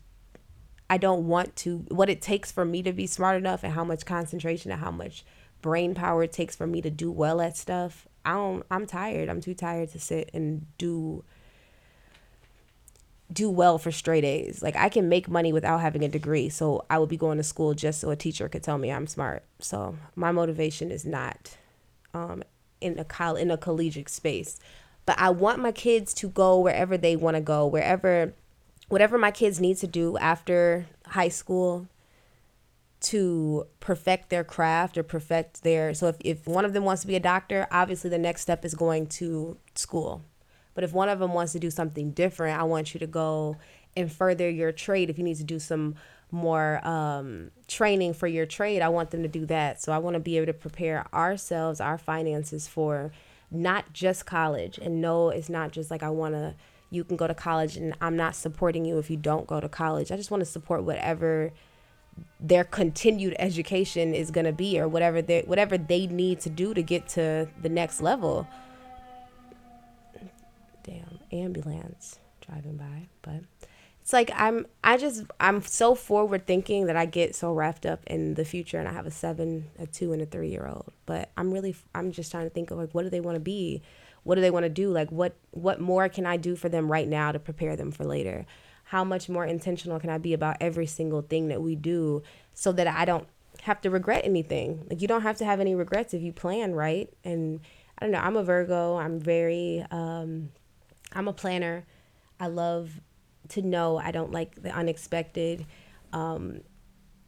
I 0.90 0.98
don't 0.98 1.28
want 1.28 1.56
to, 1.58 1.86
what 1.88 2.10
it 2.10 2.22
takes 2.22 2.52
for 2.52 2.66
me 2.66 2.84
to 2.84 2.94
be 2.94 3.08
smart 3.08 3.38
enough 3.38 3.64
and 3.64 3.74
how 3.74 3.84
much 3.84 4.06
concentration 4.06 4.72
and 4.72 4.82
how 4.82 4.92
much 4.92 5.26
brain 5.62 5.96
power 5.96 6.24
it 6.24 6.32
takes 6.32 6.56
for 6.56 6.68
me 6.68 6.82
to 6.82 6.90
do 6.92 7.12
well 7.12 7.42
at 7.42 7.58
stuff. 7.58 8.08
I 8.26 8.34
don't, 8.34 8.64
I'm 8.70 8.86
tired. 8.86 9.30
I'm 9.30 9.42
too 9.42 9.56
tired 9.56 9.90
to 9.94 10.00
sit 10.00 10.30
and 10.34 10.68
do 10.78 11.24
do 13.32 13.50
well 13.50 13.80
for 13.80 13.92
straight 13.92 14.24
A's. 14.24 14.62
Like 14.62 14.76
I 14.76 14.90
can 14.90 15.10
make 15.10 15.28
money 15.28 15.52
without 15.52 15.82
having 15.82 16.04
a 16.04 16.08
degree. 16.08 16.50
So 16.50 16.86
I 16.90 17.00
would 17.00 17.10
be 17.10 17.18
going 17.18 17.38
to 17.38 17.44
school 17.44 17.74
just 17.74 18.00
so 18.00 18.12
a 18.12 18.16
teacher 18.16 18.48
could 18.48 18.62
tell 18.62 18.78
me 18.78 18.92
I'm 18.92 19.08
smart. 19.08 19.44
So 19.60 19.98
my 20.16 20.32
motivation 20.32 20.92
is 20.92 21.06
not 21.06 21.58
um, 22.14 22.44
in 22.84 23.00
a 23.00 23.06
coll- 23.06 23.36
in 23.36 23.50
a 23.50 23.58
collegiate 23.58 24.10
space. 24.10 24.60
But 25.06 25.20
I 25.20 25.30
want 25.30 25.60
my 25.60 25.72
kids 25.72 26.14
to 26.16 26.30
go 26.30 26.60
wherever 26.60 26.98
they 26.98 27.16
want 27.16 27.36
to 27.36 27.42
go, 27.42 27.66
wherever 27.66 28.34
whatever 28.90 29.18
my 29.18 29.32
kids 29.32 29.60
need 29.60 29.78
to 29.78 29.88
do 29.88 30.18
after 30.18 30.86
high 31.08 31.30
school 31.30 31.88
to 33.00 33.66
perfect 33.80 34.30
their 34.30 34.44
craft 34.44 34.98
or 34.98 35.04
perfect 35.04 35.64
their 35.64 35.94
so 35.94 36.08
if, 36.08 36.16
if 36.22 36.48
one 36.48 36.64
of 36.64 36.74
them 36.74 36.84
wants 36.84 37.02
to 37.02 37.08
be 37.08 37.16
a 37.16 37.20
doctor 37.20 37.68
obviously 37.72 38.10
the 38.10 38.18
next 38.18 38.42
step 38.42 38.64
is 38.64 38.76
going 38.76 39.06
to 39.08 39.58
school 39.76 40.22
but 40.74 40.84
if 40.84 40.94
one 40.94 41.10
of 41.10 41.20
them 41.20 41.34
wants 41.34 41.52
to 41.52 41.60
do 41.60 41.70
something 41.70 42.12
different 42.12 42.58
i 42.58 42.64
want 42.64 42.94
you 42.94 43.00
to 43.00 43.08
go 43.08 43.58
and 43.98 44.12
further 44.12 44.50
your 44.50 44.72
trade 44.72 45.10
if 45.10 45.18
you 45.18 45.24
need 45.24 45.38
to 45.38 45.44
do 45.44 45.60
some 45.60 45.96
more 46.34 46.86
um, 46.86 47.52
training 47.68 48.14
for 48.14 48.28
your 48.28 48.46
trade 48.46 48.82
i 48.82 48.90
want 48.90 49.12
them 49.12 49.22
to 49.22 49.30
do 49.30 49.46
that 49.46 49.82
so 49.82 49.92
i 49.92 49.98
want 49.98 50.16
to 50.16 50.20
be 50.20 50.36
able 50.36 50.48
to 50.48 50.54
prepare 50.54 51.06
ourselves 51.14 51.80
our 51.80 51.98
finances 51.98 52.68
for 52.68 53.12
not 53.52 53.94
just 53.94 54.26
college 54.26 54.78
and 54.80 55.00
no 55.00 55.30
it's 55.30 55.48
not 55.48 55.72
just 55.72 55.92
like 55.92 56.04
i 56.04 56.10
want 56.10 56.34
to 56.34 56.54
you 56.94 57.04
can 57.04 57.18
go 57.18 57.26
to 57.26 57.34
college 57.34 57.76
and 57.76 57.96
I'm 58.02 58.16
not 58.16 58.36
supporting 58.36 58.86
you 58.86 59.00
if 59.00 59.10
you 59.10 59.18
don't 59.18 59.48
go 59.48 59.60
to 59.60 59.68
college. 59.68 60.12
I 60.12 60.16
just 60.16 60.30
want 60.30 60.42
to 60.42 60.46
support 60.46 60.84
whatever 60.84 61.52
their 62.40 62.64
continued 62.64 63.36
education 63.40 64.14
is 64.14 64.30
going 64.30 64.46
to 64.46 64.54
be 64.54 64.80
or 64.80 64.88
whatever 64.88 65.20
they 65.20 65.42
whatever 65.42 65.80
they 65.80 66.06
need 66.06 66.40
to 66.42 66.50
do 66.52 66.76
to 66.76 66.84
get 66.84 67.10
to 67.10 67.50
the 67.64 67.70
next 67.70 68.02
level. 68.02 68.48
Damn, 70.84 71.20
ambulance 71.32 72.20
driving 72.46 72.78
by, 72.78 73.08
but 73.24 73.42
it's 74.04 74.14
like 74.14 74.32
I'm 74.36 74.68
I 74.84 74.98
just 74.98 75.24
I'm 75.40 75.64
so 75.64 75.96
forward 75.96 76.46
thinking 76.46 76.86
that 76.86 76.96
I 76.96 77.08
get 77.08 77.36
so 77.36 77.52
wrapped 77.52 77.88
up 77.88 78.04
in 78.06 78.36
the 78.36 78.46
future 78.46 78.78
and 78.78 78.88
I 78.88 78.94
have 78.94 79.08
a 79.08 79.12
7, 79.12 79.66
a 79.80 79.88
2 79.88 80.14
and 80.14 80.22
a 80.22 80.26
3 80.26 80.50
year 80.50 80.68
old. 80.68 80.92
But 81.08 81.32
I'm 81.36 81.52
really 81.52 81.76
I'm 81.96 82.12
just 82.12 82.30
trying 82.30 82.46
to 82.46 82.50
think 82.52 82.70
of 82.70 82.78
like 82.78 82.92
what 82.92 83.04
do 83.04 83.10
they 83.10 83.22
want 83.22 83.36
to 83.38 83.42
be? 83.42 83.82
what 84.24 84.36
do 84.36 84.42
they 84.42 84.52
want 84.52 84.64
to 84.64 84.70
do? 84.70 84.90
Like 84.90 85.12
what 85.12 85.36
what 85.52 85.80
more 85.80 86.10
can 86.10 86.26
i 86.26 86.38
do 86.38 86.56
for 86.56 86.70
them 86.70 86.92
right 86.92 87.08
now 87.08 87.32
to 87.32 87.40
prepare 87.40 87.76
them 87.76 87.92
for 87.92 88.06
later? 88.06 88.46
How 88.86 89.04
much 89.04 89.30
more 89.30 89.46
intentional 89.46 90.00
can 90.00 90.10
i 90.10 90.18
be 90.18 90.34
about 90.34 90.58
every 90.60 90.86
single 90.86 91.22
thing 91.22 91.48
that 91.50 91.62
we 91.62 91.76
do 91.76 92.24
so 92.54 92.72
that 92.74 92.88
i 92.88 93.06
don't 93.06 93.28
have 93.62 93.82
to 93.82 93.90
regret 93.90 94.26
anything? 94.26 94.86
Like 94.90 95.02
you 95.02 95.08
don't 95.08 95.22
have 95.22 95.38
to 95.38 95.46
have 95.46 95.60
any 95.60 95.76
regrets 95.76 96.14
if 96.14 96.22
you 96.22 96.34
plan 96.34 96.74
right? 96.74 97.12
And 97.24 97.60
i 98.00 98.06
don't 98.06 98.12
know 98.12 98.20
i'm 98.20 98.38
a 98.38 98.44
virgo. 98.44 98.98
I'm 98.98 99.20
very 99.20 99.86
um 99.92 100.50
i'm 101.14 101.28
a 101.28 101.34
planner. 101.34 101.86
I 102.40 102.48
love 102.48 103.00
to 103.50 103.62
know 103.62 103.98
i 103.98 104.12
don't 104.12 104.32
like 104.32 104.62
the 104.62 104.70
unexpected 104.70 105.66
um 106.12 106.62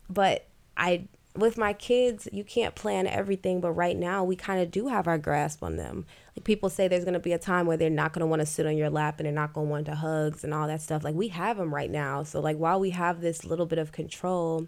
but 0.10 0.48
i 0.78 1.08
with 1.36 1.58
my 1.58 1.74
kids, 1.74 2.28
you 2.32 2.44
can't 2.44 2.76
plan 2.76 3.08
everything, 3.08 3.60
but 3.60 3.72
right 3.72 3.98
now 3.98 4.24
we 4.24 4.36
kind 4.36 4.62
of 4.62 4.72
do 4.72 4.88
have 4.88 5.08
our 5.08 5.18
grasp 5.18 5.64
on 5.64 5.76
them. 5.76 6.06
Like 6.36 6.46
people 6.46 6.70
say 6.70 6.88
there's 6.88 7.04
going 7.04 7.14
to 7.14 7.20
be 7.20 7.34
a 7.34 7.38
time 7.38 7.66
where 7.66 7.78
they're 7.78 7.90
not 7.90 8.14
going 8.14 8.22
to 8.22 8.28
want 8.28 8.42
to 8.42 8.46
sit 8.46 8.66
on 8.66 8.78
your 8.78 8.90
lap 8.90 9.20
and 9.20 9.26
they're 9.26 9.34
not 9.34 9.54
going 9.54 9.68
to 9.68 9.72
want 9.72 9.86
to 9.88 9.96
hugs 9.96 10.44
and 10.44 10.54
all 10.54 10.68
that 10.68 10.82
stuff. 10.82 11.04
Like 11.04 11.16
we 11.16 11.30
have 11.30 11.58
them 11.58 11.74
right 11.74 11.92
now. 11.92 12.24
So 12.24 12.40
like 12.40 12.58
while 12.58 12.80
we 12.80 12.92
have 12.92 13.22
this 13.22 13.44
little 13.44 13.66
bit 13.66 13.80
of 13.80 13.92
control, 13.92 14.68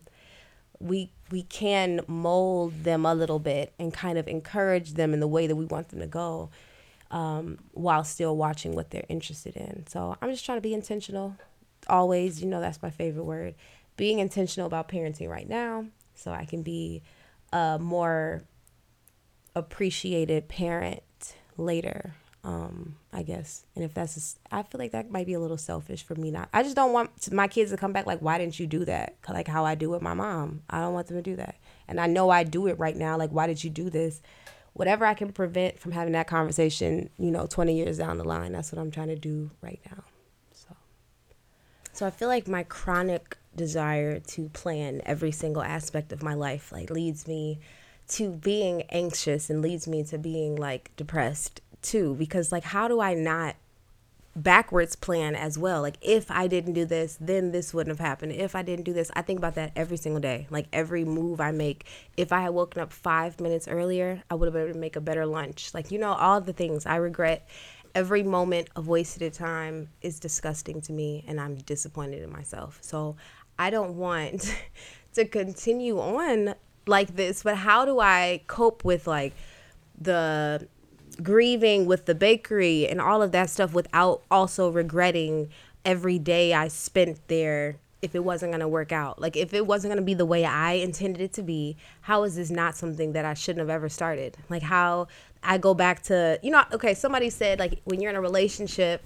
we 0.79 1.11
we 1.31 1.43
can 1.43 2.01
mold 2.07 2.83
them 2.83 3.05
a 3.05 3.15
little 3.15 3.39
bit 3.39 3.73
and 3.79 3.93
kind 3.93 4.17
of 4.17 4.27
encourage 4.27 4.93
them 4.93 5.13
in 5.13 5.19
the 5.19 5.27
way 5.27 5.47
that 5.47 5.55
we 5.55 5.65
want 5.65 5.89
them 5.89 5.99
to 5.99 6.07
go 6.07 6.49
um, 7.11 7.57
while 7.71 8.03
still 8.03 8.35
watching 8.35 8.75
what 8.75 8.91
they're 8.91 9.05
interested 9.09 9.55
in. 9.55 9.85
So 9.87 10.17
I'm 10.21 10.29
just 10.29 10.45
trying 10.45 10.57
to 10.57 10.61
be 10.61 10.73
intentional 10.73 11.35
always, 11.89 12.41
you 12.41 12.47
know, 12.47 12.59
that's 12.59 12.81
my 12.81 12.89
favorite 12.89 13.23
word. 13.23 13.55
Being 13.95 14.19
intentional 14.19 14.67
about 14.67 14.89
parenting 14.89 15.29
right 15.29 15.47
now 15.47 15.85
so 16.15 16.31
I 16.31 16.45
can 16.45 16.61
be 16.61 17.01
a 17.53 17.77
more 17.79 18.43
appreciated 19.55 20.47
parent 20.47 21.01
later. 21.57 22.13
Um, 22.43 22.95
I 23.11 23.23
guess, 23.23 23.65
and 23.75 23.83
if 23.83 23.93
that's, 23.93 24.37
I 24.51 24.63
feel 24.63 24.79
like 24.79 24.91
that 24.91 25.11
might 25.11 25.25
be 25.25 25.33
a 25.33 25.39
little 25.39 25.57
selfish 25.57 26.03
for 26.03 26.15
me. 26.15 26.31
Not, 26.31 26.47
I 26.53 26.63
just 26.63 26.77
don't 26.77 26.93
want 26.93 27.33
my 27.33 27.47
kids 27.47 27.71
to 27.71 27.77
come 27.77 27.91
back 27.91 28.05
like, 28.05 28.19
why 28.19 28.37
didn't 28.37 28.57
you 28.57 28.67
do 28.67 28.85
that? 28.85 29.15
Like 29.27 29.49
how 29.49 29.65
I 29.65 29.75
do 29.75 29.89
with 29.89 30.01
my 30.01 30.13
mom. 30.13 30.61
I 30.69 30.79
don't 30.79 30.93
want 30.93 31.07
them 31.07 31.17
to 31.17 31.23
do 31.23 31.35
that, 31.35 31.55
and 31.89 31.99
I 31.99 32.07
know 32.07 32.29
I 32.29 32.45
do 32.45 32.67
it 32.67 32.79
right 32.79 32.95
now. 32.95 33.17
Like, 33.17 33.31
why 33.31 33.47
did 33.47 33.65
you 33.65 33.69
do 33.69 33.89
this? 33.89 34.21
Whatever 34.77 35.05
I 35.05 35.13
can 35.15 35.31
prevent 35.31 35.79
from 35.79 35.91
having 35.91 36.13
that 36.13 36.27
conversation, 36.27 37.09
you 37.17 37.31
know, 37.31 37.47
twenty 37.47 37.75
years 37.75 37.97
down 37.97 38.17
the 38.17 38.23
line. 38.23 38.51
That's 38.51 38.71
what 38.71 38.79
I'm 38.79 38.91
trying 38.91 39.07
to 39.07 39.15
do 39.15 39.49
right 39.61 39.79
now. 39.89 40.03
So, 40.53 40.75
so 41.93 42.05
I 42.05 42.11
feel 42.11 42.27
like 42.27 42.47
my 42.47 42.63
chronic 42.63 43.37
desire 43.55 44.19
to 44.19 44.49
plan 44.49 45.01
every 45.05 45.31
single 45.31 45.63
aspect 45.63 46.11
of 46.13 46.21
my 46.21 46.35
life 46.35 46.71
like 46.71 46.91
leads 46.91 47.27
me 47.27 47.59
to 48.07 48.29
being 48.29 48.83
anxious 48.83 49.49
and 49.49 49.61
leads 49.61 49.87
me 49.87 50.03
to 50.03 50.17
being 50.17 50.55
like 50.55 50.91
depressed 50.95 51.59
too 51.81 52.15
because 52.15 52.51
like 52.51 52.63
how 52.63 52.87
do 52.87 53.01
I 53.01 53.15
not 53.15 53.55
backwards 54.37 54.95
plan 54.95 55.35
as 55.35 55.57
well. 55.57 55.81
Like 55.81 55.97
if 56.01 56.29
I 56.29 56.47
didn't 56.47 56.73
do 56.73 56.85
this 56.85 57.17
then 57.19 57.51
this 57.51 57.73
wouldn't 57.73 57.97
have 57.97 58.05
happened. 58.05 58.33
If 58.33 58.55
I 58.55 58.61
didn't 58.61 58.85
do 58.85 58.93
this 58.93 59.11
I 59.15 59.23
think 59.23 59.39
about 59.39 59.55
that 59.55 59.71
every 59.75 59.97
single 59.97 60.21
day. 60.21 60.47
Like 60.49 60.67
every 60.71 61.03
move 61.03 61.41
I 61.41 61.51
make 61.51 61.85
if 62.15 62.31
I 62.31 62.41
had 62.41 62.49
woken 62.49 62.81
up 62.81 62.93
5 62.93 63.41
minutes 63.41 63.67
earlier 63.67 64.23
I 64.29 64.35
would 64.35 64.45
have 64.45 64.53
been 64.53 64.63
able 64.63 64.73
to 64.73 64.79
make 64.79 64.95
a 64.95 65.01
better 65.01 65.25
lunch. 65.25 65.73
Like 65.73 65.91
you 65.91 65.97
know 65.97 66.13
all 66.13 66.39
the 66.39 66.53
things. 66.53 66.85
I 66.85 66.97
regret 66.97 67.49
every 67.95 68.21
moment 68.21 68.69
of 68.75 68.87
wasted 68.87 69.33
time 69.33 69.89
is 70.01 70.19
disgusting 70.19 70.81
to 70.81 70.93
me 70.93 71.25
and 71.27 71.41
I'm 71.41 71.55
disappointed 71.55 72.21
in 72.21 72.31
myself. 72.31 72.77
So 72.81 73.15
I 73.57 73.71
don't 73.71 73.95
want 73.95 74.55
to 75.13 75.25
continue 75.25 75.99
on 75.99 76.53
like 76.85 77.15
this, 77.15 77.41
but 77.41 77.57
how 77.57 77.85
do 77.85 77.99
I 77.99 78.43
cope 78.45 78.85
with 78.85 79.07
like 79.07 79.33
the 79.99 80.67
grieving 81.21 81.85
with 81.85 82.05
the 82.05 82.15
bakery 82.15 82.87
and 82.87 83.01
all 83.01 83.21
of 83.21 83.31
that 83.31 83.49
stuff 83.49 83.73
without 83.73 84.21
also 84.29 84.69
regretting 84.69 85.49
every 85.85 86.19
day 86.19 86.53
I 86.53 86.67
spent 86.67 87.19
there 87.27 87.77
if 88.01 88.13
it 88.13 88.23
wasn't 88.23 88.51
going 88.51 88.61
to 88.61 88.67
work 88.67 88.91
out? 88.91 89.19
Like 89.21 89.35
if 89.35 89.53
it 89.53 89.65
wasn't 89.65 89.91
going 89.91 90.01
to 90.01 90.05
be 90.05 90.13
the 90.13 90.25
way 90.25 90.45
I 90.45 90.73
intended 90.73 91.21
it 91.21 91.33
to 91.33 91.43
be, 91.43 91.77
how 92.01 92.23
is 92.23 92.35
this 92.35 92.49
not 92.49 92.75
something 92.75 93.13
that 93.13 93.25
I 93.25 93.33
shouldn't 93.33 93.59
have 93.59 93.69
ever 93.69 93.89
started? 93.89 94.37
Like 94.49 94.63
how 94.63 95.07
I 95.43 95.57
go 95.57 95.73
back 95.73 96.03
to, 96.03 96.39
you 96.43 96.51
know, 96.51 96.63
okay, 96.73 96.93
somebody 96.93 97.29
said 97.29 97.59
like 97.59 97.81
when 97.85 98.01
you're 98.01 98.11
in 98.11 98.15
a 98.15 98.21
relationship 98.21 99.03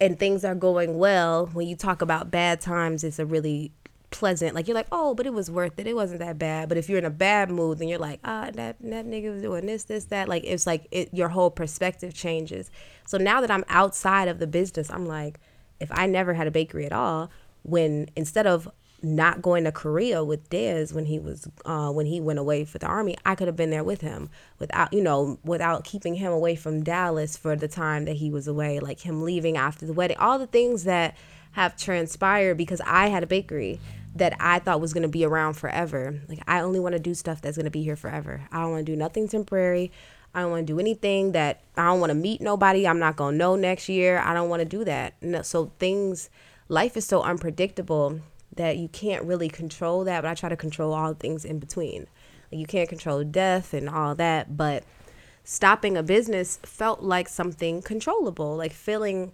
and 0.00 0.18
things 0.18 0.44
are 0.44 0.54
going 0.54 0.98
well, 0.98 1.46
when 1.46 1.66
you 1.66 1.76
talk 1.76 2.02
about 2.02 2.30
bad 2.30 2.60
times, 2.60 3.04
it's 3.04 3.18
a 3.18 3.26
really 3.26 3.72
pleasant. 4.14 4.54
Like 4.54 4.68
you're 4.68 4.76
like, 4.76 4.86
oh, 4.92 5.12
but 5.12 5.26
it 5.26 5.32
was 5.32 5.50
worth 5.50 5.76
it. 5.78 5.88
It 5.88 5.96
wasn't 5.96 6.20
that 6.20 6.38
bad. 6.38 6.68
But 6.68 6.78
if 6.78 6.88
you're 6.88 6.98
in 6.98 7.04
a 7.04 7.10
bad 7.10 7.50
mood, 7.50 7.78
then 7.78 7.88
you're 7.88 7.98
like, 7.98 8.20
ah, 8.24 8.48
that 8.54 8.76
that 8.80 9.06
nigga 9.06 9.32
was 9.32 9.42
doing 9.42 9.66
this, 9.66 9.84
this, 9.84 10.04
that. 10.06 10.28
Like 10.28 10.44
it's 10.44 10.66
like 10.66 10.86
it, 10.92 11.12
your 11.12 11.28
whole 11.28 11.50
perspective 11.50 12.14
changes. 12.14 12.70
So 13.06 13.18
now 13.18 13.40
that 13.40 13.50
I'm 13.50 13.64
outside 13.68 14.28
of 14.28 14.38
the 14.38 14.46
business, 14.46 14.88
I'm 14.88 15.04
like, 15.04 15.40
if 15.80 15.90
I 15.92 16.06
never 16.06 16.32
had 16.34 16.46
a 16.46 16.52
bakery 16.52 16.86
at 16.86 16.92
all, 16.92 17.28
when 17.64 18.08
instead 18.14 18.46
of 18.46 18.70
not 19.02 19.42
going 19.42 19.64
to 19.64 19.72
Korea 19.72 20.24
with 20.24 20.48
Dez 20.48 20.94
when 20.94 21.06
he 21.06 21.18
was 21.18 21.48
uh, 21.66 21.90
when 21.90 22.06
he 22.06 22.20
went 22.20 22.38
away 22.38 22.64
for 22.64 22.78
the 22.78 22.86
army, 22.86 23.16
I 23.26 23.34
could 23.34 23.48
have 23.48 23.56
been 23.56 23.70
there 23.70 23.84
with 23.84 24.00
him 24.00 24.30
without 24.60 24.92
you 24.92 25.02
know 25.02 25.40
without 25.44 25.82
keeping 25.82 26.14
him 26.14 26.32
away 26.32 26.54
from 26.54 26.84
Dallas 26.84 27.36
for 27.36 27.56
the 27.56 27.68
time 27.68 28.04
that 28.04 28.16
he 28.16 28.30
was 28.30 28.46
away, 28.46 28.78
like 28.78 29.00
him 29.00 29.22
leaving 29.22 29.56
after 29.56 29.84
the 29.84 29.92
wedding, 29.92 30.18
all 30.18 30.38
the 30.38 30.46
things 30.46 30.84
that 30.84 31.16
have 31.54 31.76
transpired 31.76 32.56
because 32.56 32.80
I 32.84 33.08
had 33.08 33.22
a 33.22 33.26
bakery 33.26 33.80
that 34.14 34.36
I 34.38 34.58
thought 34.58 34.80
was 34.80 34.92
going 34.92 35.02
to 35.02 35.08
be 35.08 35.24
around 35.24 35.54
forever. 35.54 36.20
Like 36.28 36.40
I 36.46 36.60
only 36.60 36.80
want 36.80 36.94
to 36.94 36.98
do 36.98 37.14
stuff 37.14 37.40
that's 37.40 37.56
going 37.56 37.64
to 37.64 37.70
be 37.70 37.82
here 37.82 37.96
forever. 37.96 38.46
I 38.52 38.60
don't 38.60 38.70
want 38.70 38.86
to 38.86 38.92
do 38.92 38.96
nothing 38.96 39.28
temporary. 39.28 39.90
I 40.34 40.40
don't 40.40 40.50
want 40.50 40.66
to 40.66 40.72
do 40.72 40.80
anything 40.80 41.32
that 41.32 41.62
I 41.76 41.84
don't 41.86 42.00
want 42.00 42.10
to 42.10 42.14
meet 42.14 42.40
nobody. 42.40 42.86
I'm 42.86 42.98
not 42.98 43.16
going 43.16 43.34
to 43.34 43.38
know 43.38 43.56
next 43.56 43.88
year. 43.88 44.18
I 44.18 44.34
don't 44.34 44.48
want 44.48 44.60
to 44.60 44.68
do 44.68 44.84
that. 44.84 45.14
No, 45.22 45.42
so 45.42 45.72
things 45.78 46.30
life 46.68 46.96
is 46.96 47.06
so 47.06 47.22
unpredictable 47.22 48.20
that 48.56 48.76
you 48.76 48.88
can't 48.88 49.24
really 49.24 49.48
control 49.48 50.04
that, 50.04 50.22
but 50.22 50.30
I 50.30 50.34
try 50.34 50.48
to 50.48 50.56
control 50.56 50.92
all 50.92 51.14
things 51.14 51.44
in 51.44 51.58
between. 51.58 52.06
Like 52.50 52.60
you 52.60 52.66
can't 52.66 52.88
control 52.88 53.24
death 53.24 53.74
and 53.74 53.88
all 53.88 54.14
that, 54.16 54.56
but 54.56 54.84
stopping 55.44 55.96
a 55.96 56.02
business 56.02 56.58
felt 56.62 57.02
like 57.02 57.28
something 57.28 57.82
controllable, 57.82 58.56
like 58.56 58.72
feeling 58.72 59.32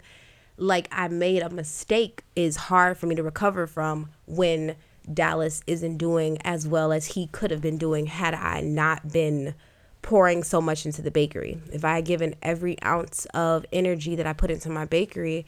like 0.60 0.88
I 0.92 1.08
made 1.08 1.42
a 1.42 1.50
mistake 1.50 2.22
is 2.36 2.56
hard 2.56 2.98
for 2.98 3.06
me 3.06 3.14
to 3.14 3.22
recover 3.22 3.66
from 3.66 4.10
when 4.26 4.76
Dallas 5.12 5.62
isn't 5.66 5.96
doing 5.96 6.38
as 6.42 6.68
well 6.68 6.92
as 6.92 7.06
he 7.06 7.26
could 7.28 7.50
have 7.50 7.62
been 7.62 7.78
doing 7.78 8.06
had 8.06 8.34
I 8.34 8.60
not 8.60 9.10
been 9.10 9.54
pouring 10.02 10.44
so 10.44 10.60
much 10.60 10.86
into 10.86 11.02
the 11.02 11.10
bakery. 11.10 11.60
If 11.72 11.84
I 11.84 11.96
had 11.96 12.04
given 12.04 12.34
every 12.42 12.80
ounce 12.82 13.26
of 13.34 13.66
energy 13.72 14.14
that 14.16 14.26
I 14.26 14.32
put 14.34 14.50
into 14.50 14.70
my 14.70 14.84
bakery 14.84 15.46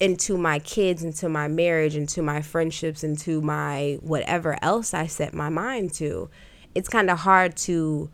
into 0.00 0.36
my 0.36 0.58
kids, 0.58 1.04
into 1.04 1.28
my 1.28 1.48
marriage, 1.48 1.94
into 1.94 2.22
my 2.22 2.42
friendships, 2.42 3.04
into 3.04 3.40
my 3.40 3.98
whatever 4.00 4.58
else 4.62 4.92
I 4.92 5.06
set 5.06 5.32
my 5.34 5.48
mind 5.48 5.92
to, 5.94 6.30
it's 6.74 6.88
kind 6.88 7.10
of 7.10 7.18
hard 7.18 7.56
to 7.58 8.10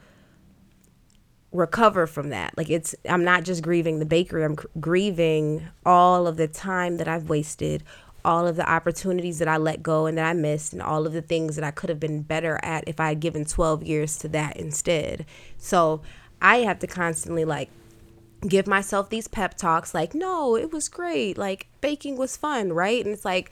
recover 1.54 2.06
from 2.06 2.28
that. 2.30 2.52
Like 2.58 2.68
it's 2.68 2.94
I'm 3.08 3.24
not 3.24 3.44
just 3.44 3.62
grieving 3.62 4.00
the 4.00 4.04
bakery, 4.04 4.44
I'm 4.44 4.56
grieving 4.80 5.66
all 5.86 6.26
of 6.26 6.36
the 6.36 6.48
time 6.48 6.98
that 6.98 7.08
I've 7.08 7.30
wasted, 7.30 7.82
all 8.24 8.46
of 8.46 8.56
the 8.56 8.68
opportunities 8.68 9.38
that 9.38 9.48
I 9.48 9.56
let 9.56 9.82
go 9.82 10.06
and 10.06 10.18
that 10.18 10.26
I 10.26 10.32
missed 10.34 10.72
and 10.72 10.82
all 10.82 11.06
of 11.06 11.12
the 11.12 11.22
things 11.22 11.56
that 11.56 11.64
I 11.64 11.70
could 11.70 11.88
have 11.88 12.00
been 12.00 12.22
better 12.22 12.58
at 12.62 12.84
if 12.86 13.00
I 13.00 13.08
had 13.08 13.20
given 13.20 13.44
12 13.44 13.84
years 13.84 14.18
to 14.18 14.28
that 14.30 14.56
instead. 14.56 15.24
So, 15.56 16.02
I 16.42 16.58
have 16.58 16.80
to 16.80 16.86
constantly 16.86 17.44
like 17.44 17.70
give 18.46 18.66
myself 18.66 19.08
these 19.08 19.28
pep 19.28 19.56
talks 19.56 19.94
like, 19.94 20.14
"No, 20.14 20.56
it 20.56 20.72
was 20.72 20.88
great. 20.88 21.38
Like 21.38 21.68
baking 21.80 22.16
was 22.18 22.36
fun, 22.36 22.72
right?" 22.72 23.02
And 23.02 23.14
it's 23.14 23.24
like 23.24 23.50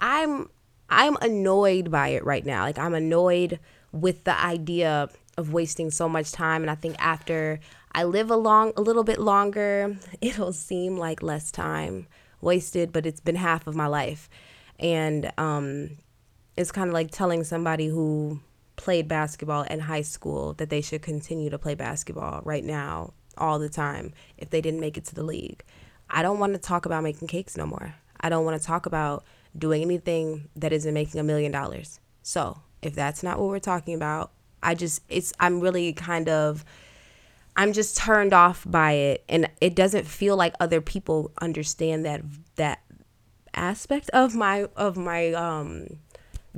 I'm 0.00 0.50
I'm 0.90 1.16
annoyed 1.22 1.90
by 1.90 2.08
it 2.08 2.24
right 2.24 2.44
now. 2.44 2.64
Like 2.64 2.78
I'm 2.78 2.94
annoyed 2.94 3.60
with 3.92 4.24
the 4.24 4.38
idea 4.38 5.08
of 5.36 5.52
wasting 5.52 5.90
so 5.90 6.08
much 6.08 6.32
time 6.32 6.62
and 6.62 6.70
I 6.70 6.74
think 6.74 6.96
after 6.98 7.60
I 7.92 8.04
live 8.04 8.30
a 8.30 8.36
long 8.36 8.72
a 8.76 8.80
little 8.80 9.04
bit 9.04 9.18
longer, 9.18 9.96
it'll 10.20 10.52
seem 10.52 10.96
like 10.96 11.22
less 11.22 11.50
time 11.50 12.06
wasted, 12.40 12.92
but 12.92 13.06
it's 13.06 13.20
been 13.20 13.36
half 13.36 13.66
of 13.66 13.74
my 13.74 13.86
life. 13.86 14.28
And 14.78 15.32
um 15.38 15.98
it's 16.56 16.72
kind 16.72 16.88
of 16.88 16.94
like 16.94 17.10
telling 17.10 17.44
somebody 17.44 17.86
who 17.86 18.40
played 18.76 19.08
basketball 19.08 19.62
in 19.62 19.80
high 19.80 20.02
school 20.02 20.54
that 20.54 20.70
they 20.70 20.80
should 20.80 21.02
continue 21.02 21.50
to 21.50 21.58
play 21.58 21.74
basketball 21.74 22.40
right 22.44 22.64
now 22.64 23.12
all 23.36 23.58
the 23.58 23.68
time 23.68 24.12
if 24.38 24.50
they 24.50 24.60
didn't 24.60 24.80
make 24.80 24.96
it 24.96 25.04
to 25.06 25.14
the 25.14 25.22
league. 25.22 25.64
I 26.08 26.22
don't 26.22 26.38
want 26.38 26.52
to 26.52 26.58
talk 26.58 26.86
about 26.86 27.02
making 27.02 27.28
cakes 27.28 27.56
no 27.56 27.66
more. 27.66 27.94
I 28.20 28.28
don't 28.28 28.44
want 28.44 28.60
to 28.60 28.66
talk 28.66 28.86
about 28.86 29.24
doing 29.56 29.82
anything 29.82 30.48
that 30.56 30.72
isn't 30.72 30.94
making 30.94 31.20
a 31.20 31.24
million 31.24 31.52
dollars. 31.52 32.00
So, 32.22 32.60
if 32.82 32.94
that's 32.94 33.22
not 33.22 33.38
what 33.38 33.48
we're 33.48 33.58
talking 33.58 33.94
about, 33.94 34.30
I 34.66 34.74
just 34.74 35.00
it's 35.08 35.32
I'm 35.38 35.60
really 35.60 35.92
kind 35.92 36.28
of 36.28 36.64
I'm 37.56 37.72
just 37.72 37.96
turned 37.96 38.34
off 38.34 38.64
by 38.68 38.92
it 38.92 39.24
and 39.28 39.48
it 39.60 39.74
doesn't 39.74 40.06
feel 40.06 40.36
like 40.36 40.54
other 40.60 40.80
people 40.80 41.30
understand 41.40 42.04
that 42.04 42.22
that 42.56 42.82
aspect 43.54 44.10
of 44.10 44.34
my 44.34 44.66
of 44.76 44.96
my 44.96 45.32
um 45.32 45.86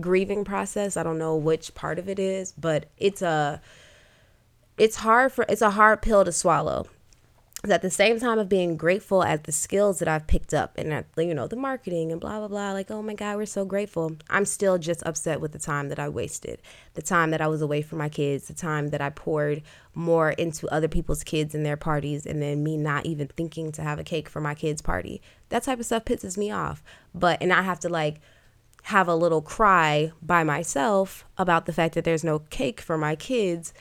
grieving 0.01 0.45
process. 0.45 0.97
I 0.97 1.03
don't 1.03 1.19
know 1.19 1.37
which 1.37 1.75
part 1.75 1.99
of 1.99 2.09
it 2.09 2.19
is, 2.19 2.53
but 2.53 2.87
it's 2.97 3.21
a 3.21 3.61
it's 4.79 4.97
hard 4.97 5.31
for 5.33 5.45
it's 5.49 5.63
a 5.63 5.71
hard 5.71 6.01
pill 6.01 6.25
to 6.25 6.33
swallow 6.33 6.87
at 7.65 7.83
the 7.83 7.91
same 7.91 8.21
time 8.21 8.39
of 8.39 8.49
being 8.49 8.77
grateful 8.77 9.23
at 9.25 9.45
the 9.45 9.53
skills 9.53 9.99
that 9.99 10.07
I've 10.07 10.27
picked 10.27 10.55
up 10.55 10.79
and 10.79 10.93
at, 10.93 11.07
you 11.17 11.35
know 11.35 11.49
the 11.49 11.57
marketing 11.57 12.13
and 12.13 12.21
blah 12.21 12.39
blah 12.39 12.49
blah 12.49 12.73
like 12.73 12.91
oh 12.91 13.03
my 13.03 13.15
god 13.15 13.37
we're 13.37 13.47
so 13.47 13.65
grateful. 13.65 14.17
I'm 14.31 14.45
still 14.45 14.79
just 14.79 15.03
upset 15.05 15.41
with 15.41 15.53
the 15.53 15.59
time 15.59 15.89
that 15.89 15.99
I 15.99 16.09
wasted 16.09 16.63
the 16.95 17.03
time 17.03 17.31
that 17.33 17.41
I 17.41 17.49
was 17.49 17.61
away 17.61 17.83
from 17.83 17.99
my 17.99 18.09
kids 18.09 18.47
the 18.47 18.55
time 18.55 18.89
that 18.89 19.01
I 19.01 19.11
poured 19.11 19.63
more 19.95 20.31
into 20.31 20.69
other 20.69 20.89
people's 20.89 21.25
kids 21.25 21.55
and 21.55 21.67
their 21.67 21.77
parties 21.77 22.27
and 22.27 22.41
then 22.41 22.63
me 22.63 22.77
not 22.77 23.07
even 23.07 23.27
thinking 23.27 23.73
to 23.73 23.83
have 23.83 23.99
a 23.99 24.05
cake 24.05 24.29
for 24.29 24.41
my 24.41 24.55
kids 24.55 24.81
party. 24.81 25.21
That 25.49 25.65
type 25.65 25.81
of 25.81 25.87
stuff 25.87 26.05
pisses 26.05 26.39
me 26.39 26.51
off. 26.53 26.83
But 27.15 27.43
and 27.43 27.53
I 27.53 27.63
have 27.63 27.81
to 27.81 27.89
like 27.89 28.21
have 28.85 29.09
a 29.09 29.15
little 29.15 29.43
cry 29.43 30.13
by 30.23 30.45
myself 30.45 31.25
about 31.37 31.67
the 31.67 31.73
fact 31.73 31.95
that 31.95 32.05
there's 32.05 32.25
no 32.25 32.39
cake 32.39 32.81
for 32.81 32.97
my 32.97 33.17
kids 33.17 33.75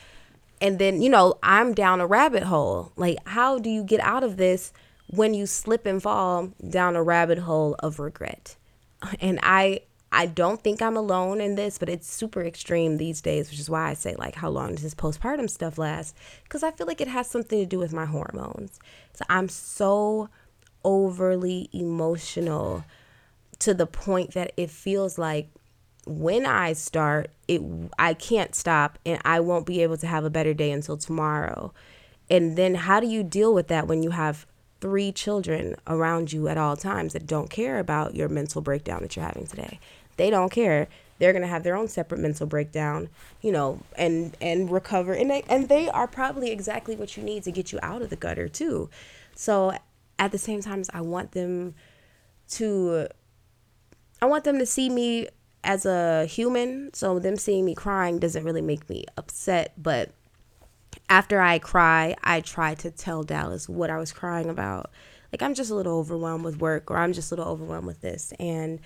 and 0.62 0.80
then 0.80 1.02
you 1.02 1.10
know 1.10 1.38
i'm 1.44 1.74
down 1.74 2.02
a 2.02 2.08
rabbit 2.08 2.44
hole. 2.44 2.92
Like 2.96 3.18
how 3.26 3.60
do 3.60 3.70
you 3.70 3.84
get 3.84 4.00
out 4.00 4.24
of 4.24 4.38
this 4.38 4.74
when 5.08 5.34
you 5.34 5.46
slip 5.46 5.86
and 5.86 6.02
fall 6.02 6.52
down 6.70 6.96
a 6.96 7.04
rabbit 7.04 7.40
hole 7.40 7.76
of 7.80 8.00
regret? 8.00 8.56
And 9.22 9.40
i 9.44 9.82
i 10.12 10.26
don't 10.26 10.64
think 10.64 10.82
i'm 10.82 10.96
alone 10.96 11.42
in 11.42 11.56
this 11.56 11.78
but 11.78 11.90
it's 11.90 12.12
super 12.12 12.42
extreme 12.42 12.96
these 12.96 13.22
days 13.22 13.50
which 13.50 13.60
is 13.60 13.70
why 13.70 13.90
i 13.90 13.94
say 13.94 14.16
like 14.18 14.36
how 14.36 14.50
long 14.50 14.74
does 14.74 14.84
this 14.84 14.96
postpartum 14.96 15.50
stuff 15.50 15.78
last? 15.78 16.16
Because 16.44 16.64
i 16.64 16.72
feel 16.72 16.88
like 16.88 17.02
it 17.02 17.08
has 17.08 17.30
something 17.30 17.60
to 17.60 17.66
do 17.66 17.80
with 17.80 17.94
my 17.94 18.06
hormones. 18.06 18.80
So 19.14 19.26
i'm 19.30 19.50
so 19.50 20.30
overly 20.84 21.70
emotional 21.74 22.86
to 23.60 23.74
the 23.74 23.88
point 23.88 24.34
that 24.34 24.52
it 24.56 24.70
feels 24.70 25.18
like 25.18 25.50
when 26.08 26.46
I 26.46 26.74
start, 26.74 27.30
it 27.48 27.62
I 28.00 28.14
can't 28.14 28.56
stop 28.56 28.98
and 29.06 29.22
I 29.26 29.40
won't 29.40 29.66
be 29.66 29.84
able 29.84 29.98
to 29.98 30.08
have 30.08 30.24
a 30.24 30.30
better 30.30 30.54
day 30.54 30.72
until 30.72 30.98
tomorrow. 30.98 31.74
And 32.30 32.58
then 32.58 32.76
how 32.76 33.00
do 33.00 33.08
you 33.08 33.24
deal 33.24 33.54
with 33.54 33.68
that 33.68 33.88
when 33.88 34.04
you 34.04 34.12
have 34.12 34.46
three 34.80 35.12
children 35.12 35.76
around 35.88 36.32
you 36.32 36.48
at 36.48 36.58
all 36.58 36.76
times 36.76 37.14
that 37.14 37.26
don't 37.26 37.50
care 37.50 37.80
about 37.80 38.16
your 38.16 38.30
mental 38.30 38.62
breakdown 38.62 39.02
that 39.02 39.16
you're 39.16 39.26
having 39.26 39.48
today? 39.48 39.80
They 40.18 40.30
don't 40.30 40.52
care. 40.52 40.88
They're 41.20 41.34
gonna 41.34 41.48
have 41.48 41.64
their 41.64 41.76
own 41.76 41.88
separate 41.88 42.20
mental 42.20 42.48
breakdown, 42.48 43.10
you 43.42 43.52
know, 43.52 43.82
and 43.96 44.36
and 44.40 44.70
recover. 44.72 45.14
And 45.14 45.32
they, 45.32 45.44
and 45.50 45.68
they 45.68 45.90
are 45.90 46.08
probably 46.08 46.52
exactly 46.52 46.96
what 46.96 47.18
you 47.18 47.24
need 47.24 47.44
to 47.44 47.52
get 47.52 47.72
you 47.72 47.80
out 47.82 48.02
of 48.02 48.10
the 48.10 48.16
gutter 48.16 48.48
too. 48.48 48.90
So 49.36 49.78
at 50.20 50.32
the 50.32 50.38
same 50.38 50.62
time, 50.62 50.84
I 50.94 51.02
want 51.02 51.32
them 51.32 51.76
to 52.50 53.08
I 54.22 54.26
want 54.26 54.44
them 54.44 54.60
to 54.60 54.66
see 54.66 54.90
me 54.90 55.28
as 55.64 55.86
a 55.86 56.26
human. 56.26 56.94
So 56.94 57.20
them 57.20 57.38
seeing 57.38 57.66
me 57.66 57.76
crying 57.76 58.20
doesn't 58.20 58.44
really 58.44 58.62
make 58.62 58.90
me 58.90 59.06
upset, 59.18 59.74
but 59.78 60.12
after 61.10 61.40
I 61.40 61.60
cry, 61.60 62.16
I 62.24 62.42
try 62.42 62.74
to 62.76 62.92
tell 62.92 63.24
Dallas 63.24 63.70
what 63.70 63.90
I 63.90 63.98
was 63.98 64.12
crying 64.12 64.50
about. 64.50 64.92
Like 65.32 65.42
I'm 65.42 65.54
just 65.54 65.72
a 65.72 65.76
little 65.76 65.98
overwhelmed 65.98 66.46
with 66.46 66.60
work 66.60 66.90
or 66.90 66.98
I'm 66.98 67.14
just 67.14 67.32
a 67.32 67.36
little 67.36 67.52
overwhelmed 67.52 67.88
with 67.88 68.02
this 68.02 68.34
and 68.40 68.80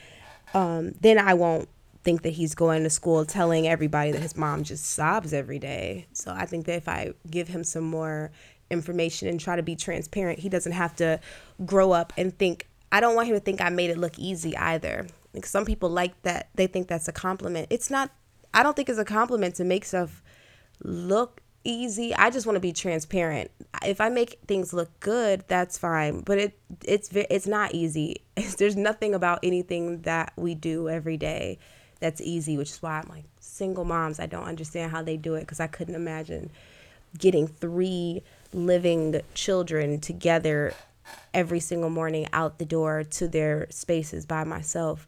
um, 0.53 0.93
then 0.99 1.17
I 1.17 1.34
won't 1.34 1.69
think 2.03 2.24
that 2.24 2.32
he's 2.32 2.55
going 2.55 2.84
to 2.84 2.89
school 2.89 3.26
telling 3.26 3.67
everybody 3.67 4.11
that 4.11 4.22
his 4.22 4.36
mom 4.36 4.63
just 4.63 4.86
sobs 4.86 5.34
every 5.34 5.59
day. 5.59 6.07
So 6.13 6.32
I 6.32 6.45
think 6.45 6.65
that 6.65 6.76
if 6.76 6.88
I 6.88 7.13
give 7.30 7.47
him 7.47 7.63
some 7.63 7.84
more 7.84 8.32
information 8.69 9.28
and 9.28 9.39
try 9.39 9.55
to 9.55 9.63
be 9.63 9.76
transparent, 9.76 10.39
he 10.39 10.49
doesn't 10.49 10.72
have 10.72 10.95
to 10.95 11.19
grow 11.65 11.91
up 11.91 12.11
and 12.17 12.38
think 12.38 12.67
I 12.91 12.99
don't 12.99 13.15
want 13.15 13.28
him 13.28 13.36
to 13.36 13.39
think 13.39 13.61
I 13.61 13.69
made 13.69 13.89
it 13.89 13.97
look 13.97 14.17
easy 14.17 14.57
either. 14.57 15.07
Like 15.34 15.45
some 15.45 15.65
people 15.65 15.89
like 15.89 16.21
that 16.23 16.49
they 16.55 16.67
think 16.67 16.88
that's 16.88 17.07
a 17.07 17.13
compliment. 17.13 17.67
It's 17.69 17.89
not 17.89 18.11
I 18.53 18.63
don't 18.63 18.75
think 18.75 18.89
it's 18.89 18.99
a 18.99 19.05
compliment 19.05 19.55
to 19.55 19.63
make 19.63 19.86
stuff 19.86 20.21
look 20.84 21.41
easy. 21.63 22.13
I 22.15 22.29
just 22.29 22.45
want 22.45 22.55
to 22.55 22.61
be 22.61 22.73
transparent. 22.73 23.51
If 23.86 24.01
I 24.01 24.09
make 24.09 24.39
things 24.47 24.73
look 24.73 24.89
good, 24.99 25.43
that's 25.47 25.77
fine, 25.77 26.21
but 26.21 26.38
it 26.38 26.59
it's 26.84 27.09
it's 27.13 27.47
not 27.47 27.73
easy. 27.73 28.21
There's 28.57 28.75
nothing 28.75 29.13
about 29.13 29.39
anything 29.43 30.01
that 30.01 30.34
we 30.36 30.55
do 30.55 30.89
every 30.89 31.17
day 31.17 31.59
that's 31.99 32.19
easy, 32.19 32.57
which 32.57 32.71
is 32.71 32.82
why 32.82 32.99
I'm 32.99 33.09
like 33.09 33.25
single 33.39 33.86
moms, 33.86 34.19
I 34.19 34.25
don't 34.25 34.45
understand 34.45 34.91
how 34.91 35.03
they 35.03 35.17
do 35.17 35.36
it 35.36 35.47
cuz 35.47 35.59
I 35.59 35.67
couldn't 35.67 35.95
imagine 35.95 36.49
getting 37.17 37.47
3 37.47 38.23
living 38.53 39.21
children 39.34 39.99
together 39.99 40.73
every 41.34 41.60
single 41.60 41.89
morning 41.89 42.28
out 42.34 42.60
the 42.60 42.66
door 42.66 43.04
to 43.04 43.28
their 43.28 43.68
spaces 43.70 44.26
by 44.26 44.43
myself. 44.43 45.08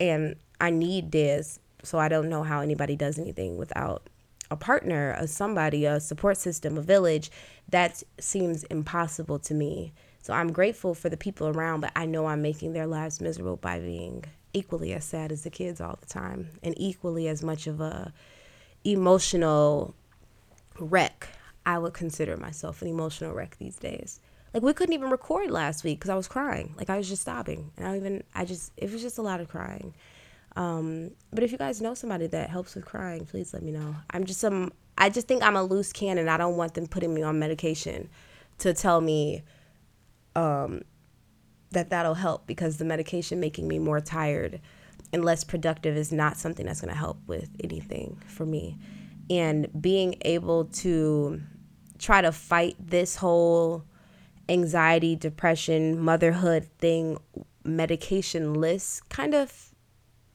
And 0.00 0.36
I 0.60 0.70
need 0.70 1.12
this, 1.12 1.60
so 1.82 1.98
I 1.98 2.08
don't 2.08 2.28
know 2.28 2.42
how 2.42 2.60
anybody 2.60 2.96
does 2.96 3.18
anything 3.18 3.56
without 3.56 4.08
a 4.50 4.56
partner, 4.56 5.14
a 5.18 5.26
somebody, 5.26 5.84
a 5.84 6.00
support 6.00 6.36
system, 6.38 6.78
a 6.78 6.82
village. 6.82 7.30
That 7.68 8.02
seems 8.18 8.64
impossible 8.64 9.38
to 9.40 9.54
me. 9.54 9.92
So 10.22 10.32
I'm 10.32 10.52
grateful 10.52 10.94
for 10.94 11.08
the 11.08 11.16
people 11.16 11.48
around, 11.48 11.80
but 11.80 11.92
I 11.96 12.06
know 12.06 12.26
I'm 12.26 12.42
making 12.42 12.72
their 12.72 12.86
lives 12.86 13.20
miserable 13.20 13.56
by 13.56 13.78
being 13.78 14.24
equally 14.52 14.92
as 14.92 15.04
sad 15.04 15.30
as 15.32 15.42
the 15.42 15.50
kids 15.50 15.80
all 15.80 15.98
the 16.00 16.06
time 16.06 16.50
and 16.62 16.74
equally 16.76 17.28
as 17.28 17.42
much 17.42 17.66
of 17.66 17.80
a 17.80 18.12
emotional 18.84 19.94
wreck. 20.78 21.28
I 21.66 21.78
would 21.78 21.92
consider 21.92 22.36
myself 22.36 22.80
an 22.82 22.88
emotional 22.88 23.34
wreck 23.34 23.56
these 23.58 23.76
days. 23.76 24.20
Like 24.54 24.62
we 24.62 24.72
couldn't 24.72 24.94
even 24.94 25.10
record 25.10 25.50
last 25.50 25.84
week 25.84 25.98
because 25.98 26.10
I 26.10 26.14
was 26.14 26.28
crying. 26.28 26.74
Like 26.76 26.90
I 26.90 26.96
was 26.96 27.08
just 27.08 27.22
sobbing, 27.22 27.70
and 27.76 27.86
I 27.86 27.90
don't 27.90 27.98
even. 27.98 28.24
I 28.34 28.44
just 28.44 28.72
it 28.76 28.90
was 28.90 29.02
just 29.02 29.18
a 29.18 29.22
lot 29.22 29.40
of 29.40 29.48
crying. 29.48 29.94
Um, 30.56 31.12
but 31.32 31.44
if 31.44 31.52
you 31.52 31.58
guys 31.58 31.80
know 31.80 31.94
somebody 31.94 32.26
that 32.28 32.50
helps 32.50 32.74
with 32.74 32.84
crying, 32.84 33.26
please 33.26 33.52
let 33.52 33.62
me 33.62 33.70
know. 33.70 33.94
I'm 34.10 34.24
just 34.24 34.40
some. 34.40 34.72
I 34.96 35.10
just 35.10 35.28
think 35.28 35.42
I'm 35.42 35.56
a 35.56 35.62
loose 35.62 35.92
cannon. 35.92 36.28
I 36.28 36.36
don't 36.36 36.56
want 36.56 36.74
them 36.74 36.86
putting 36.86 37.14
me 37.14 37.22
on 37.22 37.38
medication 37.38 38.08
to 38.58 38.74
tell 38.74 39.00
me 39.00 39.42
um, 40.34 40.82
that 41.70 41.90
that'll 41.90 42.14
help 42.14 42.46
because 42.46 42.78
the 42.78 42.84
medication 42.84 43.40
making 43.40 43.68
me 43.68 43.78
more 43.78 44.00
tired 44.00 44.60
and 45.12 45.24
less 45.24 45.44
productive 45.44 45.96
is 45.96 46.12
not 46.12 46.36
something 46.36 46.66
that's 46.66 46.80
going 46.80 46.92
to 46.92 46.98
help 46.98 47.18
with 47.26 47.48
anything 47.62 48.20
for 48.26 48.44
me. 48.44 48.76
And 49.30 49.68
being 49.80 50.16
able 50.22 50.66
to 50.66 51.40
try 51.98 52.20
to 52.20 52.32
fight 52.32 52.76
this 52.78 53.16
whole 53.16 53.84
anxiety, 54.48 55.16
depression, 55.16 55.98
motherhood 56.00 56.68
thing 56.78 57.18
medication 57.64 58.54
list 58.54 59.08
kind 59.08 59.34
of 59.34 59.74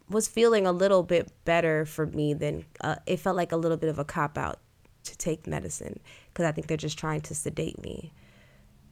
was 0.09 0.27
feeling 0.27 0.67
a 0.67 0.71
little 0.71 1.03
bit 1.03 1.31
better 1.45 1.85
for 1.85 2.05
me 2.05 2.33
than 2.33 2.65
uh, 2.81 2.95
it 3.05 3.17
felt 3.17 3.35
like 3.35 3.51
a 3.51 3.57
little 3.57 3.77
bit 3.77 3.89
of 3.89 3.97
a 3.97 4.05
cop 4.05 4.37
out 4.37 4.59
to 5.03 5.17
take 5.17 5.47
medicine 5.47 5.99
because 6.27 6.45
I 6.45 6.51
think 6.51 6.67
they're 6.67 6.77
just 6.77 6.97
trying 6.97 7.21
to 7.21 7.35
sedate 7.35 7.81
me 7.81 8.13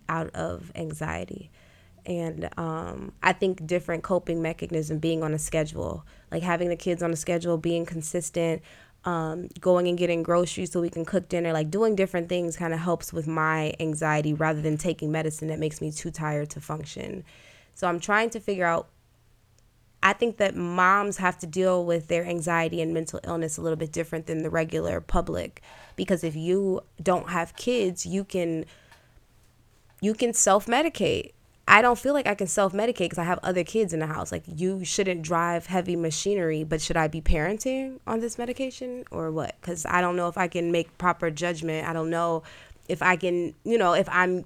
out 0.09 0.29
of 0.35 0.71
anxiety. 0.75 1.51
And 2.05 2.49
um, 2.57 3.11
I 3.21 3.33
think 3.33 3.65
different 3.67 4.03
coping 4.03 4.41
mechanism 4.41 4.97
being 4.97 5.23
on 5.23 5.33
a 5.33 5.39
schedule, 5.39 6.03
like 6.31 6.41
having 6.41 6.69
the 6.69 6.75
kids 6.75 7.03
on 7.03 7.11
a 7.11 7.15
schedule, 7.15 7.57
being 7.57 7.85
consistent, 7.85 8.63
um, 9.03 9.47
going 9.59 9.87
and 9.87 9.97
getting 9.97 10.21
groceries 10.21 10.71
so 10.71 10.81
we 10.81 10.89
can 10.89 11.05
cook 11.05 11.27
dinner, 11.27 11.53
like 11.53 11.71
doing 11.71 11.95
different 11.95 12.29
things 12.29 12.55
kind 12.55 12.73
of 12.73 12.79
helps 12.79 13.11
with 13.11 13.27
my 13.27 13.73
anxiety 13.79 14.33
rather 14.33 14.61
than 14.61 14.77
taking 14.77 15.11
medicine 15.11 15.47
that 15.47 15.59
makes 15.59 15.81
me 15.81 15.91
too 15.91 16.11
tired 16.11 16.49
to 16.51 16.61
function. 16.61 17.23
So 17.73 17.87
I'm 17.87 17.99
trying 17.99 18.29
to 18.31 18.39
figure 18.39 18.65
out. 18.65 18.89
I 20.03 20.13
think 20.13 20.37
that 20.37 20.55
moms 20.55 21.17
have 21.17 21.37
to 21.39 21.47
deal 21.47 21.85
with 21.85 22.07
their 22.07 22.25
anxiety 22.25 22.81
and 22.81 22.91
mental 22.91 23.19
illness 23.23 23.59
a 23.59 23.61
little 23.61 23.77
bit 23.77 23.91
different 23.91 24.25
than 24.25 24.41
the 24.41 24.49
regular 24.49 24.99
public 24.99 25.61
because 25.95 26.23
if 26.23 26.35
you 26.35 26.81
don't 27.03 27.29
have 27.29 27.55
kids, 27.55 28.03
you 28.03 28.23
can 28.23 28.65
you 30.01 30.15
can 30.15 30.33
self-medicate 30.33 31.33
I 31.67 31.81
don't 31.81 31.97
feel 31.97 32.13
like 32.13 32.27
I 32.27 32.35
can 32.35 32.47
self 32.47 32.73
medicate 32.73 33.05
because 33.05 33.17
I 33.17 33.23
have 33.23 33.39
other 33.43 33.63
kids 33.63 33.93
in 33.93 33.99
the 33.99 34.07
house. 34.07 34.31
Like, 34.31 34.43
you 34.47 34.83
shouldn't 34.83 35.21
drive 35.21 35.67
heavy 35.67 35.95
machinery, 35.95 36.63
but 36.63 36.81
should 36.81 36.97
I 36.97 37.07
be 37.07 37.21
parenting 37.21 37.99
on 38.07 38.19
this 38.19 38.37
medication 38.37 39.05
or 39.11 39.31
what? 39.31 39.55
Because 39.61 39.85
I 39.85 40.01
don't 40.01 40.15
know 40.15 40.27
if 40.27 40.37
I 40.37 40.47
can 40.47 40.71
make 40.71 40.97
proper 40.97 41.29
judgment. 41.29 41.87
I 41.87 41.93
don't 41.93 42.09
know 42.09 42.43
if 42.89 43.01
I 43.01 43.15
can, 43.15 43.53
you 43.63 43.77
know, 43.77 43.93
if 43.93 44.09
I'm 44.11 44.43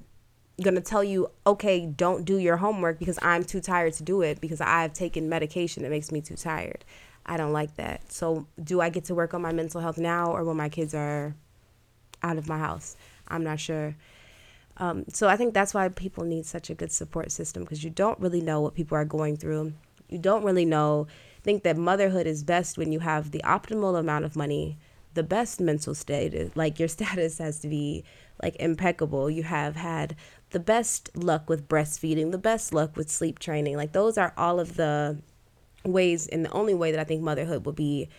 going 0.61 0.76
to 0.76 0.82
tell 0.82 1.03
you, 1.03 1.30
okay, 1.47 1.86
don't 1.86 2.26
do 2.26 2.38
your 2.38 2.57
homework 2.57 2.99
because 2.99 3.20
I'm 3.22 3.43
too 3.43 3.59
tired 3.59 3.93
to 3.93 4.03
do 4.03 4.22
it 4.22 4.39
because 4.39 4.61
I've 4.61 4.93
taken 4.93 5.28
medication 5.28 5.84
that 5.84 5.89
makes 5.89 6.11
me 6.11 6.22
too 6.22 6.36
tired. 6.36 6.86
I 7.26 7.38
don't 7.38 7.53
like 7.53 7.76
that. 7.78 8.11
So, 8.11 8.45
do 8.63 8.82
I 8.82 8.89
get 8.89 9.05
to 9.05 9.16
work 9.16 9.34
on 9.34 9.41
my 9.41 9.51
mental 9.51 9.82
health 9.82 9.97
now 9.97 10.32
or 10.32 10.43
when 10.43 10.57
my 10.57 10.70
kids 10.70 10.93
are 10.93 11.36
out 12.22 12.38
of 12.38 12.47
my 12.47 12.59
house? 12.59 12.95
I'm 13.28 13.43
not 13.43 13.59
sure. 13.59 13.95
Um, 14.78 15.05
so 15.07 15.28
I 15.28 15.38
think 15.38 15.53
that's 15.53 15.73
why 15.73 15.88
people 15.89 16.23
need 16.26 16.45
such 16.45 16.69
a 16.69 16.76
good 16.76 16.91
support 16.91 17.32
system 17.32 17.63
because 17.63 17.84
you 17.84 17.89
don't 17.89 18.19
really 18.19 18.41
know 18.41 18.61
what 18.61 18.76
people 18.76 18.97
are 18.97 19.05
going 19.05 19.38
through. 19.38 19.73
You 20.09 20.17
don't 20.17 20.43
really 20.43 20.65
know. 20.65 21.07
Think 21.43 21.63
that 21.63 21.78
motherhood 21.78 22.28
is 22.28 22.43
best 22.43 22.78
when 22.78 22.91
you 22.91 22.99
have 22.99 23.32
the 23.32 23.41
optimal 23.45 23.97
amount 23.97 24.26
of 24.26 24.36
money, 24.36 24.78
the 25.13 25.23
best 25.23 25.61
mental 25.61 25.95
state. 25.95 26.55
Like 26.55 26.80
your 26.80 26.88
status 26.97 27.38
has 27.38 27.59
to 27.59 27.67
be 27.67 28.03
like 28.41 28.55
impeccable. 28.57 29.30
You 29.30 29.43
have 29.43 29.76
had 29.76 30.15
the 30.51 30.59
best 30.59 31.09
luck 31.15 31.49
with 31.49 31.67
breastfeeding, 31.67 32.32
the 32.32 32.38
best 32.38 32.73
luck 32.73 32.97
with 32.97 33.09
sleep 33.09 33.39
training. 33.39 33.78
Like 33.78 33.93
those 33.93 34.17
are 34.17 34.34
all 34.38 34.59
of 34.59 34.76
the 34.76 35.17
ways, 35.86 36.28
and 36.28 36.43
the 36.43 36.51
only 36.51 36.73
way 36.73 36.91
that 36.91 36.99
I 36.99 37.03
think 37.03 37.21
motherhood 37.21 37.65
will 37.65 37.73
be 37.73 38.09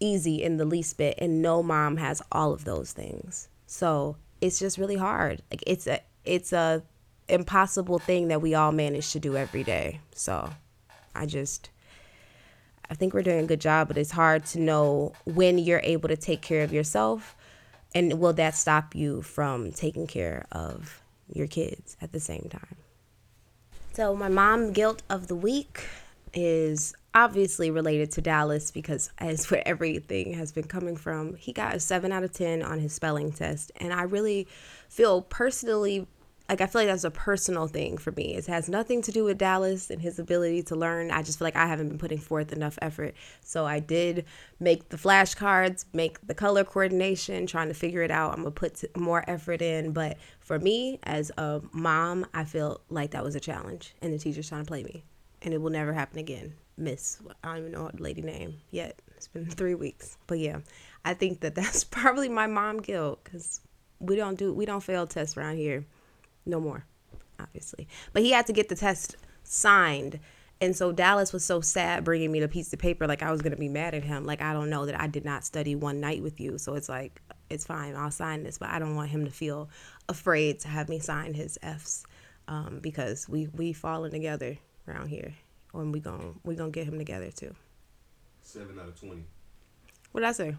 easy 0.00 0.42
in 0.42 0.56
the 0.56 0.64
least 0.64 0.98
bit. 0.98 1.14
And 1.18 1.40
no 1.40 1.62
mom 1.62 1.98
has 1.98 2.22
all 2.32 2.52
of 2.52 2.64
those 2.64 2.92
things. 2.92 3.48
So 3.66 4.16
it's 4.40 4.58
just 4.58 4.78
really 4.78 4.96
hard. 4.96 5.42
Like 5.50 5.62
it's 5.66 5.86
a 5.86 6.00
it's 6.24 6.52
a 6.52 6.82
impossible 7.28 7.98
thing 7.98 8.28
that 8.28 8.40
we 8.40 8.54
all 8.54 8.72
manage 8.72 9.12
to 9.12 9.20
do 9.20 9.36
every 9.36 9.64
day. 9.64 10.00
So 10.14 10.50
I 11.14 11.26
just 11.26 11.70
I 12.90 12.94
think 12.94 13.14
we're 13.14 13.22
doing 13.22 13.40
a 13.40 13.46
good 13.46 13.60
job, 13.60 13.88
but 13.88 13.98
it's 13.98 14.12
hard 14.12 14.44
to 14.46 14.60
know 14.60 15.12
when 15.24 15.58
you're 15.58 15.80
able 15.82 16.08
to 16.08 16.16
take 16.16 16.40
care 16.40 16.62
of 16.62 16.72
yourself 16.72 17.36
and 17.94 18.20
will 18.20 18.32
that 18.34 18.54
stop 18.54 18.94
you 18.94 19.22
from 19.22 19.72
taking 19.72 20.06
care 20.06 20.46
of 20.52 21.02
your 21.32 21.46
kids 21.46 21.96
at 22.00 22.12
the 22.12 22.20
same 22.20 22.48
time. 22.50 22.76
So 23.94 24.14
my 24.14 24.28
mom 24.28 24.72
guilt 24.72 25.02
of 25.08 25.26
the 25.26 25.34
week 25.34 25.88
is 26.34 26.94
obviously 27.16 27.70
related 27.70 28.10
to 28.10 28.20
Dallas 28.20 28.70
because 28.70 29.10
as 29.18 29.50
where 29.50 29.66
everything 29.66 30.34
has 30.34 30.52
been 30.52 30.66
coming 30.66 30.96
from. 30.96 31.34
He 31.36 31.50
got 31.50 31.74
a 31.74 31.80
7 31.80 32.12
out 32.12 32.22
of 32.22 32.32
10 32.32 32.62
on 32.62 32.78
his 32.78 32.92
spelling 32.92 33.32
test 33.32 33.72
and 33.76 33.92
I 33.92 34.02
really 34.02 34.46
feel 34.90 35.22
personally 35.22 36.06
like 36.48 36.60
I 36.60 36.66
feel 36.66 36.82
like 36.82 36.88
that's 36.88 37.04
a 37.04 37.10
personal 37.10 37.66
thing 37.66 37.96
for 37.96 38.12
me. 38.12 38.36
It 38.36 38.46
has 38.46 38.68
nothing 38.68 39.02
to 39.02 39.10
do 39.10 39.24
with 39.24 39.38
Dallas 39.38 39.90
and 39.90 40.00
his 40.00 40.20
ability 40.20 40.62
to 40.64 40.76
learn. 40.76 41.10
I 41.10 41.22
just 41.22 41.38
feel 41.38 41.46
like 41.46 41.56
I 41.56 41.66
haven't 41.66 41.88
been 41.88 41.98
putting 41.98 42.18
forth 42.18 42.52
enough 42.52 42.78
effort. 42.80 43.14
So 43.40 43.64
I 43.64 43.80
did 43.80 44.26
make 44.60 44.90
the 44.90 44.96
flashcards, 44.96 45.86
make 45.92 46.24
the 46.24 46.34
color 46.34 46.62
coordination, 46.62 47.48
trying 47.48 47.66
to 47.66 47.74
figure 47.74 48.02
it 48.02 48.12
out. 48.12 48.32
I'm 48.32 48.42
gonna 48.42 48.52
put 48.52 48.84
more 48.96 49.24
effort 49.26 49.60
in. 49.60 49.92
But 49.92 50.18
for 50.38 50.60
me, 50.60 51.00
as 51.02 51.32
a 51.36 51.62
mom, 51.72 52.26
I 52.32 52.44
feel 52.44 52.80
like 52.90 53.10
that 53.10 53.24
was 53.24 53.34
a 53.34 53.40
challenge, 53.40 53.96
and 54.00 54.12
the 54.12 54.18
teacher's 54.18 54.48
trying 54.48 54.62
to 54.62 54.68
play 54.68 54.84
me, 54.84 55.02
and 55.42 55.52
it 55.52 55.60
will 55.60 55.70
never 55.70 55.94
happen 55.94 56.20
again 56.20 56.54
Miss. 56.76 57.18
I 57.42 57.48
don't 57.48 57.58
even 57.58 57.72
know 57.72 57.90
the 57.92 58.02
lady 58.02 58.22
name 58.22 58.56
yet. 58.70 59.00
It's 59.16 59.28
been 59.28 59.46
three 59.46 59.74
weeks, 59.74 60.18
but 60.26 60.38
yeah, 60.38 60.58
I 61.04 61.14
think 61.14 61.40
that 61.40 61.54
that's 61.56 61.84
probably 61.84 62.28
my 62.28 62.46
mom 62.46 62.78
guilt 62.78 63.20
because 63.24 63.60
we 63.98 64.16
don't 64.16 64.38
do 64.38 64.52
we 64.52 64.66
don't 64.66 64.82
fail 64.82 65.06
tests 65.06 65.36
around 65.36 65.56
here, 65.56 65.84
no 66.44 66.60
more, 66.60 66.84
obviously. 67.40 67.88
But 68.12 68.22
he 68.22 68.32
had 68.32 68.46
to 68.46 68.52
get 68.52 68.68
the 68.68 68.76
test 68.76 69.16
signed. 69.42 70.20
And 70.58 70.74
so 70.74 70.90
Dallas 70.90 71.34
was 71.34 71.44
so 71.44 71.60
sad 71.60 72.02
bringing 72.02 72.32
me 72.32 72.40
the 72.40 72.48
piece 72.48 72.72
of 72.72 72.78
paper, 72.78 73.06
like 73.06 73.22
I 73.22 73.30
was 73.30 73.42
gonna 73.42 73.56
be 73.56 73.68
mad 73.68 73.94
at 73.94 74.04
him. 74.04 74.24
Like 74.24 74.40
I 74.40 74.52
don't 74.52 74.70
know 74.70 74.86
that 74.86 74.98
I 75.00 75.06
did 75.06 75.24
not 75.24 75.44
study 75.44 75.74
one 75.74 76.00
night 76.00 76.22
with 76.22 76.40
you, 76.40 76.58
so 76.58 76.74
it's 76.74 76.88
like 76.88 77.20
it's 77.50 77.66
fine. 77.66 77.94
I'll 77.94 78.10
sign 78.10 78.42
this, 78.42 78.58
but 78.58 78.70
I 78.70 78.78
don't 78.78 78.96
want 78.96 79.10
him 79.10 79.24
to 79.24 79.30
feel 79.30 79.68
afraid 80.08 80.60
to 80.60 80.68
have 80.68 80.88
me 80.88 80.98
sign 80.98 81.34
his 81.34 81.58
Fs 81.62 82.04
um, 82.48 82.80
because 82.80 83.28
we 83.28 83.48
we 83.48 83.72
falling 83.72 84.12
together 84.12 84.56
around 84.88 85.08
here, 85.08 85.34
and 85.80 85.92
we 85.92 86.00
gon' 86.00 86.40
we 86.44 86.54
gonna 86.54 86.70
get 86.70 86.86
him 86.86 86.98
together 86.98 87.30
too. 87.30 87.54
Seven 88.42 88.78
out 88.78 88.88
of 88.88 88.98
twenty. 89.00 89.24
What 90.12 90.20
did 90.20 90.28
I 90.28 90.32
say? 90.32 90.56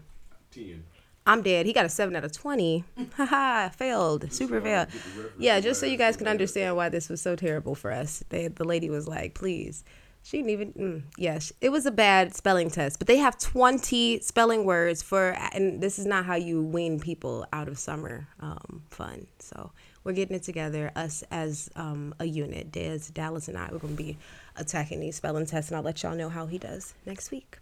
Ten. 0.50 0.84
I'm 1.26 1.42
dead. 1.42 1.66
He 1.66 1.72
got 1.74 1.84
a 1.84 1.88
seven 1.88 2.16
out 2.16 2.24
of 2.24 2.32
twenty. 2.32 2.84
Haha, 3.16 3.68
failed. 3.70 4.32
Super 4.32 4.60
so 4.60 4.64
failed. 4.64 4.88
get 4.90 5.02
the 5.02 5.08
reference 5.08 5.34
Yeah, 5.38 5.60
just 5.60 5.80
so 5.80 5.86
you 5.86 5.96
guys 5.98 6.16
can 6.16 6.26
understand 6.28 6.76
why 6.76 6.88
this 6.88 7.08
was 7.08 7.20
so 7.20 7.36
terrible 7.36 7.74
for 7.74 7.92
us. 7.92 8.24
They, 8.30 8.48
the 8.48 8.64
lady 8.64 8.90
was 8.90 9.06
like, 9.06 9.34
"Please." 9.34 9.84
She 10.22 10.38
didn't 10.38 10.50
even. 10.50 10.72
Mm, 10.72 11.02
yes, 11.16 11.52
it 11.60 11.70
was 11.70 11.86
a 11.86 11.90
bad 11.90 12.34
spelling 12.34 12.70
test, 12.70 12.98
but 12.98 13.06
they 13.06 13.16
have 13.18 13.38
20 13.38 14.20
spelling 14.20 14.64
words 14.64 15.02
for, 15.02 15.30
and 15.52 15.80
this 15.80 15.98
is 15.98 16.04
not 16.06 16.26
how 16.26 16.34
you 16.34 16.62
wean 16.62 17.00
people 17.00 17.46
out 17.52 17.68
of 17.68 17.78
summer 17.78 18.28
um, 18.40 18.82
fun. 18.90 19.26
So 19.38 19.70
we're 20.08 20.14
getting 20.14 20.34
it 20.34 20.42
together. 20.42 20.90
Us 20.96 21.22
as 21.30 21.68
um, 21.76 22.14
a 22.18 22.24
unit, 22.24 22.72
Des, 22.72 23.00
Dallas, 23.12 23.46
and 23.46 23.58
I, 23.58 23.68
we're 23.70 23.78
gonna 23.78 23.92
be 23.92 24.16
attacking 24.56 25.00
these 25.00 25.16
spelling 25.16 25.44
tests, 25.44 25.70
and 25.70 25.76
I'll 25.76 25.82
let 25.82 26.02
y'all 26.02 26.16
know 26.16 26.30
how 26.30 26.46
he 26.46 26.56
does 26.56 26.94
next 27.04 27.30
week. 27.30 27.58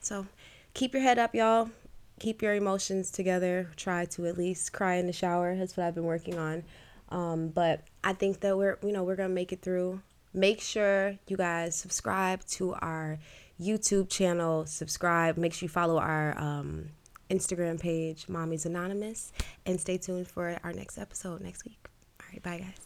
So 0.00 0.26
keep 0.74 0.92
your 0.92 1.04
head 1.04 1.20
up, 1.20 1.36
y'all. 1.36 1.70
Keep 2.18 2.42
your 2.42 2.56
emotions 2.56 3.12
together. 3.12 3.70
Try 3.76 4.06
to 4.06 4.26
at 4.26 4.36
least 4.36 4.72
cry 4.72 4.96
in 4.96 5.06
the 5.06 5.12
shower. 5.12 5.54
That's 5.54 5.76
what 5.76 5.86
I've 5.86 5.94
been 5.94 6.04
working 6.04 6.36
on. 6.36 6.64
Um, 7.10 7.48
but 7.50 7.82
I 8.02 8.12
think 8.12 8.40
that 8.40 8.58
we're, 8.58 8.76
you 8.82 8.90
know, 8.90 9.04
we're 9.04 9.14
gonna 9.14 9.28
make 9.28 9.52
it 9.52 9.62
through. 9.62 10.00
Make 10.32 10.60
sure 10.60 11.14
you 11.28 11.36
guys 11.36 11.76
subscribe 11.76 12.44
to 12.46 12.74
our 12.74 13.20
YouTube 13.60 14.08
channel. 14.10 14.66
Subscribe. 14.66 15.36
Make 15.36 15.54
sure 15.54 15.66
you 15.66 15.70
follow 15.70 15.98
our 15.98 16.36
um, 16.36 16.88
Instagram 17.30 17.80
page, 17.80 18.28
Mommy's 18.28 18.66
Anonymous, 18.66 19.32
and 19.64 19.80
stay 19.80 19.96
tuned 19.96 20.26
for 20.26 20.58
our 20.64 20.72
next 20.72 20.98
episode 20.98 21.40
next 21.40 21.64
week. 21.64 21.83
Bye 22.42 22.58
guys. 22.58 22.83